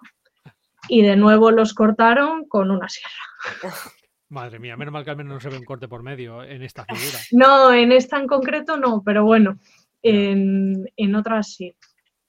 Y 0.88 1.03
de 1.03 1.15
nuevo 1.15 1.51
los 1.51 1.76
cortaron 1.76 2.47
con 2.47 2.72
una 2.72 2.89
sierra. 2.89 3.13
Madre 4.30 4.59
mía, 4.59 4.76
menos 4.76 4.91
mal 4.91 5.03
que 5.03 5.11
al 5.11 5.17
menos 5.17 5.34
no 5.34 5.39
se 5.39 5.49
ve 5.49 5.57
un 5.57 5.65
corte 5.65 5.88
por 5.88 6.03
medio 6.03 6.43
en 6.43 6.63
esta 6.63 6.86
figura. 6.86 7.20
No, 7.32 7.72
en 7.72 7.91
esta 7.91 8.20
en 8.20 8.28
concreto 8.28 8.78
no, 8.78 9.03
pero 9.03 9.24
bueno, 9.24 9.59
en, 10.01 10.86
en 10.95 11.15
otras 11.15 11.53
sí. 11.53 11.76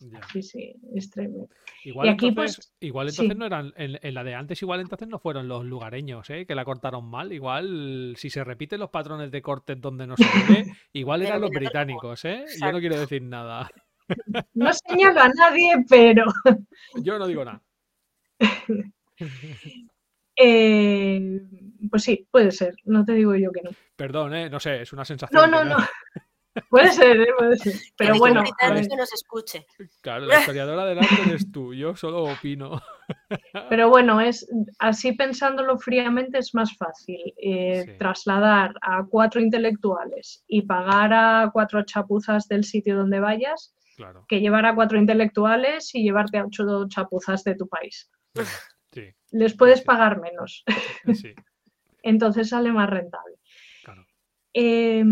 Ya. 0.00 0.20
Sí, 0.32 0.42
sí, 0.42 0.74
es 0.94 1.10
tremendo. 1.10 1.48
Igual 1.84 2.06
Y 2.06 2.10
aquí, 2.10 2.28
entonces, 2.28 2.56
pues, 2.56 2.76
igual 2.80 3.10
sí. 3.10 3.20
entonces 3.20 3.38
no 3.38 3.46
eran, 3.46 3.72
en, 3.76 3.98
en 4.00 4.14
la 4.14 4.24
de 4.24 4.34
antes 4.34 4.62
igual 4.62 4.80
entonces 4.80 5.08
no 5.08 5.18
fueron 5.18 5.46
los 5.46 5.64
lugareños, 5.64 6.28
¿eh? 6.30 6.46
que 6.46 6.54
la 6.54 6.64
cortaron 6.64 7.04
mal. 7.04 7.32
Igual 7.32 8.14
si 8.16 8.30
se 8.30 8.42
repiten 8.42 8.80
los 8.80 8.88
patrones 8.88 9.30
de 9.30 9.42
cortes 9.42 9.78
donde 9.80 10.06
no 10.06 10.16
se 10.16 10.24
ve, 10.24 10.64
igual 10.94 11.22
eran 11.22 11.42
los 11.42 11.50
británicos, 11.50 12.24
¿eh? 12.24 12.46
Yo 12.60 12.72
no 12.72 12.80
quiero 12.80 12.98
decir 12.98 13.22
nada. 13.22 13.70
No 14.54 14.70
señalo 14.72 15.20
a 15.20 15.28
nadie, 15.28 15.84
pero 15.88 16.24
Yo 17.02 17.18
no 17.18 17.26
digo 17.26 17.44
nada. 17.44 17.62
Eh, 20.42 21.38
pues 21.90 22.04
sí, 22.04 22.26
puede 22.30 22.50
ser, 22.50 22.74
no 22.86 23.04
te 23.04 23.12
digo 23.12 23.34
yo 23.34 23.52
que 23.52 23.60
no. 23.60 23.72
Perdón, 23.94 24.34
¿eh? 24.34 24.48
No 24.48 24.58
sé, 24.58 24.80
es 24.80 24.92
una 24.94 25.04
sensación. 25.04 25.38
No, 25.38 25.46
no, 25.46 25.62
no. 25.62 25.76
Puede 26.68 26.92
ser, 26.92 27.20
eh, 27.20 27.28
puede 27.38 27.56
ser. 27.58 27.74
Pero 27.96 28.14
Que 28.14 28.18
bueno, 28.18 28.40
británico 28.42 28.96
nos 28.96 29.12
escuche. 29.12 29.66
Claro, 30.00 30.26
la 30.26 30.34
historiadora 30.40 30.84
del 30.84 30.98
arte 30.98 31.14
eres 31.26 31.50
tú, 31.52 31.72
yo 31.74 31.94
solo 31.94 32.24
opino. 32.24 32.80
pero 33.70 33.88
bueno, 33.88 34.20
es 34.20 34.48
así 34.78 35.12
pensándolo 35.12 35.78
fríamente 35.78 36.38
es 36.38 36.54
más 36.54 36.76
fácil 36.76 37.20
eh, 37.36 37.84
Sí. 37.86 37.92
trasladar 37.98 38.74
a 38.82 39.04
cuatro 39.08 39.40
intelectuales 39.40 40.44
y 40.48 40.62
pagar 40.62 41.12
a 41.12 41.50
cuatro 41.52 41.82
chapuzas 41.84 42.48
del 42.48 42.64
sitio 42.64 42.96
donde 42.96 43.20
vayas 43.20 43.74
Claro, 43.96 44.24
que 44.28 44.40
llevar 44.40 44.64
a 44.66 44.74
cuatro 44.74 44.98
intelectuales 44.98 45.94
y 45.94 46.02
llevarte 46.02 46.38
a 46.38 46.46
ocho 46.46 46.88
chapuzas 46.88 47.44
de 47.44 47.54
tu 47.54 47.68
país. 47.68 48.10
sí, 48.92 49.04
Les 49.30 49.54
puedes 49.54 49.80
sí. 49.80 49.84
pagar 49.84 50.20
menos, 50.20 50.64
sí, 51.14 51.34
entonces 52.02 52.48
sale 52.48 52.72
más 52.72 52.88
rentable. 52.90 53.36
claro. 53.84 54.06
Eh, 54.54 55.04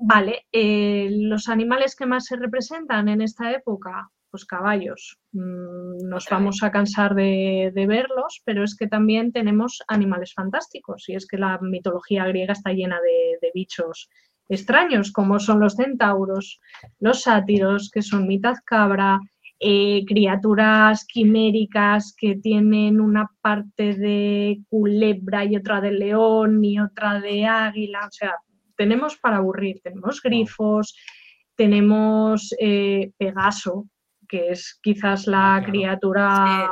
vale, 0.00 0.46
eh, 0.52 1.08
los 1.10 1.48
animales 1.48 1.94
que 1.96 2.06
más 2.06 2.26
se 2.26 2.36
representan 2.36 3.08
en 3.08 3.20
esta 3.20 3.52
época, 3.52 4.10
pues 4.30 4.44
caballos. 4.44 5.18
Mm, 5.32 6.08
nos 6.08 6.26
vamos 6.30 6.62
a 6.62 6.70
cansar 6.70 7.14
de, 7.14 7.72
de 7.74 7.86
verlos, 7.86 8.42
pero 8.44 8.64
es 8.64 8.76
que 8.76 8.86
también 8.86 9.32
tenemos 9.32 9.82
animales 9.88 10.32
fantásticos 10.34 11.08
y 11.08 11.14
es 11.14 11.26
que 11.26 11.38
la 11.38 11.58
mitología 11.60 12.26
griega 12.26 12.52
está 12.52 12.72
llena 12.72 13.00
de, 13.00 13.38
de 13.40 13.50
bichos 13.54 14.08
extraños, 14.48 15.12
como 15.12 15.38
son 15.38 15.60
los 15.60 15.74
centauros, 15.74 16.60
los 16.98 17.22
sátiros, 17.22 17.90
que 17.90 18.02
son 18.02 18.26
mitad 18.26 18.56
cabra, 18.64 19.20
eh, 19.62 20.04
criaturas 20.06 21.04
quiméricas 21.04 22.14
que 22.16 22.36
tienen 22.36 22.98
una 22.98 23.30
parte 23.42 23.94
de 23.94 24.62
culebra 24.70 25.44
y 25.44 25.56
otra 25.56 25.82
de 25.82 25.92
león 25.92 26.64
y 26.64 26.80
otra 26.80 27.20
de 27.20 27.44
águila. 27.44 28.06
O 28.06 28.10
sea, 28.10 28.36
tenemos 28.82 29.18
para 29.18 29.36
aburrir, 29.36 29.76
tenemos 29.82 30.22
grifos, 30.22 30.96
tenemos 31.54 32.54
eh, 32.58 33.12
Pegaso, 33.18 33.74
que 34.26 34.48
es 34.52 34.78
quizás 34.82 35.26
la 35.26 35.56
Ah, 35.56 35.58
claro. 35.58 35.70
criatura 35.70 36.68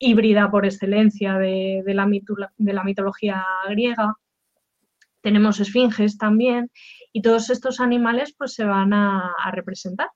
híbrida 0.00 0.50
por 0.50 0.64
excelencia 0.66 1.38
de, 1.38 1.82
de 1.86 1.94
la 1.94 2.04
mitula- 2.06 2.52
de 2.56 2.72
la 2.72 2.82
mitología 2.82 3.44
griega. 3.68 4.14
Tenemos 5.22 5.60
esfinges 5.60 6.18
también 6.18 6.68
y 7.12 7.22
todos 7.22 7.48
estos 7.50 7.78
animales 7.80 8.34
pues 8.36 8.54
se 8.54 8.64
van 8.64 8.92
a, 8.92 9.32
a 9.44 9.50
representar. 9.52 10.08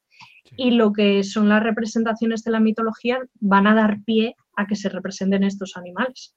Sí. 0.46 0.54
Y 0.56 0.70
lo 0.72 0.92
que 0.92 1.22
son 1.22 1.48
las 1.48 1.62
representaciones 1.62 2.42
de 2.42 2.50
la 2.50 2.60
mitología 2.60 3.20
van 3.40 3.66
a 3.68 3.74
dar 3.74 3.98
pie 4.04 4.34
a 4.56 4.66
que 4.66 4.74
se 4.74 4.88
representen 4.88 5.44
estos 5.44 5.76
animales, 5.76 6.34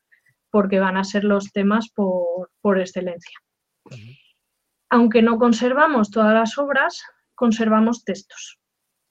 porque 0.52 0.80
van 0.80 0.98
a 0.98 1.04
ser 1.04 1.24
los 1.24 1.52
temas 1.52 1.90
por, 1.96 2.52
por 2.62 2.80
excelencia. 2.80 3.38
Aunque 4.94 5.24
no 5.24 5.40
conservamos 5.40 6.12
todas 6.12 6.36
las 6.36 6.60
obras, 6.60 7.04
conservamos 7.34 8.06
textos, 8.06 8.60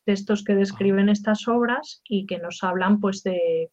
textos 0.05 0.45
que 0.45 0.55
describen 0.55 1.09
estas 1.09 1.49
obras 1.49 2.03
y 2.05 2.25
que 2.27 2.39
nos 2.39 2.63
hablan 2.63 3.01
pues 3.01 3.25
de, 3.25 3.73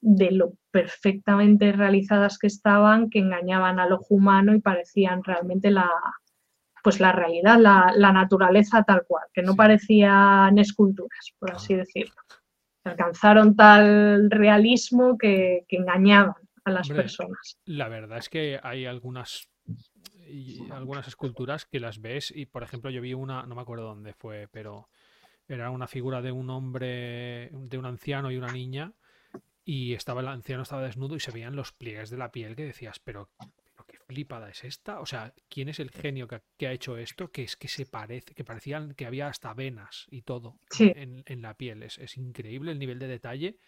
de 0.00 0.30
lo 0.30 0.54
perfectamente 0.70 1.72
realizadas 1.72 2.38
que 2.38 2.46
estaban, 2.46 3.10
que 3.10 3.18
engañaban 3.18 3.78
al 3.78 3.92
ojo 3.92 4.14
humano 4.14 4.54
y 4.54 4.62
parecían 4.62 5.22
realmente 5.22 5.70
la, 5.70 5.90
pues 6.82 6.98
la 6.98 7.12
realidad, 7.12 7.58
la, 7.58 7.92
la 7.94 8.10
naturaleza 8.10 8.82
tal 8.84 9.04
cual, 9.06 9.26
que 9.30 9.42
no 9.42 9.54
parecían 9.54 10.58
esculturas, 10.58 11.34
por 11.38 11.52
así 11.52 11.74
decirlo. 11.74 12.14
Alcanzaron 12.84 13.54
tal 13.54 14.30
realismo 14.30 15.18
que, 15.18 15.66
que 15.68 15.76
engañaban 15.76 16.36
a 16.64 16.70
las 16.70 16.88
Hombre, 16.88 17.02
personas. 17.02 17.58
La 17.66 17.90
verdad 17.90 18.16
es 18.16 18.30
que 18.30 18.58
hay 18.62 18.86
algunas 18.86 19.49
y 20.30 20.70
algunas 20.70 21.06
esculturas 21.08 21.66
que 21.66 21.80
las 21.80 22.00
ves 22.00 22.32
y 22.34 22.46
por 22.46 22.62
ejemplo 22.62 22.90
yo 22.90 23.00
vi 23.00 23.14
una, 23.14 23.42
no 23.44 23.54
me 23.54 23.62
acuerdo 23.62 23.84
dónde 23.84 24.12
fue, 24.14 24.48
pero 24.50 24.88
era 25.48 25.70
una 25.70 25.86
figura 25.88 26.22
de 26.22 26.32
un 26.32 26.48
hombre, 26.50 27.50
de 27.52 27.78
un 27.78 27.86
anciano 27.86 28.30
y 28.30 28.36
una 28.36 28.52
niña 28.52 28.92
y 29.64 29.94
estaba 29.94 30.20
el 30.20 30.28
anciano 30.28 30.62
estaba 30.62 30.82
desnudo 30.82 31.16
y 31.16 31.20
se 31.20 31.32
veían 31.32 31.56
los 31.56 31.72
pliegues 31.72 32.10
de 32.10 32.16
la 32.16 32.30
piel 32.32 32.56
que 32.56 32.64
decías, 32.64 32.98
pero, 33.00 33.28
pero 33.38 33.84
qué 33.86 33.98
flipada 33.98 34.48
es 34.48 34.64
esta, 34.64 35.00
o 35.00 35.06
sea, 35.06 35.34
¿quién 35.48 35.68
es 35.68 35.80
el 35.80 35.90
genio 35.90 36.26
que, 36.28 36.36
ha- 36.36 36.42
que 36.56 36.66
ha 36.68 36.72
hecho 36.72 36.96
esto? 36.96 37.30
Que 37.30 37.42
es 37.44 37.56
que 37.56 37.68
se 37.68 37.84
parece, 37.86 38.34
que 38.34 38.44
parecían 38.44 38.94
que 38.94 39.06
había 39.06 39.28
hasta 39.28 39.52
venas 39.54 40.06
y 40.10 40.22
todo 40.22 40.58
Sí. 40.70 40.92
en, 40.94 41.22
en 41.26 41.42
la 41.42 41.54
piel, 41.54 41.82
es, 41.82 41.98
es 41.98 42.16
increíble 42.16 42.72
el 42.72 42.78
nivel 42.78 42.98
de 42.98 43.08
detalle 43.08 43.58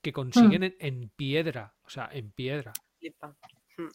que 0.00 0.12
consiguen 0.12 0.62
en, 0.64 0.76
en 0.80 1.10
piedra, 1.10 1.74
o 1.84 1.90
sea, 1.90 2.08
en 2.12 2.32
piedra. 2.32 2.72
Flipa. 2.98 3.36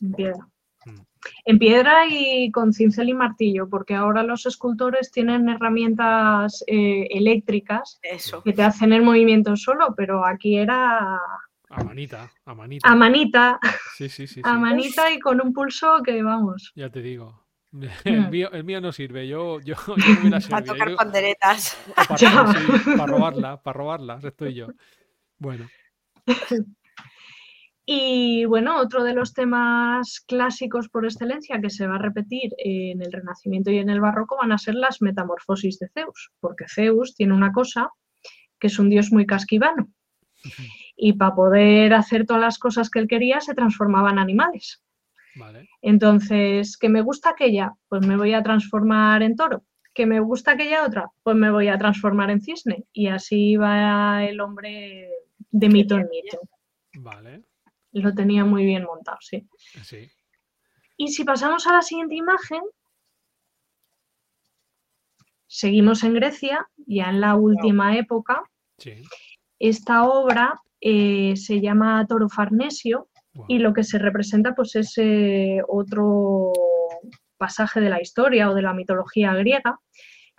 En 0.01 0.13
piedra. 0.13 0.47
Mm. 0.85 1.01
En 1.45 1.59
piedra 1.59 2.05
y 2.09 2.51
con 2.51 2.71
cincel 2.73 3.09
y 3.09 3.13
martillo, 3.13 3.67
porque 3.69 3.95
ahora 3.95 4.23
los 4.23 4.45
escultores 4.45 5.11
tienen 5.11 5.49
herramientas 5.49 6.63
eh, 6.67 7.07
eléctricas 7.11 7.99
Eso. 8.03 8.41
que 8.43 8.53
te 8.53 8.63
hacen 8.63 8.93
el 8.93 9.01
movimiento 9.01 9.55
solo, 9.57 9.93
pero 9.95 10.25
aquí 10.25 10.57
era 10.57 11.19
A 11.69 11.83
manita, 11.83 12.29
a 12.45 12.53
manita. 12.53 12.87
a 12.89 12.95
manita, 12.95 13.59
Sí, 13.97 14.07
sí, 14.09 14.27
sí, 14.27 14.41
a 14.43 14.53
sí. 14.53 14.59
manita 14.59 15.11
y 15.11 15.19
con 15.19 15.41
un 15.41 15.51
pulso 15.53 16.01
que 16.03 16.21
vamos. 16.23 16.71
Ya 16.75 16.89
te 16.89 17.01
digo. 17.01 17.43
El 18.05 18.21
Mm. 18.27 18.29
mío, 18.29 18.49
el 18.53 18.63
mío 18.63 18.79
no 18.79 18.91
sirve, 18.93 19.27
yo, 19.27 19.59
yo, 19.61 19.75
yo 19.87 19.93
no 20.15 20.21
me 20.21 20.29
la 20.29 20.37
A 20.37 20.41
serviría. 20.41 20.73
tocar 20.73 20.95
panderetas. 20.95 21.77
para, 22.07 22.15
Ya. 22.17 22.45
para 22.95 23.05
robarla, 23.11 23.61
para 23.61 23.77
robarlas, 23.77 24.23
estoy 24.23 24.53
yo. 24.53 24.67
Bueno, 25.39 25.67
Y 27.89 28.43
bueno, 28.43 28.81
otro 28.81 29.05
de 29.05 29.13
los 29.13 29.33
temas 29.33 30.19
clásicos 30.27 30.89
por 30.89 31.05
excelencia 31.05 31.61
que 31.61 31.69
se 31.69 31.87
va 31.87 31.95
a 31.95 31.99
repetir 31.99 32.53
en 32.57 33.01
el 33.01 33.13
Renacimiento 33.13 33.71
y 33.71 33.77
en 33.77 33.89
el 33.89 34.01
Barroco 34.01 34.35
van 34.35 34.51
a 34.51 34.57
ser 34.57 34.75
las 34.75 35.01
metamorfosis 35.01 35.79
de 35.79 35.87
Zeus, 35.87 36.31
porque 36.41 36.65
Zeus 36.67 37.15
tiene 37.15 37.33
una 37.33 37.53
cosa 37.53 37.89
que 38.59 38.67
es 38.67 38.77
un 38.77 38.89
dios 38.89 39.13
muy 39.13 39.25
casquivano 39.25 39.87
y 40.97 41.13
para 41.13 41.33
poder 41.33 41.93
hacer 41.93 42.25
todas 42.25 42.41
las 42.41 42.59
cosas 42.59 42.89
que 42.89 42.99
él 42.99 43.07
quería 43.07 43.39
se 43.39 43.53
transformaba 43.53 44.11
en 44.11 44.19
animales. 44.19 44.83
vale. 45.35 45.69
Entonces, 45.81 46.77
que 46.77 46.89
me 46.89 46.99
gusta 46.99 47.29
aquella, 47.29 47.71
pues 47.87 48.05
me 48.05 48.17
voy 48.17 48.33
a 48.33 48.43
transformar 48.43 49.23
en 49.23 49.37
toro. 49.37 49.63
Que 49.93 50.05
me 50.05 50.19
gusta 50.19 50.51
aquella 50.51 50.85
otra, 50.85 51.09
pues 51.23 51.37
me 51.37 51.51
voy 51.51 51.69
a 51.69 51.77
transformar 51.77 52.31
en 52.31 52.41
cisne. 52.41 52.83
Y 52.91 53.07
así 53.07 53.55
va 53.55 54.25
el 54.25 54.41
hombre 54.41 55.09
de 55.51 55.69
mito 55.69 55.95
en 55.95 56.09
mito. 56.09 56.39
Vale, 56.99 57.43
Lo 57.97 58.13
tenía 58.13 58.45
muy 58.45 58.65
bien 58.65 58.83
montado, 58.83 59.17
sí. 59.21 59.47
sí. 59.83 60.09
Y 60.97 61.09
si 61.09 61.23
pasamos 61.23 61.67
a 61.67 61.73
la 61.73 61.81
siguiente 61.81 62.15
imagen, 62.15 62.61
seguimos 65.47 66.03
en 66.03 66.13
Grecia, 66.13 66.67
ya 66.85 67.09
en 67.09 67.21
la 67.21 67.35
última 67.35 67.97
época. 67.97 68.43
Sí. 68.77 69.03
Esta 69.59 70.03
obra 70.03 70.59
eh, 70.81 71.35
se 71.35 71.59
llama 71.59 72.05
Toro 72.07 72.29
Farnesio 72.29 73.09
y 73.47 73.59
lo 73.59 73.73
que 73.73 73.83
se 73.83 73.99
representa 73.99 74.55
pues 74.55 74.75
es 74.75 74.93
eh, 74.97 75.61
otro 75.67 76.51
pasaje 77.37 77.79
de 77.79 77.89
la 77.89 78.01
historia 78.01 78.49
o 78.49 78.55
de 78.55 78.63
la 78.63 78.73
mitología 78.73 79.33
griega 79.33 79.79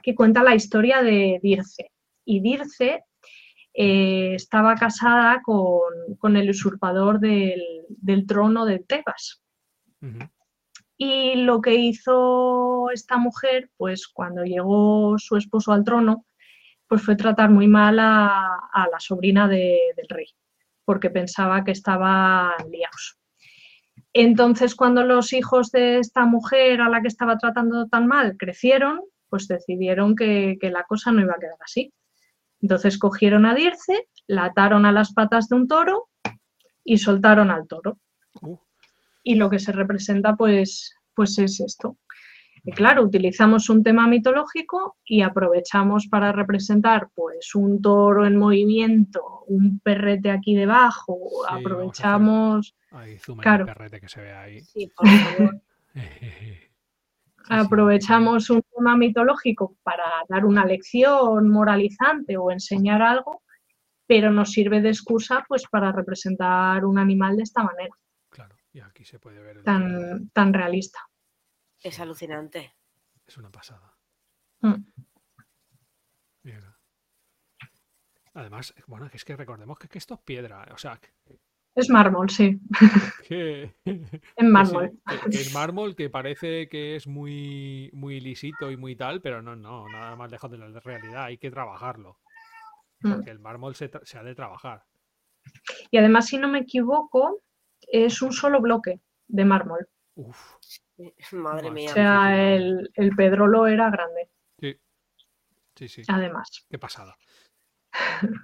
que 0.03 0.15
cuenta 0.15 0.43
la 0.43 0.55
historia 0.55 1.03
de 1.03 1.39
Dirce. 1.43 1.91
Y 2.25 2.41
Dirce 2.41 3.05
eh, 3.81 4.35
estaba 4.35 4.75
casada 4.75 5.41
con, 5.43 5.93
con 6.19 6.37
el 6.37 6.51
usurpador 6.51 7.21
del, 7.21 7.63
del 7.89 8.27
trono 8.27 8.65
de 8.67 8.81
Tebas. 8.81 9.41
Y 10.97 11.37
lo 11.37 11.61
que 11.61 11.75
hizo 11.77 12.91
esta 12.91 13.19
mujer, 13.19 13.71
pues 13.77 14.09
cuando 14.09 14.43
llegó 14.43 15.17
su 15.19 15.37
esposo 15.37 15.73
al 15.73 15.85
trono, 15.85 16.27
pues 16.89 17.03
fue 17.03 17.15
tratar 17.15 17.51
muy 17.51 17.69
mal 17.69 18.01
a, 18.01 18.57
a 18.73 18.89
la 18.91 18.99
sobrina 18.99 19.47
de- 19.47 19.93
del 19.97 20.09
rey, 20.09 20.27
porque 20.85 21.09
pensaba 21.11 21.63
que 21.63 21.71
estaban 21.71 22.55
liados. 22.73 23.17
Entonces, 24.13 24.75
cuando 24.75 25.05
los 25.05 25.33
hijos 25.33 25.71
de 25.71 25.99
esta 25.99 26.25
mujer 26.25 26.81
a 26.81 26.89
la 26.89 27.01
que 27.01 27.09
estaba 27.09 27.39
tratando 27.39 27.87
tan 27.87 28.09
mal 28.09 28.37
crecieron, 28.37 29.03
pues 29.29 29.47
decidieron 29.47 30.17
que, 30.17 30.57
que 30.61 30.71
la 30.71 30.83
cosa 30.83 31.13
no 31.13 31.21
iba 31.21 31.35
a 31.35 31.39
quedar 31.39 31.59
así. 31.61 31.93
Entonces 32.61 32.99
cogieron 32.99 33.47
a 33.47 33.55
Dirce, 33.55 34.09
la 34.27 34.47
ataron 34.47 34.87
a 34.87 34.93
las 34.93 35.13
patas 35.13 35.49
de 35.49 35.57
un 35.57 35.69
toro 35.69 36.09
y 36.85 36.99
soltaron 36.99 37.51
al 37.51 37.67
toro 37.67 37.99
uh, 38.43 38.57
y 39.23 39.35
lo 39.37 39.51
que 39.51 39.59
se 39.59 39.73
representa 39.73 40.37
pues, 40.37 40.95
pues 41.15 41.39
es 41.39 41.61
esto. 41.61 41.97
Y 42.65 42.73
claro, 42.73 43.05
utilizamos 43.05 43.71
un 43.71 43.83
tema 43.83 44.07
mitológico 44.09 44.97
y 45.05 45.23
aprovechamos 45.23 46.09
para 46.09 46.33
representar 46.33 47.09
pues 47.15 47.55
un 47.55 47.81
toro 47.81 48.27
en 48.27 48.37
movimiento, 48.37 49.45
un 49.47 49.79
perrete 49.81 50.31
aquí 50.31 50.55
debajo, 50.55 51.19
aprovechamos, 51.49 52.75
Ahí 52.91 53.19
zoom 53.19 53.39
Claro. 53.39 53.65
el 53.65 53.73
perrete 53.73 54.01
que 54.01 54.09
se 54.09 54.21
ve 54.21 54.33
ahí. 54.33 54.61
Sí, 54.61 54.91
por 54.95 55.09
favor. 55.09 55.61
Aprovechamos 57.49 58.51
un 58.51 58.63
tema 58.75 58.97
mitológico 58.97 59.77
para 59.83 60.05
dar 60.29 60.45
una 60.45 60.65
lección 60.65 61.49
moralizante 61.49 62.37
o 62.37 62.51
enseñar 62.51 63.01
algo, 63.03 63.43
pero 64.07 64.31
nos 64.31 64.53
sirve 64.53 64.81
de 64.81 64.89
excusa 64.91 65.45
pues 65.49 65.65
para 65.71 65.93
representar 65.93 66.85
un 66.85 66.99
animal 66.99 67.37
de 67.37 67.43
esta 67.45 67.63
manera, 67.63 67.95
Claro, 68.31 68.57
y 68.73 68.81
aquí 68.81 69.05
se 69.05 69.19
puede 69.19 69.41
ver. 69.41 69.59
el- 69.59 69.65
tan, 69.65 70.29
tan 70.31 70.53
realista. 70.53 70.99
Es 71.83 71.99
alucinante. 72.01 72.75
Es 73.27 73.37
una 73.39 73.51
pasada. 73.51 73.95
Mm. 74.61 74.75
Mira. 76.43 76.79
Además, 78.35 78.75
bueno, 78.87 79.09
es 79.13 79.25
que 79.25 79.37
recordemos 79.37 79.79
que, 79.79 79.89
que 79.89 79.99
esto 79.99 80.15
es 80.15 80.21
piedra, 80.21 80.67
o 80.73 80.79
sea, 80.79 80.99
que, 80.99 81.11
Es 81.79 81.91
mármol, 81.91 82.29
sí, 82.29 82.59
que- 83.29 83.73
en 84.37 84.51
mármol. 84.51 84.91
que- 85.09 85.31
que 85.31 85.37
es 85.41 85.55
mármol, 85.55 85.95
que 85.95 86.11
parece 86.11 86.69
que 86.69 86.97
es 86.97 87.07
muy, 87.07 87.89
muy 87.93 88.19
lisito 88.21 88.73
y 88.73 88.77
muy 88.77 88.97
tal, 88.97 89.21
pero 89.21 89.43
no, 89.43 89.55
no, 89.55 89.89
nada 89.89 90.17
más 90.17 90.29
lejos 90.29 90.51
de 90.51 90.59
la 90.59 90.81
realidad, 90.81 91.25
hay 91.25 91.39
que 91.39 91.53
trabajarlo. 91.53 92.19
Mm. 93.03 93.13
Porque 93.13 93.31
el 93.31 93.39
mármol 93.39 93.77
se, 93.77 93.89
ha 94.19 94.23
de 94.25 94.35
trabajar. 94.35 94.83
Y 95.93 95.99
además, 95.99 96.27
si 96.27 96.37
no 96.37 96.49
me 96.49 96.59
equivoco, 96.59 97.43
es 97.81 98.21
un 98.23 98.33
solo 98.33 98.61
bloque 98.61 99.01
de 99.29 99.45
mármol. 99.45 99.89
Uf, 100.17 100.55
Madre 101.31 101.71
mía. 101.71 101.91
O 101.91 101.95
sea, 101.95 102.55
el, 102.57 102.91
el 102.95 103.15
pedrolo 103.15 103.69
era 103.69 103.89
grande, 103.89 104.29
sí, 104.59 104.77
sí, 105.77 105.89
sí, 105.89 106.03
además. 106.09 106.67
qué 106.69 106.79
pasada. 106.79 107.17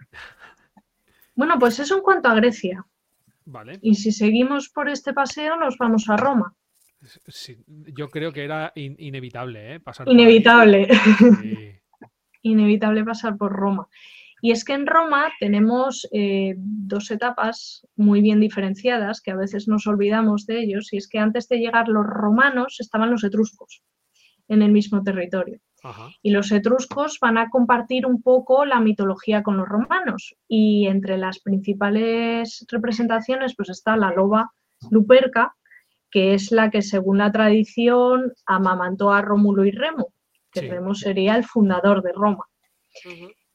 Bueno, 1.36 1.58
pues 1.58 1.80
eso 1.80 1.96
en 1.96 2.02
cuanto 2.02 2.28
a 2.28 2.34
Grecia. 2.36 2.86
Vale, 3.46 3.78
Y 3.82 3.94
si 3.96 4.10
seguimos 4.12 4.70
por 4.70 4.88
este 4.88 5.12
paseo, 5.12 5.56
nos 5.56 5.76
vamos 5.78 6.08
a 6.08 6.16
Roma. 6.16 6.54
sí, 7.28 7.56
yo 7.66 8.08
creo 8.08 8.32
que 8.32 8.44
era 8.44 8.72
in- 8.74 8.96
inevitable, 8.98 9.74
¿eh? 9.74 9.80
Pasar 9.80 10.06
por. 10.06 10.14
Inevitable, 10.14 10.88
Sí, 11.42 11.68
inevitable 12.42 13.04
pasar 13.04 13.36
por 13.36 13.52
Roma. 13.52 13.86
Y 14.40 14.50
es 14.50 14.64
que 14.64 14.74
en 14.74 14.86
Roma 14.86 15.32
tenemos 15.40 16.06
eh, 16.12 16.54
dos 16.58 17.10
etapas 17.10 17.86
muy 17.96 18.20
bien 18.20 18.40
diferenciadas, 18.40 19.22
que 19.22 19.30
a 19.30 19.36
veces 19.36 19.68
nos 19.68 19.86
olvidamos 19.86 20.44
de 20.46 20.60
ellos, 20.60 20.92
y 20.92 20.98
es 20.98 21.08
que 21.08 21.18
antes 21.18 21.48
de 21.48 21.58
llegar 21.58 21.88
los 21.88 22.04
romanos 22.04 22.76
estaban 22.78 23.10
los 23.10 23.24
etruscos 23.24 23.82
en 24.48 24.60
el 24.60 24.70
mismo 24.72 25.02
territorio. 25.02 25.60
Y 26.22 26.30
los 26.30 26.50
etruscos 26.52 27.18
van 27.20 27.38
a 27.38 27.50
compartir 27.50 28.06
un 28.06 28.22
poco 28.22 28.64
la 28.64 28.80
mitología 28.80 29.42
con 29.42 29.56
los 29.56 29.68
romanos. 29.68 30.34
Y 30.48 30.86
entre 30.86 31.18
las 31.18 31.40
principales 31.40 32.64
representaciones, 32.70 33.54
pues 33.56 33.68
está 33.68 33.96
la 33.96 34.12
loba 34.12 34.52
Luperca, 34.90 35.54
que 36.10 36.34
es 36.34 36.52
la 36.52 36.70
que 36.70 36.82
según 36.82 37.18
la 37.18 37.32
tradición 37.32 38.32
amamantó 38.46 39.12
a 39.12 39.20
Rómulo 39.20 39.64
y 39.64 39.72
Remo, 39.72 40.12
que 40.52 40.62
Remo 40.62 40.94
sería 40.94 41.36
el 41.36 41.44
fundador 41.44 42.02
de 42.02 42.12
Roma. 42.12 42.44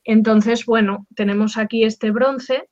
Entonces, 0.04 0.66
bueno, 0.66 1.08
tenemos 1.16 1.58
aquí 1.58 1.84
este 1.84 2.12
bronce 2.12 2.70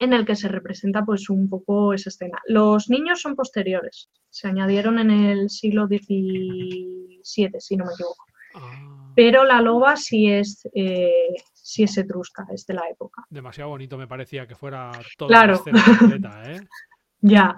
en 0.00 0.12
el 0.12 0.26
que 0.26 0.36
se 0.36 0.48
representa 0.48 1.04
pues 1.04 1.30
un 1.30 1.48
poco 1.48 1.94
esa 1.94 2.10
escena. 2.10 2.38
Los 2.46 2.90
niños 2.90 3.20
son 3.20 3.36
posteriores, 3.36 4.10
se 4.28 4.48
añadieron 4.48 4.98
en 4.98 5.10
el 5.10 5.50
siglo 5.50 5.86
XVII, 5.86 7.60
si 7.60 7.76
no 7.76 7.84
me 7.84 7.92
equivoco. 7.92 8.24
Ah. 8.54 9.12
Pero 9.14 9.44
la 9.44 9.60
loba 9.60 9.96
sí 9.96 10.30
es, 10.30 10.68
eh, 10.74 11.34
sí 11.52 11.84
es 11.84 11.96
etrusca, 11.96 12.46
es 12.52 12.66
de 12.66 12.74
la 12.74 12.88
época. 12.90 13.24
Demasiado 13.30 13.70
bonito 13.70 13.96
me 13.96 14.08
parecía 14.08 14.46
que 14.46 14.54
fuera 14.54 14.90
toda 15.16 15.28
claro. 15.28 15.52
la 15.52 15.58
escena 15.58 15.98
completa, 15.98 16.42
¿eh? 16.52 16.60
ya. 17.20 17.54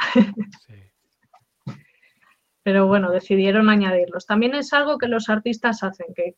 Pero 2.63 2.87
bueno, 2.87 3.11
decidieron 3.11 3.71
añadirlos. 3.71 4.27
También 4.27 4.55
es 4.55 4.73
algo 4.73 4.99
que 4.99 5.09
los 5.09 5.29
artistas 5.29 5.83
hacen, 5.83 6.07
que, 6.15 6.35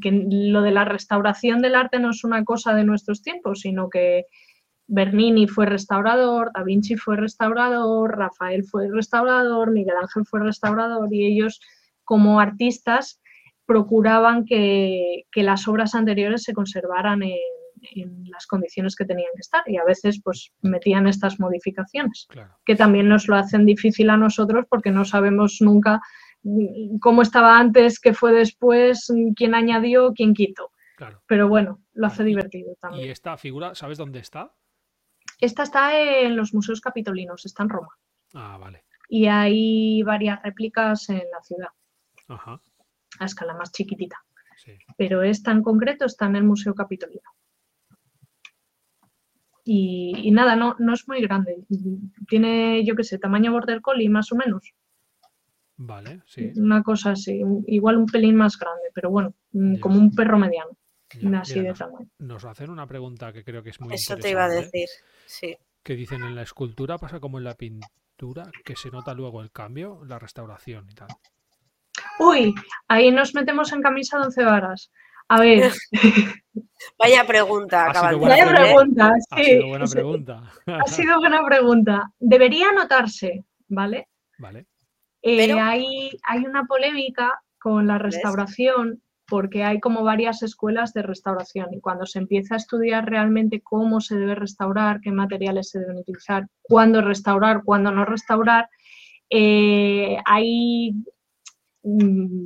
que 0.00 0.26
lo 0.30 0.62
de 0.62 0.70
la 0.70 0.84
restauración 0.84 1.62
del 1.62 1.74
arte 1.74 1.98
no 1.98 2.10
es 2.10 2.22
una 2.22 2.44
cosa 2.44 2.74
de 2.74 2.84
nuestros 2.84 3.22
tiempos, 3.22 3.60
sino 3.60 3.88
que 3.88 4.26
Bernini 4.86 5.46
fue 5.46 5.66
restaurador, 5.66 6.50
Da 6.54 6.62
Vinci 6.62 6.96
fue 6.96 7.16
restaurador, 7.16 8.16
Rafael 8.16 8.64
fue 8.64 8.88
restaurador, 8.88 9.70
Miguel 9.70 9.96
Ángel 10.00 10.24
fue 10.24 10.40
restaurador 10.40 11.12
y 11.12 11.26
ellos 11.26 11.60
como 12.04 12.40
artistas 12.40 13.20
procuraban 13.68 14.46
que, 14.46 15.26
las 15.34 15.68
obras 15.68 15.94
anteriores 15.94 16.42
se 16.42 16.54
conservaran 16.54 17.22
en, 17.22 17.36
las 18.24 18.46
condiciones 18.46 18.96
que 18.96 19.04
tenían 19.04 19.30
que 19.34 19.40
estar 19.40 19.62
y 19.66 19.76
a 19.76 19.84
veces 19.84 20.20
pues 20.24 20.52
metían 20.62 21.06
estas 21.06 21.38
modificaciones 21.38 22.26
que 22.64 22.74
también 22.74 23.08
nos 23.08 23.28
lo 23.28 23.36
hacen 23.36 23.66
difícil 23.66 24.10
a 24.10 24.16
nosotros 24.16 24.64
porque 24.68 24.90
no 24.90 25.04
sabemos 25.04 25.58
nunca 25.60 26.00
mm, 26.42 26.98
cómo 26.98 27.22
estaba 27.22 27.56
antes, 27.56 28.00
qué 28.00 28.14
fue 28.14 28.32
después, 28.32 29.12
quién 29.36 29.54
añadió, 29.54 30.12
quién 30.12 30.34
quitó. 30.34 30.72
Pero 31.26 31.48
bueno, 31.48 31.80
lo 31.92 32.06
hace 32.08 32.24
divertido 32.24 32.74
también. 32.80 33.06
¿Y 33.06 33.10
esta 33.10 33.36
figura, 33.36 33.74
sabes 33.76 33.98
dónde 33.98 34.18
está? 34.18 34.52
Esta 35.40 35.62
está 35.62 35.96
en 36.00 36.36
los 36.36 36.52
museos 36.52 36.80
capitolinos, 36.80 37.46
está 37.46 37.62
en 37.62 37.68
Roma. 37.68 37.90
Ah, 38.34 38.56
vale. 38.58 38.84
Y 39.08 39.26
hay 39.26 40.02
varias 40.02 40.42
réplicas 40.42 41.08
en 41.10 41.22
la 41.30 41.40
ciudad. 41.42 41.70
Ajá. 42.28 42.60
A 43.18 43.24
escala 43.24 43.54
más 43.54 43.72
chiquitita. 43.72 44.16
Pero 44.96 45.22
esta 45.22 45.52
en 45.52 45.62
concreto 45.62 46.04
está 46.04 46.26
en 46.26 46.36
el 46.36 46.44
Museo 46.44 46.74
Capitolino. 46.74 47.30
Y, 49.70 50.30
nada, 50.30 50.56
no, 50.56 50.76
no 50.78 50.94
es 50.94 51.06
muy 51.08 51.20
grande. 51.20 51.58
Tiene, 52.26 52.84
yo 52.86 52.96
qué 52.96 53.04
sé, 53.04 53.18
tamaño 53.18 53.52
border 53.52 53.82
collie 53.82 54.08
más 54.08 54.32
o 54.32 54.36
menos. 54.36 54.72
Vale, 55.76 56.22
sí. 56.26 56.52
Una 56.56 56.82
cosa 56.82 57.10
así, 57.10 57.42
igual 57.66 57.98
un 57.98 58.06
pelín 58.06 58.34
más 58.34 58.58
grande, 58.58 58.84
pero 58.94 59.10
bueno, 59.10 59.34
como 59.80 59.98
un 59.98 60.10
perro 60.14 60.38
mediano. 60.38 60.70
así 61.38 61.60
de 61.60 61.74
tamaño. 61.74 62.08
Nos 62.18 62.46
hacen 62.46 62.70
una 62.70 62.86
pregunta 62.86 63.30
que 63.30 63.44
creo 63.44 63.62
que 63.62 63.70
es 63.70 63.80
muy 63.80 63.92
Eso 63.92 64.16
te 64.16 64.30
iba 64.30 64.46
a 64.46 64.48
decir, 64.48 64.88
sí. 65.26 65.54
Que 65.82 65.94
dicen 65.94 66.22
en 66.24 66.34
la 66.34 66.42
escultura 66.42 66.96
pasa 66.96 67.20
como 67.20 67.36
en 67.36 67.44
la 67.44 67.54
pintura, 67.54 68.50
que 68.64 68.74
se 68.74 68.90
nota 68.90 69.12
luego 69.12 69.42
el 69.42 69.52
cambio, 69.52 70.02
la 70.06 70.18
restauración 70.18 70.88
y 70.90 70.94
tal. 70.94 71.08
Uy, 72.18 72.54
ahí 72.88 73.10
nos 73.10 73.34
metemos 73.34 73.72
en 73.72 73.82
camisa 73.82 74.18
de 74.18 74.24
once 74.24 74.44
varas. 74.44 74.90
A 75.28 75.40
ver. 75.40 75.72
Vaya 76.98 77.24
pregunta, 77.26 77.92
Vaya 77.92 78.46
pregunta, 78.48 79.12
sí. 79.36 79.40
Ha 79.40 79.44
sido 79.44 79.68
buena 79.68 79.86
pregunta. 79.86 80.42
ha 80.66 80.86
sido 80.86 81.18
buena 81.18 81.44
pregunta. 81.44 82.12
Debería 82.18 82.72
notarse, 82.72 83.44
¿vale? 83.68 84.08
Vale. 84.38 84.66
Eh, 85.22 85.52
hay, 85.52 86.10
hay 86.22 86.46
una 86.46 86.64
polémica 86.64 87.40
con 87.58 87.86
la 87.86 87.98
restauración 87.98 89.02
porque 89.26 89.62
hay 89.62 89.78
como 89.78 90.02
varias 90.02 90.42
escuelas 90.42 90.94
de 90.94 91.02
restauración 91.02 91.74
y 91.74 91.80
cuando 91.80 92.06
se 92.06 92.18
empieza 92.18 92.54
a 92.54 92.58
estudiar 92.58 93.04
realmente 93.08 93.60
cómo 93.60 94.00
se 94.00 94.16
debe 94.16 94.34
restaurar, 94.34 95.00
qué 95.00 95.12
materiales 95.12 95.70
se 95.70 95.80
deben 95.80 95.98
utilizar, 95.98 96.46
cuándo 96.62 97.02
restaurar, 97.02 97.62
cuándo 97.62 97.90
no 97.90 98.06
restaurar, 98.06 98.70
eh, 99.28 100.16
hay 100.24 100.94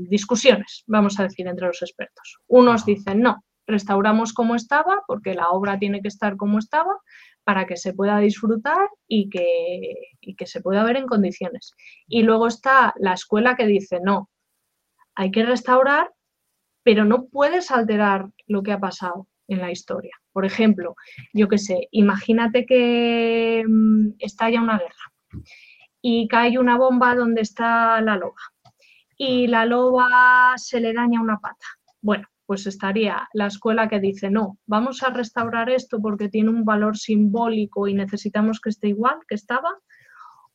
discusiones, 0.08 0.84
vamos 0.86 1.18
a 1.18 1.24
decir, 1.24 1.46
entre 1.46 1.66
los 1.66 1.82
expertos. 1.82 2.38
Unos 2.46 2.84
dicen, 2.84 3.20
no, 3.20 3.44
restauramos 3.66 4.32
como 4.32 4.54
estaba 4.54 5.02
porque 5.06 5.34
la 5.34 5.50
obra 5.50 5.78
tiene 5.78 6.00
que 6.00 6.08
estar 6.08 6.36
como 6.36 6.58
estaba 6.58 6.98
para 7.44 7.66
que 7.66 7.76
se 7.76 7.92
pueda 7.92 8.18
disfrutar 8.18 8.88
y 9.08 9.28
que, 9.28 9.94
y 10.20 10.36
que 10.36 10.46
se 10.46 10.60
pueda 10.60 10.84
ver 10.84 10.96
en 10.96 11.06
condiciones. 11.06 11.72
Y 12.06 12.22
luego 12.22 12.46
está 12.46 12.94
la 12.98 13.14
escuela 13.14 13.56
que 13.56 13.66
dice, 13.66 14.00
no, 14.02 14.30
hay 15.14 15.30
que 15.30 15.44
restaurar 15.44 16.10
pero 16.82 17.04
no 17.04 17.26
puedes 17.26 17.70
alterar 17.70 18.28
lo 18.46 18.62
que 18.62 18.72
ha 18.72 18.80
pasado 18.80 19.28
en 19.48 19.60
la 19.60 19.70
historia. 19.70 20.16
Por 20.32 20.44
ejemplo, 20.44 20.96
yo 21.32 21.48
qué 21.48 21.58
sé, 21.58 21.88
imagínate 21.90 22.64
que 22.66 23.64
mm, 23.66 24.14
estalla 24.18 24.62
una 24.62 24.78
guerra 24.78 25.12
y 26.00 26.26
cae 26.28 26.58
una 26.58 26.76
bomba 26.76 27.14
donde 27.14 27.42
está 27.42 28.00
la 28.00 28.16
loba 28.16 28.40
y 29.22 29.46
la 29.46 29.64
loba 29.64 30.54
se 30.56 30.80
le 30.80 30.92
daña 30.92 31.20
una 31.20 31.38
pata. 31.38 31.66
Bueno, 32.00 32.26
pues 32.44 32.66
estaría 32.66 33.28
la 33.32 33.46
escuela 33.46 33.88
que 33.88 34.00
dice, 34.00 34.30
no, 34.30 34.58
vamos 34.66 35.02
a 35.02 35.10
restaurar 35.10 35.70
esto 35.70 36.00
porque 36.00 36.28
tiene 36.28 36.50
un 36.50 36.64
valor 36.64 36.96
simbólico 36.96 37.86
y 37.86 37.94
necesitamos 37.94 38.60
que 38.60 38.70
esté 38.70 38.88
igual 38.88 39.18
que 39.28 39.36
estaba. 39.36 39.78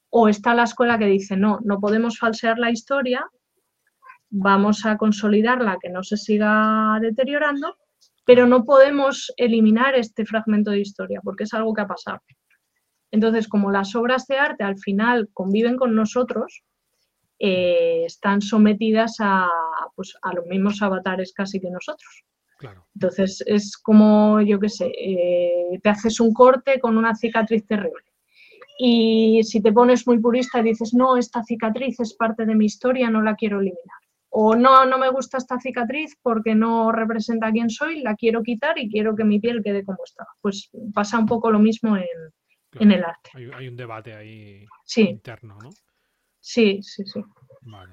O 0.09 0.27
está 0.27 0.53
la 0.53 0.63
escuela 0.63 0.97
que 0.97 1.05
dice, 1.05 1.37
no, 1.37 1.59
no 1.63 1.79
podemos 1.79 2.17
falsear 2.17 2.59
la 2.59 2.71
historia 2.71 3.27
vamos 4.29 4.85
a 4.85 4.97
consolidarla, 4.97 5.77
que 5.81 5.89
no 5.89 6.03
se 6.03 6.17
siga 6.17 6.97
deteriorando, 7.01 7.77
pero 8.25 8.45
no 8.45 8.65
podemos 8.65 9.33
eliminar 9.37 9.95
este 9.95 10.25
fragmento 10.25 10.71
de 10.71 10.81
historia 10.81 11.21
porque 11.23 11.45
es 11.45 11.53
algo 11.53 11.73
que 11.73 11.81
ha 11.81 11.87
pasado. 11.87 12.19
Entonces, 13.11 13.47
como 13.47 13.71
las 13.71 13.95
obras 13.95 14.27
de 14.27 14.37
arte 14.37 14.63
al 14.63 14.77
final 14.77 15.29
conviven 15.33 15.77
con 15.77 15.95
nosotros, 15.95 16.63
eh, 17.39 18.03
están 18.05 18.41
sometidas 18.41 19.17
a, 19.19 19.49
pues, 19.95 20.15
a, 20.21 20.33
los 20.33 20.45
mismos 20.45 20.81
avatares 20.81 21.33
casi 21.33 21.59
que 21.59 21.69
nosotros. 21.69 22.23
Entonces, 22.95 23.43
es 23.45 23.77
como, 23.77 24.41
yo 24.41 24.59
qué 24.59 24.69
sé, 24.69 24.91
eh, 24.99 25.79
te 25.83 25.89
haces 25.89 26.19
un 26.19 26.33
corte 26.33 26.79
con 26.79 26.97
una 26.97 27.13
cicatriz 27.13 27.65
terrible. 27.67 28.03
Y 28.79 29.41
si 29.43 29.61
te 29.61 29.71
pones 29.71 30.07
muy 30.07 30.19
purista 30.19 30.59
y 30.59 30.63
dices, 30.63 30.93
no, 30.93 31.17
esta 31.17 31.43
cicatriz 31.43 31.99
es 31.99 32.15
parte 32.15 32.45
de 32.45 32.55
mi 32.55 32.65
historia, 32.65 33.11
no 33.11 33.21
la 33.21 33.35
quiero 33.35 33.59
eliminar 33.59 33.97
o 34.39 34.55
no, 34.55 34.85
no 34.85 34.99
me 34.99 35.09
gusta 35.09 35.37
esta 35.37 35.59
cicatriz 35.59 36.15
porque 36.21 36.53
no 36.53 36.91
representa 36.91 37.51
quién 37.51 37.71
soy, 37.71 38.01
la 38.01 38.15
quiero 38.15 38.43
quitar 38.43 38.77
y 38.77 38.87
quiero 38.87 39.15
que 39.15 39.23
mi 39.23 39.39
piel 39.39 39.63
quede 39.63 39.83
como 39.83 39.97
está. 40.03 40.27
Pues 40.41 40.69
pasa 40.93 41.17
un 41.17 41.25
poco 41.25 41.49
lo 41.49 41.57
mismo 41.57 41.97
en, 41.97 42.91
el 42.91 43.03
arte. 43.03 43.31
Hay, 43.33 43.67
un 43.67 43.75
debate 43.75 44.13
ahí 44.13 44.63
interno, 44.95 45.57
¿no? 45.63 45.69
Sí, 46.47 46.79
sí, 46.81 47.03
sí. 47.05 47.21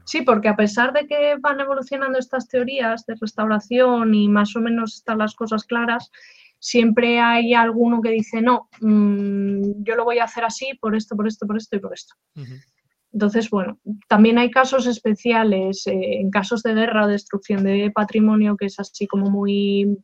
Sí, 0.04 0.22
porque 0.22 0.46
a 0.46 0.54
pesar 0.54 0.92
de 0.92 1.08
que 1.08 1.34
van 1.40 1.58
evolucionando 1.58 2.20
estas 2.20 2.46
teorías 2.46 3.04
de 3.04 3.16
restauración 3.20 4.14
y 4.14 4.28
más 4.28 4.54
o 4.54 4.60
menos 4.60 4.94
están 4.94 5.18
las 5.18 5.34
cosas 5.34 5.64
claras, 5.64 6.12
siempre 6.60 7.18
hay 7.18 7.52
alguno 7.52 8.00
que 8.00 8.10
dice, 8.10 8.40
no, 8.40 8.68
mm, 8.80 9.82
yo 9.82 9.96
lo 9.96 10.04
voy 10.04 10.20
a 10.20 10.24
hacer 10.24 10.44
así 10.44 10.78
por 10.80 10.94
esto, 10.94 11.16
por 11.16 11.26
esto, 11.26 11.48
por 11.48 11.56
esto 11.56 11.74
y 11.74 11.80
por 11.80 11.92
esto. 11.92 12.14
Entonces, 13.12 13.50
bueno, 13.50 13.80
también 14.08 14.38
hay 14.38 14.52
casos 14.52 14.86
especiales, 14.86 15.84
eh, 15.88 16.20
en 16.20 16.30
casos 16.30 16.62
de 16.62 16.74
guerra 16.74 17.06
o 17.06 17.08
destrucción 17.08 17.64
de 17.64 17.90
patrimonio, 17.92 18.56
que 18.56 18.66
es 18.66 18.78
así 18.78 19.08
como 19.08 19.30
muy, 19.30 19.98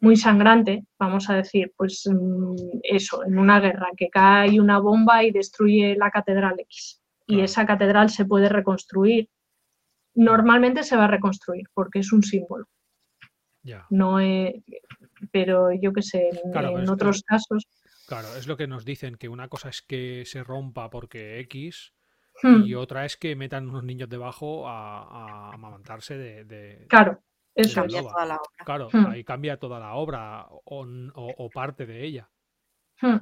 muy 0.00 0.16
sangrante, 0.16 0.84
vamos 0.98 1.28
a 1.28 1.34
decir, 1.34 1.72
pues 1.76 2.08
mm, 2.08 2.80
eso, 2.82 3.24
en 3.24 3.38
una 3.38 3.60
guerra, 3.60 3.88
que 3.96 4.08
cae 4.08 4.60
una 4.60 4.78
bomba 4.78 5.24
y 5.24 5.30
destruye 5.30 5.96
la 5.96 6.10
catedral 6.10 6.60
X. 6.60 7.02
Y 7.26 7.40
esa 7.40 7.66
catedral 7.66 8.08
se 8.08 8.24
puede 8.24 8.48
reconstruir. 8.48 9.28
Normalmente 10.14 10.82
se 10.82 10.96
va 10.96 11.04
a 11.04 11.08
reconstruir 11.08 11.66
porque 11.74 11.98
es 11.98 12.12
un 12.12 12.22
símbolo. 12.22 12.66
No 13.90 14.18
pero 15.32 15.72
yo 15.72 15.92
qué 15.92 16.02
sé, 16.02 16.30
en, 16.54 16.88
otros 16.88 17.22
casos. 17.22 17.66
Claro, 18.06 18.28
es 18.36 18.46
lo 18.46 18.56
que 18.56 18.66
nos 18.66 18.84
dicen, 18.84 19.16
que 19.16 19.28
una 19.28 19.48
cosa 19.48 19.68
es 19.68 19.82
que 19.82 20.24
se 20.24 20.42
rompa 20.44 20.90
porque 20.90 21.40
X 21.40 21.92
hmm. 22.42 22.62
y 22.64 22.74
otra 22.74 23.04
es 23.04 23.16
que 23.16 23.36
metan 23.36 23.68
unos 23.68 23.84
niños 23.84 24.08
debajo 24.08 24.68
a, 24.68 25.52
amamantarse 25.52 26.16
de, 26.16 26.86
Claro, 26.88 27.20
Eso 27.58 27.70
la 27.76 27.82
Cambia 27.82 28.00
loba. 28.02 28.12
toda 28.12 28.26
la 28.26 28.34
obra. 28.36 28.64
Claro, 28.64 28.88
Hmm. 28.92 29.06
ahí 29.10 29.24
cambia 29.24 29.56
toda 29.58 29.78
la 29.80 29.94
obra 29.94 30.46
o, 30.48 30.84
o- 31.14 31.34
o 31.38 31.50
parte 31.50 31.86
de 31.86 32.04
ella. 32.04 32.28
Hmm. 33.00 33.18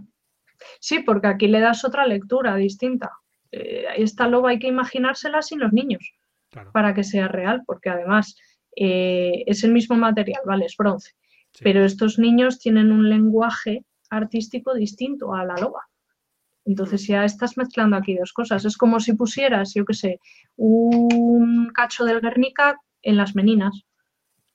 Sí, 0.80 1.00
porque 1.00 1.26
aquí 1.26 1.48
le 1.48 1.60
das 1.60 1.84
otra 1.84 2.06
lectura 2.06 2.56
distinta. 2.56 3.10
Eh, 3.50 3.86
esta 3.96 4.26
loba 4.28 4.50
hay 4.50 4.58
que 4.58 4.68
imaginársela 4.68 5.42
sin 5.42 5.60
los 5.60 5.72
niños 5.72 6.14
Claro. 6.50 6.72
para 6.72 6.94
que 6.94 7.04
sea 7.04 7.28
real, 7.28 7.62
porque 7.66 7.88
además 7.90 8.36
eh, 8.78 9.42
es 9.46 9.64
el 9.64 9.72
mismo 9.72 9.96
material, 9.96 10.42
¿vale? 10.44 10.66
Es 10.66 10.76
bronce. 10.76 11.12
sí. 11.52 11.64
Pero 11.64 11.82
estos 11.84 12.18
niños 12.18 12.58
tienen 12.58 12.92
un 12.92 13.08
lenguaje 13.08 13.84
artístico 14.10 14.74
distinto 14.74 15.32
a 15.34 15.44
la 15.46 15.54
loba. 15.54 15.80
Entonces 16.66 17.06
ya 17.06 17.24
estás 17.24 17.56
mezclando 17.56 17.96
aquí 17.96 18.14
dos 18.16 18.32
cosas. 18.34 18.64
Es 18.66 18.76
como 18.76 19.00
si 19.00 19.14
pusieras, 19.14 19.72
yo 19.74 19.84
qué 19.86 19.94
sé, 19.94 20.20
un 20.56 21.70
cacho 21.72 22.04
del 22.04 22.20
Guernica 22.20 22.78
en 23.02 23.16
las 23.16 23.34
meninas, 23.34 23.82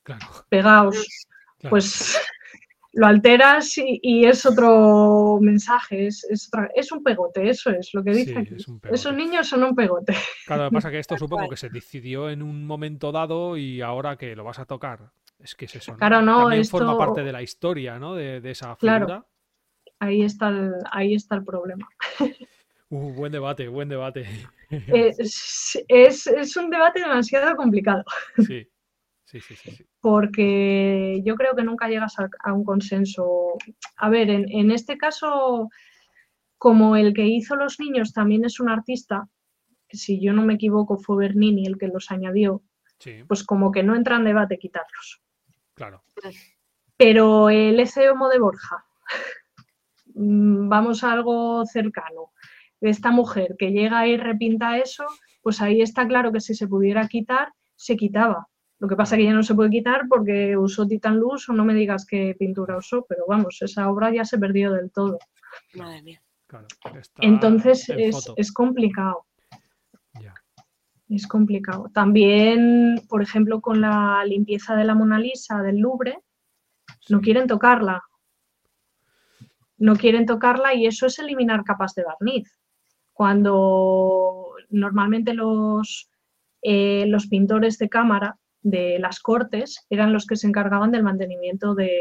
Claro, 0.03 0.25
pegados. 0.49 0.95
claro. 1.59 1.69
Pues 1.71 2.19
lo 2.93 3.07
alteras 3.07 3.77
y, 3.77 3.99
y 4.01 4.25
es 4.25 4.45
otro 4.45 5.37
mensaje, 5.41 6.07
es, 6.07 6.23
es, 6.25 6.47
otra- 6.47 6.69
es 6.75 6.91
un 6.91 7.03
pegote, 7.03 7.49
eso 7.49 7.69
es 7.69 7.89
lo 7.93 8.03
que 8.03 8.13
Sí, 8.13 8.25
dice 8.25 8.39
aquí. 8.39 8.55
es 8.55 8.67
un 8.67 8.81
Esos 8.91 9.13
niños 9.15 9.47
son 9.47 9.63
un 9.63 9.75
pegote. 9.75 10.13
Claro, 10.45 10.63
lo 10.65 10.69
que 10.69 10.73
pasa 10.75 10.87
es 10.89 10.91
que 10.93 10.99
esto 11.05 11.17
supongo 11.17 11.49
que 11.49 11.57
se 11.57 11.69
decidió 11.69 12.29
en 12.29 12.41
un 12.41 12.65
momento 12.65 13.11
dado 13.11 13.57
y 13.57 13.81
ahora 13.81 14.17
que 14.17 14.35
lo 14.35 14.43
vas 14.43 14.59
a 14.59 14.65
tocar. 14.65 15.11
Es 15.39 15.55
que 15.55 15.65
es 15.65 15.75
eso, 15.75 15.93
¿no? 15.93 15.97
Claro, 15.97 16.21
no, 16.21 16.41
También 16.43 16.65
forma 16.65 16.97
parte 16.97 17.23
de 17.23 17.31
la 17.31 17.41
historia, 17.41 17.97
¿no? 17.97 18.13
De, 18.15 18.41
de 18.41 18.51
esa 18.51 18.75
Claro. 18.75 19.05
figura. 19.07 19.25
Ahí 19.99 20.23
está 20.23 20.49
el, 20.49 20.73
ahí 20.91 21.15
está 21.15 21.35
el 21.35 21.43
problema. 21.43 21.87
Uh, 22.93 23.13
buen 23.13 23.31
debate, 23.31 23.69
buen 23.69 23.87
debate. 23.87 24.27
Es, 24.69 25.81
es- 25.87 26.27
es 26.27 26.57
un 26.57 26.69
debate 26.69 26.99
demasiado 26.99 27.55
complicado. 27.55 28.03
Sí, 28.45 28.67
sí, 29.31 29.39
sí, 29.41 29.55
sí. 29.55 29.71
sí. 29.71 29.85
porque 29.99 31.21
yo 31.23 31.35
creo 31.35 31.55
que 31.55 31.63
nunca 31.63 31.87
llegas 31.87 32.19
a, 32.19 32.29
a 32.43 32.53
un 32.53 32.63
consenso. 32.63 33.53
A 33.97 34.09
ver, 34.09 34.29
en, 34.29 34.45
en 34.49 34.71
este 34.71 34.97
caso, 34.97 35.69
como 36.57 36.95
el 36.95 37.13
que 37.13 37.25
hizo 37.27 37.55
los 37.55 37.79
niños 37.79 38.13
también 38.13 38.45
es 38.45 38.59
un 38.59 38.69
artista, 38.69 39.27
si 39.89 40.21
yo 40.21 40.33
no 40.33 40.43
me 40.43 40.55
equivoco 40.55 40.97
fue 40.97 41.17
Bernini 41.17 41.65
el 41.65 41.77
que 41.77 41.87
los 41.87 42.11
añadió, 42.11 42.61
Sí, 42.99 43.23
pues 43.27 43.43
como 43.43 43.71
que 43.71 43.81
no 43.81 43.95
entra 43.95 44.17
en 44.17 44.25
debate 44.25 44.59
quitarlos. 44.59 45.21
claro. 45.73 46.03
Pero 46.97 47.49
el 47.49 47.79
Ece 47.79 48.09
Homo 48.11 48.29
de 48.29 48.37
Borja, 48.37 48.85
mm, 50.13 50.69
vamos 50.69 51.03
a 51.03 51.11
algo 51.13 51.65
cercano, 51.65 52.31
esta 52.79 53.09
mujer 53.11 53.55
que 53.57 53.71
llega 53.71 54.05
y 54.07 54.17
repinta 54.17 54.77
eso, 54.77 55.05
pues 55.41 55.61
ahí 55.61 55.81
está 55.81 56.07
claro 56.07 56.31
que 56.31 56.41
si 56.41 56.53
se 56.53 56.67
pudiera 56.67 57.07
quitar, 57.07 57.53
se 57.75 57.97
quitaba. 57.97 58.47
Lo 58.81 58.87
que 58.87 58.95
pasa 58.95 59.13
es 59.15 59.19
que 59.19 59.25
ya 59.25 59.33
no 59.33 59.43
se 59.43 59.53
puede 59.53 59.69
quitar 59.69 60.07
porque 60.09 60.57
usó 60.57 60.87
Titan 60.87 61.17
Luz 61.17 61.47
o 61.47 61.53
no 61.53 61.63
me 61.63 61.75
digas 61.75 62.03
qué 62.03 62.35
pintura 62.37 62.77
usó, 62.77 63.05
pero 63.07 63.25
vamos, 63.27 63.61
esa 63.61 63.87
obra 63.87 64.11
ya 64.11 64.25
se 64.25 64.39
perdió 64.39 64.71
del 64.73 64.89
todo. 64.89 65.19
Madre 65.75 66.01
mía. 66.01 66.19
claro. 66.47 66.65
Está 66.99 67.21
Entonces 67.21 67.87
en 67.89 67.99
es, 67.99 68.31
es 68.35 68.51
complicado, 68.51 69.27
Ya. 70.19 70.33
es 71.09 71.27
complicado. 71.27 71.91
También, 71.93 72.99
por 73.07 73.21
ejemplo, 73.21 73.61
con 73.61 73.81
la 73.81 74.25
limpieza 74.25 74.75
de 74.75 74.83
la 74.85 74.95
Mona 74.95 75.19
Lisa 75.19 75.61
del 75.61 75.77
Louvre, 75.77 76.17
no 77.07 77.21
quieren 77.21 77.45
tocarla. 77.45 78.01
No 79.77 79.95
quieren 79.95 80.25
tocarla 80.25 80.73
y 80.73 80.87
eso 80.87 81.05
es 81.05 81.19
eliminar 81.19 81.63
capas 81.63 81.93
de 81.93 82.03
barniz. 82.03 82.57
Cuando 83.13 84.55
normalmente 84.71 85.35
los, 85.35 86.09
eh, 86.63 87.05
los 87.07 87.27
pintores 87.27 87.77
de 87.77 87.87
cámara 87.87 88.39
de 88.63 88.99
las 88.99 89.19
cortes 89.19 89.85
eran 89.89 90.13
los 90.13 90.25
que 90.25 90.35
se 90.35 90.47
encargaban 90.47 90.91
del 90.91 91.03
mantenimiento 91.03 91.73
de, 91.73 91.91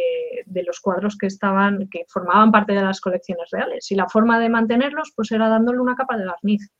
de 0.47 0.63
los 0.63 0.81
cuadros 0.81 1.17
que 1.17 1.27
estaban, 1.27 1.89
que 1.91 2.05
formaban 2.09 2.53
parte 2.53 2.73
de 2.73 2.83
las 2.83 3.01
colecciones 3.01 3.49
reales. 3.51 3.91
Y 3.91 3.95
la 3.95 4.09
forma 4.09 4.39
de 4.39 4.49
mantenerlos 4.49 5.13
pues 5.17 5.33
era 5.33 5.49
dándole 5.49 5.81
una 5.81 5.97
capa 5.97 6.17
de 6.17 6.27
barniz 6.27 6.71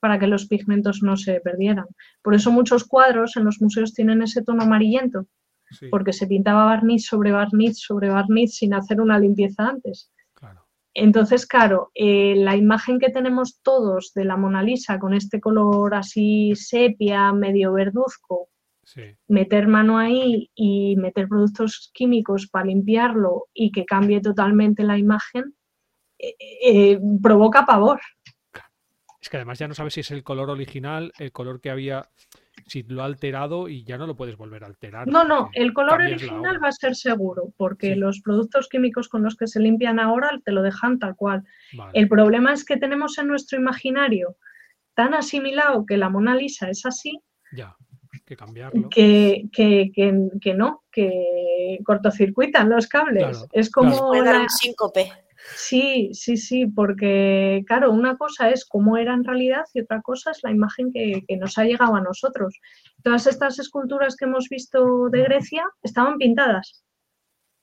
para 0.00 0.18
que 0.18 0.26
los 0.26 0.46
pigmentos 0.46 1.02
no 1.02 1.16
se 1.16 1.40
perdieran. 1.40 1.86
Por 2.22 2.34
eso 2.34 2.50
muchos 2.50 2.84
cuadros 2.84 3.36
en 3.36 3.44
los 3.44 3.60
museos 3.60 3.94
tienen 3.94 4.22
ese 4.22 4.42
tono 4.42 4.62
amarillento, 4.62 5.26
sí, 5.70 5.88
porque 5.88 6.12
se 6.12 6.26
pintaba 6.26 6.64
barniz 6.64 7.06
sobre 7.06 7.32
barniz 7.32 7.78
sobre 7.78 8.08
barniz 8.08 8.56
sin 8.56 8.74
hacer 8.74 9.00
una 9.00 9.18
limpieza 9.18 9.68
antes. 9.68 10.12
claro. 10.34 10.64
Entonces, 10.94 11.46
claro, 11.46 11.92
eh, 11.94 12.34
la 12.36 12.56
imagen 12.56 12.98
que 12.98 13.10
tenemos 13.10 13.60
todos 13.62 14.12
de 14.14 14.24
la 14.24 14.36
Mona 14.36 14.62
Lisa 14.62 14.98
con 14.98 15.14
este 15.14 15.40
color 15.40 15.94
así 15.94 16.54
sepia, 16.56 17.32
medio 17.32 17.72
verduzco, 17.72 18.48
Sí, 18.88 19.02
meter 19.26 19.68
mano 19.68 19.98
ahí 19.98 20.50
y 20.54 20.96
meter 20.96 21.28
productos 21.28 21.90
químicos 21.92 22.46
para 22.46 22.64
limpiarlo 22.64 23.48
y 23.52 23.70
que 23.70 23.84
cambie 23.84 24.22
totalmente 24.22 24.82
la 24.82 24.96
imagen, 24.96 25.54
eh, 26.18 26.34
eh, 26.64 26.98
provoca 27.22 27.66
pavor. 27.66 28.00
Es 29.20 29.28
que 29.28 29.36
además 29.36 29.58
ya 29.58 29.68
no 29.68 29.74
sabes 29.74 29.92
si 29.92 30.00
es 30.00 30.10
el 30.10 30.24
color 30.24 30.48
original, 30.48 31.12
el 31.18 31.32
color 31.32 31.60
que 31.60 31.68
había, 31.68 32.08
si 32.66 32.82
lo 32.84 33.02
ha 33.02 33.04
alterado 33.04 33.68
y 33.68 33.84
ya 33.84 33.98
no 33.98 34.06
lo 34.06 34.16
puedes 34.16 34.38
volver 34.38 34.64
a 34.64 34.68
alterar. 34.68 35.06
No, 35.06 35.22
no, 35.22 35.50
el 35.52 35.74
color 35.74 36.00
original 36.00 36.58
va 36.64 36.68
a 36.68 36.72
ser 36.72 36.94
seguro, 36.96 37.52
porque 37.58 37.88
Sí. 37.92 37.94
los 37.94 38.22
productos 38.22 38.70
químicos 38.70 39.10
con 39.10 39.22
los 39.22 39.36
que 39.36 39.48
se 39.48 39.60
limpian 39.60 40.00
ahora 40.00 40.40
te 40.42 40.52
lo 40.52 40.62
dejan 40.62 40.98
tal 40.98 41.14
cual. 41.14 41.44
Vale, 41.74 41.92
El 41.92 42.08
problema 42.08 42.54
es 42.54 42.64
que 42.64 42.78
tenemos 42.78 43.18
en 43.18 43.26
nuestro 43.28 43.58
imaginario 43.58 44.38
tan 44.94 45.12
asimilado 45.12 45.84
que 45.84 45.98
la 45.98 46.08
Mona 46.08 46.34
Lisa 46.34 46.70
es 46.70 46.86
así, 46.86 47.20
ya, 47.52 47.76
que 48.28 48.36
cambiarlo. 48.36 48.88
que, 48.90 49.44
que, 49.52 49.90
que- 49.94 50.28
que 50.40 50.54
no, 50.54 50.84
que 50.92 51.78
cortocircuitan 51.84 52.68
los 52.68 52.86
cables. 52.86 53.24
Claro, 53.24 53.46
es 53.52 53.70
como 53.70 53.90
claro. 53.90 54.06
Puede 54.08 54.24
dar 54.24 54.34
la- 54.36 54.42
un 54.42 54.48
síncope. 54.50 55.10
Sí, 55.56 56.10
sí, 56.12 56.36
sí, 56.36 56.66
porque 56.66 57.62
claro, 57.66 57.90
una 57.92 58.16
cosa 58.18 58.50
es 58.50 58.66
cómo 58.66 58.96
era 58.98 59.14
en 59.14 59.24
realidad 59.24 59.64
y 59.72 59.80
otra 59.80 60.02
cosa 60.02 60.32
es 60.32 60.40
la 60.42 60.50
imagen 60.50 60.92
que, 60.92 61.24
que 61.26 61.36
nos 61.38 61.56
ha 61.56 61.64
llegado 61.64 61.94
a 61.94 62.02
nosotros. 62.02 62.60
Todas 63.02 63.26
estas 63.26 63.58
esculturas 63.58 64.14
que 64.16 64.26
hemos 64.26 64.48
visto 64.50 65.08
de 65.08 65.22
Grecia 65.22 65.64
estaban 65.82 66.18
pintadas 66.18 66.84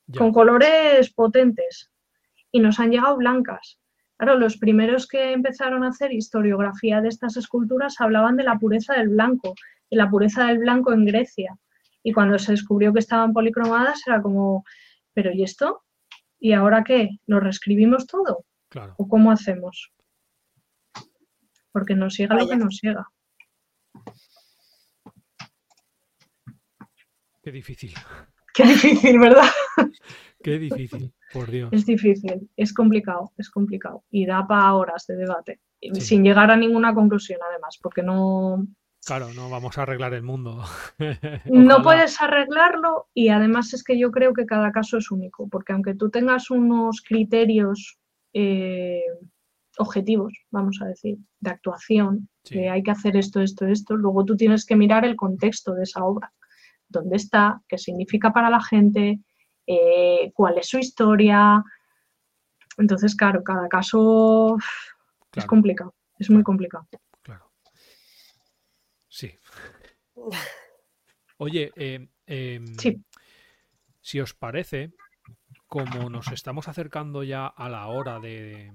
Ya, 0.07 0.17
con 0.19 0.31
colores 0.33 1.13
potentes 1.13 1.91
y 2.51 2.59
nos 2.59 2.79
han 2.79 2.89
llegado 2.91 3.17
blancas. 3.17 3.77
Claro, 4.17 4.39
los 4.39 4.57
primeros 4.57 5.07
que 5.07 5.33
empezaron 5.33 5.83
a 5.83 5.89
hacer 5.89 6.13
historiografía 6.13 7.01
de 7.01 7.09
estas 7.09 7.35
esculturas 7.35 7.99
hablaban 7.99 8.37
de 8.37 8.43
la 8.43 8.57
pureza 8.57 8.93
del 8.93 9.09
blanco, 9.09 9.55
de 9.91 9.97
la 9.97 10.09
pureza 10.09 10.45
del 10.47 10.59
blanco 10.59 10.93
en 10.93 11.05
Grecia. 11.05 11.57
Y 12.01 12.13
cuando 12.13 12.39
se 12.39 12.53
descubrió 12.53 12.93
que 12.93 12.99
estaban 12.99 13.33
policromadas 13.33 14.01
era 14.07 14.21
como, 14.21 14.63
¿pero 15.13 15.31
y 15.33 15.43
esto? 15.43 15.83
¿Y 16.39 16.53
ahora 16.53 16.83
qué? 16.83 17.09
¿Lo 17.25 17.39
reescribimos 17.39 18.07
todo? 18.07 18.45
claro. 18.69 18.93
¿O 18.97 19.07
cómo 19.07 19.31
hacemos? 19.31 19.91
Porque 21.71 21.95
nos 21.95 22.17
llega 22.17 22.35
lo 22.35 22.47
que 22.47 22.55
nos 22.55 22.79
llega. 22.81 23.07
Qué 27.41 27.51
difícil, 27.51 27.93
Qué 28.53 28.63
difícil, 28.63 29.19
¿verdad? 29.19 29.49
qué 30.45 30.59
difícil, 30.59 31.13
por 31.33 31.49
Dios. 31.49 31.69
Es 31.73 31.85
difícil, 31.85 32.49
es 32.55 32.73
complicado, 32.73 33.31
es 33.37 33.49
complicado. 33.49 34.03
Y 34.11 34.25
da 34.25 34.45
para 34.47 34.73
horas 34.75 35.05
de 35.07 35.15
debate, 35.17 35.59
Sí. 35.81 36.01
sin 36.01 36.23
llegar 36.23 36.49
a 36.51 36.55
ninguna 36.55 36.93
conclusión 36.93 37.39
además, 37.49 37.77
porque 37.81 38.01
no, 38.03 38.65
Claro, 39.05 39.27
no 39.35 39.51
vamos 39.51 39.77
a 39.77 39.83
arreglar 39.83 40.13
el 40.15 40.23
mundo. 40.23 40.63
no 41.45 41.83
puedes 41.83 42.19
arreglarlo 42.21 43.07
y 43.13 43.29
además 43.29 43.71
es 43.73 43.83
que 43.83 43.99
yo 43.99 44.09
creo 44.11 44.33
que 44.33 44.47
cada 44.47 44.71
caso 44.71 44.97
es 44.97 45.11
único, 45.11 45.47
porque 45.47 45.73
aunque 45.73 45.93
tú 45.93 46.09
tengas 46.09 46.49
unos 46.49 47.01
criterios 47.07 47.99
eh, 48.33 49.03
objetivos, 49.77 50.33
vamos 50.51 50.79
a 50.81 50.87
decir, 50.87 51.17
de 51.39 51.49
actuación, 51.51 52.29
Sí. 52.43 52.55
de 52.59 52.69
hay 52.69 52.83
que 52.83 52.91
hacer 52.91 53.15
esto, 53.17 53.41
esto, 53.41 53.65
esto, 53.65 53.95
luego 53.95 54.23
tú 54.25 54.35
tienes 54.37 54.65
que 54.65 54.75
mirar 54.75 55.03
el 55.05 55.15
contexto 55.15 55.73
de 55.73 55.83
esa 55.83 56.03
obra, 56.03 56.31
dónde 56.87 57.15
está, 57.17 57.61
qué 57.67 57.77
significa 57.77 58.31
para 58.33 58.49
la 58.49 58.61
gente, 58.61 59.19
eh, 59.67 60.31
cuál 60.33 60.57
es 60.57 60.67
su 60.69 60.77
historia. 60.79 61.63
Entonces, 62.77 63.15
claro, 63.15 63.43
cada 63.43 63.67
caso 63.69 64.57
es 65.35 65.45
complicado, 65.45 65.93
es 66.19 66.29
muy 66.29 66.43
complicado. 66.43 66.87
claro. 67.21 67.51
Sí. 69.07 69.37
Oye, 71.37 71.71
eh, 71.75 72.07
em, 72.27 72.65
Sí. 72.77 73.03
si 74.01 74.19
os 74.21 74.33
parece, 74.33 74.91
como 75.67 76.09
nos 76.09 76.31
estamos 76.31 76.67
acercando 76.67 77.23
ya 77.23 77.47
a 77.47 77.67
la 77.69 77.87
hora 77.87 78.19
de, 78.19 78.71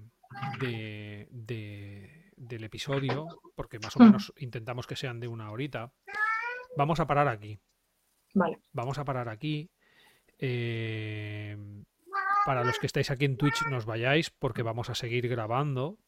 de- 0.60 1.26
de- 1.30 2.30
del 2.36 2.64
episodio, 2.64 3.26
porque 3.54 3.78
más 3.78 3.96
o 3.96 4.00
Hmm. 4.00 4.04
menos 4.06 4.32
intentamos 4.38 4.86
que 4.86 4.96
sean 4.96 5.20
de 5.20 5.28
una 5.28 5.50
horita, 5.50 5.92
vamos 6.76 7.00
a 7.00 7.06
parar 7.06 7.28
aquí. 7.28 7.58
Vale, 8.34 8.58
Vamos 8.72 8.98
a 8.98 9.04
parar 9.04 9.28
aquí. 9.28 9.70
Eh, 10.40 11.56
para 12.46 12.64
los 12.64 12.78
que 12.78 12.86
estáis 12.86 13.10
aquí 13.10 13.26
en 13.26 13.36
Twitch, 13.36 13.62
nos 13.68 13.84
vayáis 13.84 14.30
porque 14.30 14.62
vamos 14.62 14.90
a 14.90 14.94
seguir 14.94 15.28
grabando. 15.28 15.98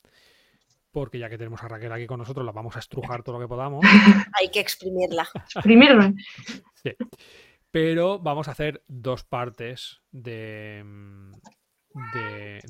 Porque 0.90 1.18
ya 1.18 1.30
que 1.30 1.38
tenemos 1.38 1.62
a 1.62 1.68
Raquel 1.68 1.92
aquí 1.92 2.06
con 2.06 2.18
nosotros, 2.18 2.44
la 2.44 2.52
vamos 2.52 2.76
a 2.76 2.78
estrujar 2.78 3.22
todo 3.22 3.38
lo 3.38 3.40
que 3.44 3.48
podamos. 3.48 3.82
Hay 4.38 4.50
que 4.50 4.60
exprimirla. 4.60 5.26
exprimirme. 5.34 6.14
Pero 7.70 8.18
vamos 8.18 8.48
a 8.48 8.50
hacer 8.50 8.82
dos 8.86 9.24
partes 9.24 10.02
de, 10.10 10.84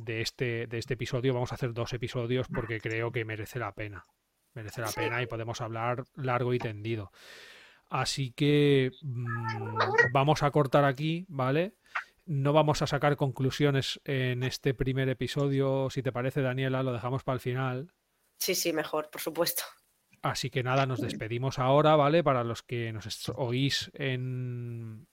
de, 0.05 0.21
este, 0.21 0.69
de 0.69 0.79
este 0.79 0.95
episodio. 0.95 1.35
Vamos 1.35 1.51
a 1.51 1.57
hacer 1.57 1.73
dos 1.73 1.93
episodios 1.93 2.47
porque 2.47 2.81
creo 2.81 3.11
que 3.11 3.25
merece 3.25 3.59
la 3.59 3.73
pena. 3.73 4.05
Merece 4.55 4.83
la 4.83 4.93
pena 4.93 5.21
y 5.23 5.27
podemos 5.27 5.61
hablar 5.61 6.05
largo 6.15 6.55
y 6.55 6.59
tendido. 6.59 7.11
Así 7.93 8.33
que 8.33 8.91
mm, 9.03 9.77
vamos 10.13 10.43
a 10.43 10.51
cortar 10.51 10.87
aquí, 10.87 11.27
¿vale? 11.29 11.75
No 12.25 12.55
vamos 12.55 12.81
a 12.81 12.87
sacar 12.87 13.17
conclusiones 13.17 14.01
en 14.05 14.45
este 14.45 14.73
primer 14.73 15.11
episodio. 15.11 15.91
Si 15.91 16.03
te 16.03 16.11
parece, 16.11 16.41
Daniela, 16.41 16.83
lo 16.83 16.95
dejamos 16.95 17.23
para 17.23 17.35
el 17.35 17.41
final. 17.41 17.93
Sí, 18.39 18.55
sí, 18.55 18.73
mejor, 18.73 19.11
por 19.11 19.21
supuesto. 19.21 19.65
Así 20.23 20.49
que 20.49 20.63
nada, 20.63 20.87
nos 20.87 21.03
despedimos 21.03 21.59
ahora, 21.59 21.95
¿vale? 21.95 22.25
Para 22.25 22.45
los 22.45 22.63
que 22.63 22.95
nos 22.95 23.29
oís 23.37 23.91
en, 23.93 25.07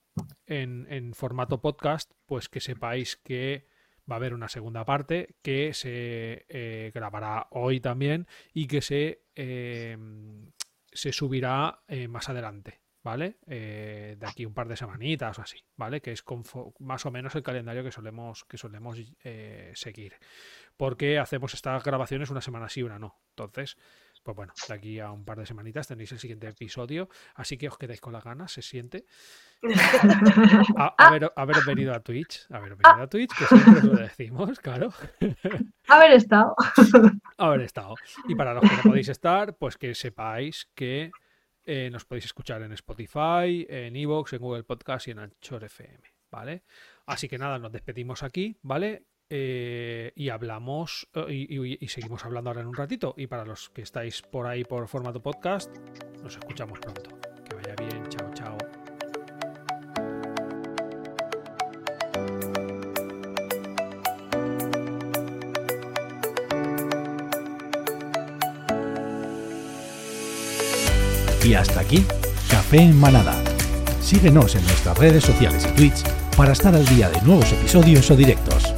en, 0.46 1.14
formato 1.14 1.60
podcast, 1.60 2.10
pues 2.28 2.48
que 2.48 2.62
sepáis 2.62 3.18
que 3.18 3.68
va 4.10 4.16
a 4.16 4.20
haber 4.20 4.34
una 4.34 4.48
segunda 4.48 4.86
parte 4.86 5.36
que 5.42 5.74
se 5.74 6.46
eh, 6.48 6.92
grabará 6.96 7.48
hoy 7.52 7.82
también 7.82 8.26
y 8.54 8.68
que 8.68 8.82
se, 8.82 9.26
em, 9.36 10.52
se 10.94 11.12
subirá 11.14 11.82
eh, 11.88 12.08
más 12.08 12.30
adelante, 12.30 12.82
¿vale? 13.04 13.38
Eh, 13.48 14.16
de 14.20 14.28
aquí 14.28 14.46
un 14.46 14.54
par 14.54 14.68
de 14.68 14.78
semanitas 14.78 15.40
o 15.40 15.42
así, 15.42 15.64
¿vale? 15.76 16.02
Que 16.02 16.12
es 16.12 16.24
más 16.80 17.06
o 17.06 17.12
menos 17.12 17.36
el 17.36 17.44
calendario 17.44 17.84
que 17.84 17.92
solemos, 17.92 18.46
que 18.46 18.58
solemos 18.58 18.98
seguir. 19.74 20.16
Porque 20.78 21.20
hacemos 21.20 21.54
estas 21.54 21.84
grabaciones 21.84 22.30
una 22.30 22.42
semana 22.42 22.70
sí, 22.70 22.84
una 22.84 23.00
no. 23.00 23.20
Entonces, 23.32 23.78
pues 24.24 24.36
bueno, 24.36 24.54
de 24.68 24.74
aquí 24.74 25.00
a 25.00 25.12
un 25.12 25.26
par 25.26 25.38
de 25.40 25.46
semanitas 25.46 25.88
tenéis 25.88 26.12
el 26.12 26.20
siguiente 26.20 26.48
episodio, 26.48 27.10
así 27.36 27.58
que 27.58 27.68
os 27.68 27.78
quedáis 27.78 28.02
con 28.02 28.14
las 28.14 28.24
ganas, 28.24 28.52
se 28.52 28.62
siente. 28.62 29.06
A, 30.78 30.96
haber, 31.36 31.66
venido 31.66 31.94
a 31.94 32.00
Twitch, 32.00 32.46
haber 32.50 32.78
venido 32.78 33.04
a 33.04 33.08
Twitch, 33.08 33.32
que 33.38 33.46
siempre 33.46 33.84
lo 33.84 33.96
decimos, 33.98 34.58
claro. 34.60 34.94
Haber 35.90 36.14
estado. 36.14 36.56
Haber 37.38 37.62
estado. 37.62 37.96
Y 38.30 38.36
para 38.36 38.54
los 38.54 38.64
que 38.64 38.78
no 38.78 38.84
podéis 38.84 39.10
estar, 39.10 39.58
pues 39.58 39.76
que 39.76 39.94
sepáis 39.96 40.70
que 40.74 41.12
eh, 41.66 41.90
nos 41.92 42.06
podéis 42.06 42.26
escuchar 42.26 42.62
en 42.62 42.72
Spotify, 42.72 43.66
en 43.70 43.96
Evox, 43.98 44.34
en 44.34 44.40
Google 44.40 44.64
Podcast 44.64 45.08
y 45.08 45.12
en 45.12 45.20
Anchor 45.20 45.66
FM, 45.66 46.00
¿vale? 46.32 46.64
Así 47.06 47.28
que 47.28 47.38
nada, 47.38 47.60
nos 47.60 47.72
despedimos 47.72 48.24
aquí, 48.24 48.58
¿vale? 48.62 49.04
Eh, 49.32 50.12
y 50.16 50.30
hablamos 50.30 51.08
eh, 51.14 51.78
y, 51.80 51.88
seguimos 51.88 52.26
hablando 52.26 52.50
ahora 52.50 52.62
en 52.62 52.68
un 52.68 52.76
ratito. 52.76 53.14
Y 53.18 53.28
para 53.28 53.46
los 53.46 53.70
que 53.70 53.82
estáis 53.82 54.22
por 54.22 54.48
ahí 54.48 54.64
por 54.64 54.88
formato 54.88 55.22
podcast, 55.22 55.70
nos 56.24 56.36
escuchamos 56.36 56.80
pronto. 56.80 57.12
Que 57.48 57.56
vaya 57.56 57.76
bien, 57.78 58.08
chao, 58.10 58.32
chao. 58.34 58.58
Y 71.46 71.54
hasta 71.54 71.80
aquí, 71.80 72.06
Café 72.50 72.78
en 72.78 73.00
Manada. 73.00 73.34
Síguenos 74.02 74.56
en 74.56 74.64
nuestras 74.64 74.98
redes 74.98 75.24
sociales 75.24 75.68
y 75.72 75.76
Twitch 75.76 76.04
para 76.36 76.52
estar 76.52 76.76
al 76.76 76.86
día 76.86 77.10
de 77.10 77.22
nuevos 77.22 77.52
episodios 77.54 78.10
o 78.12 78.16
directos. 78.16 78.74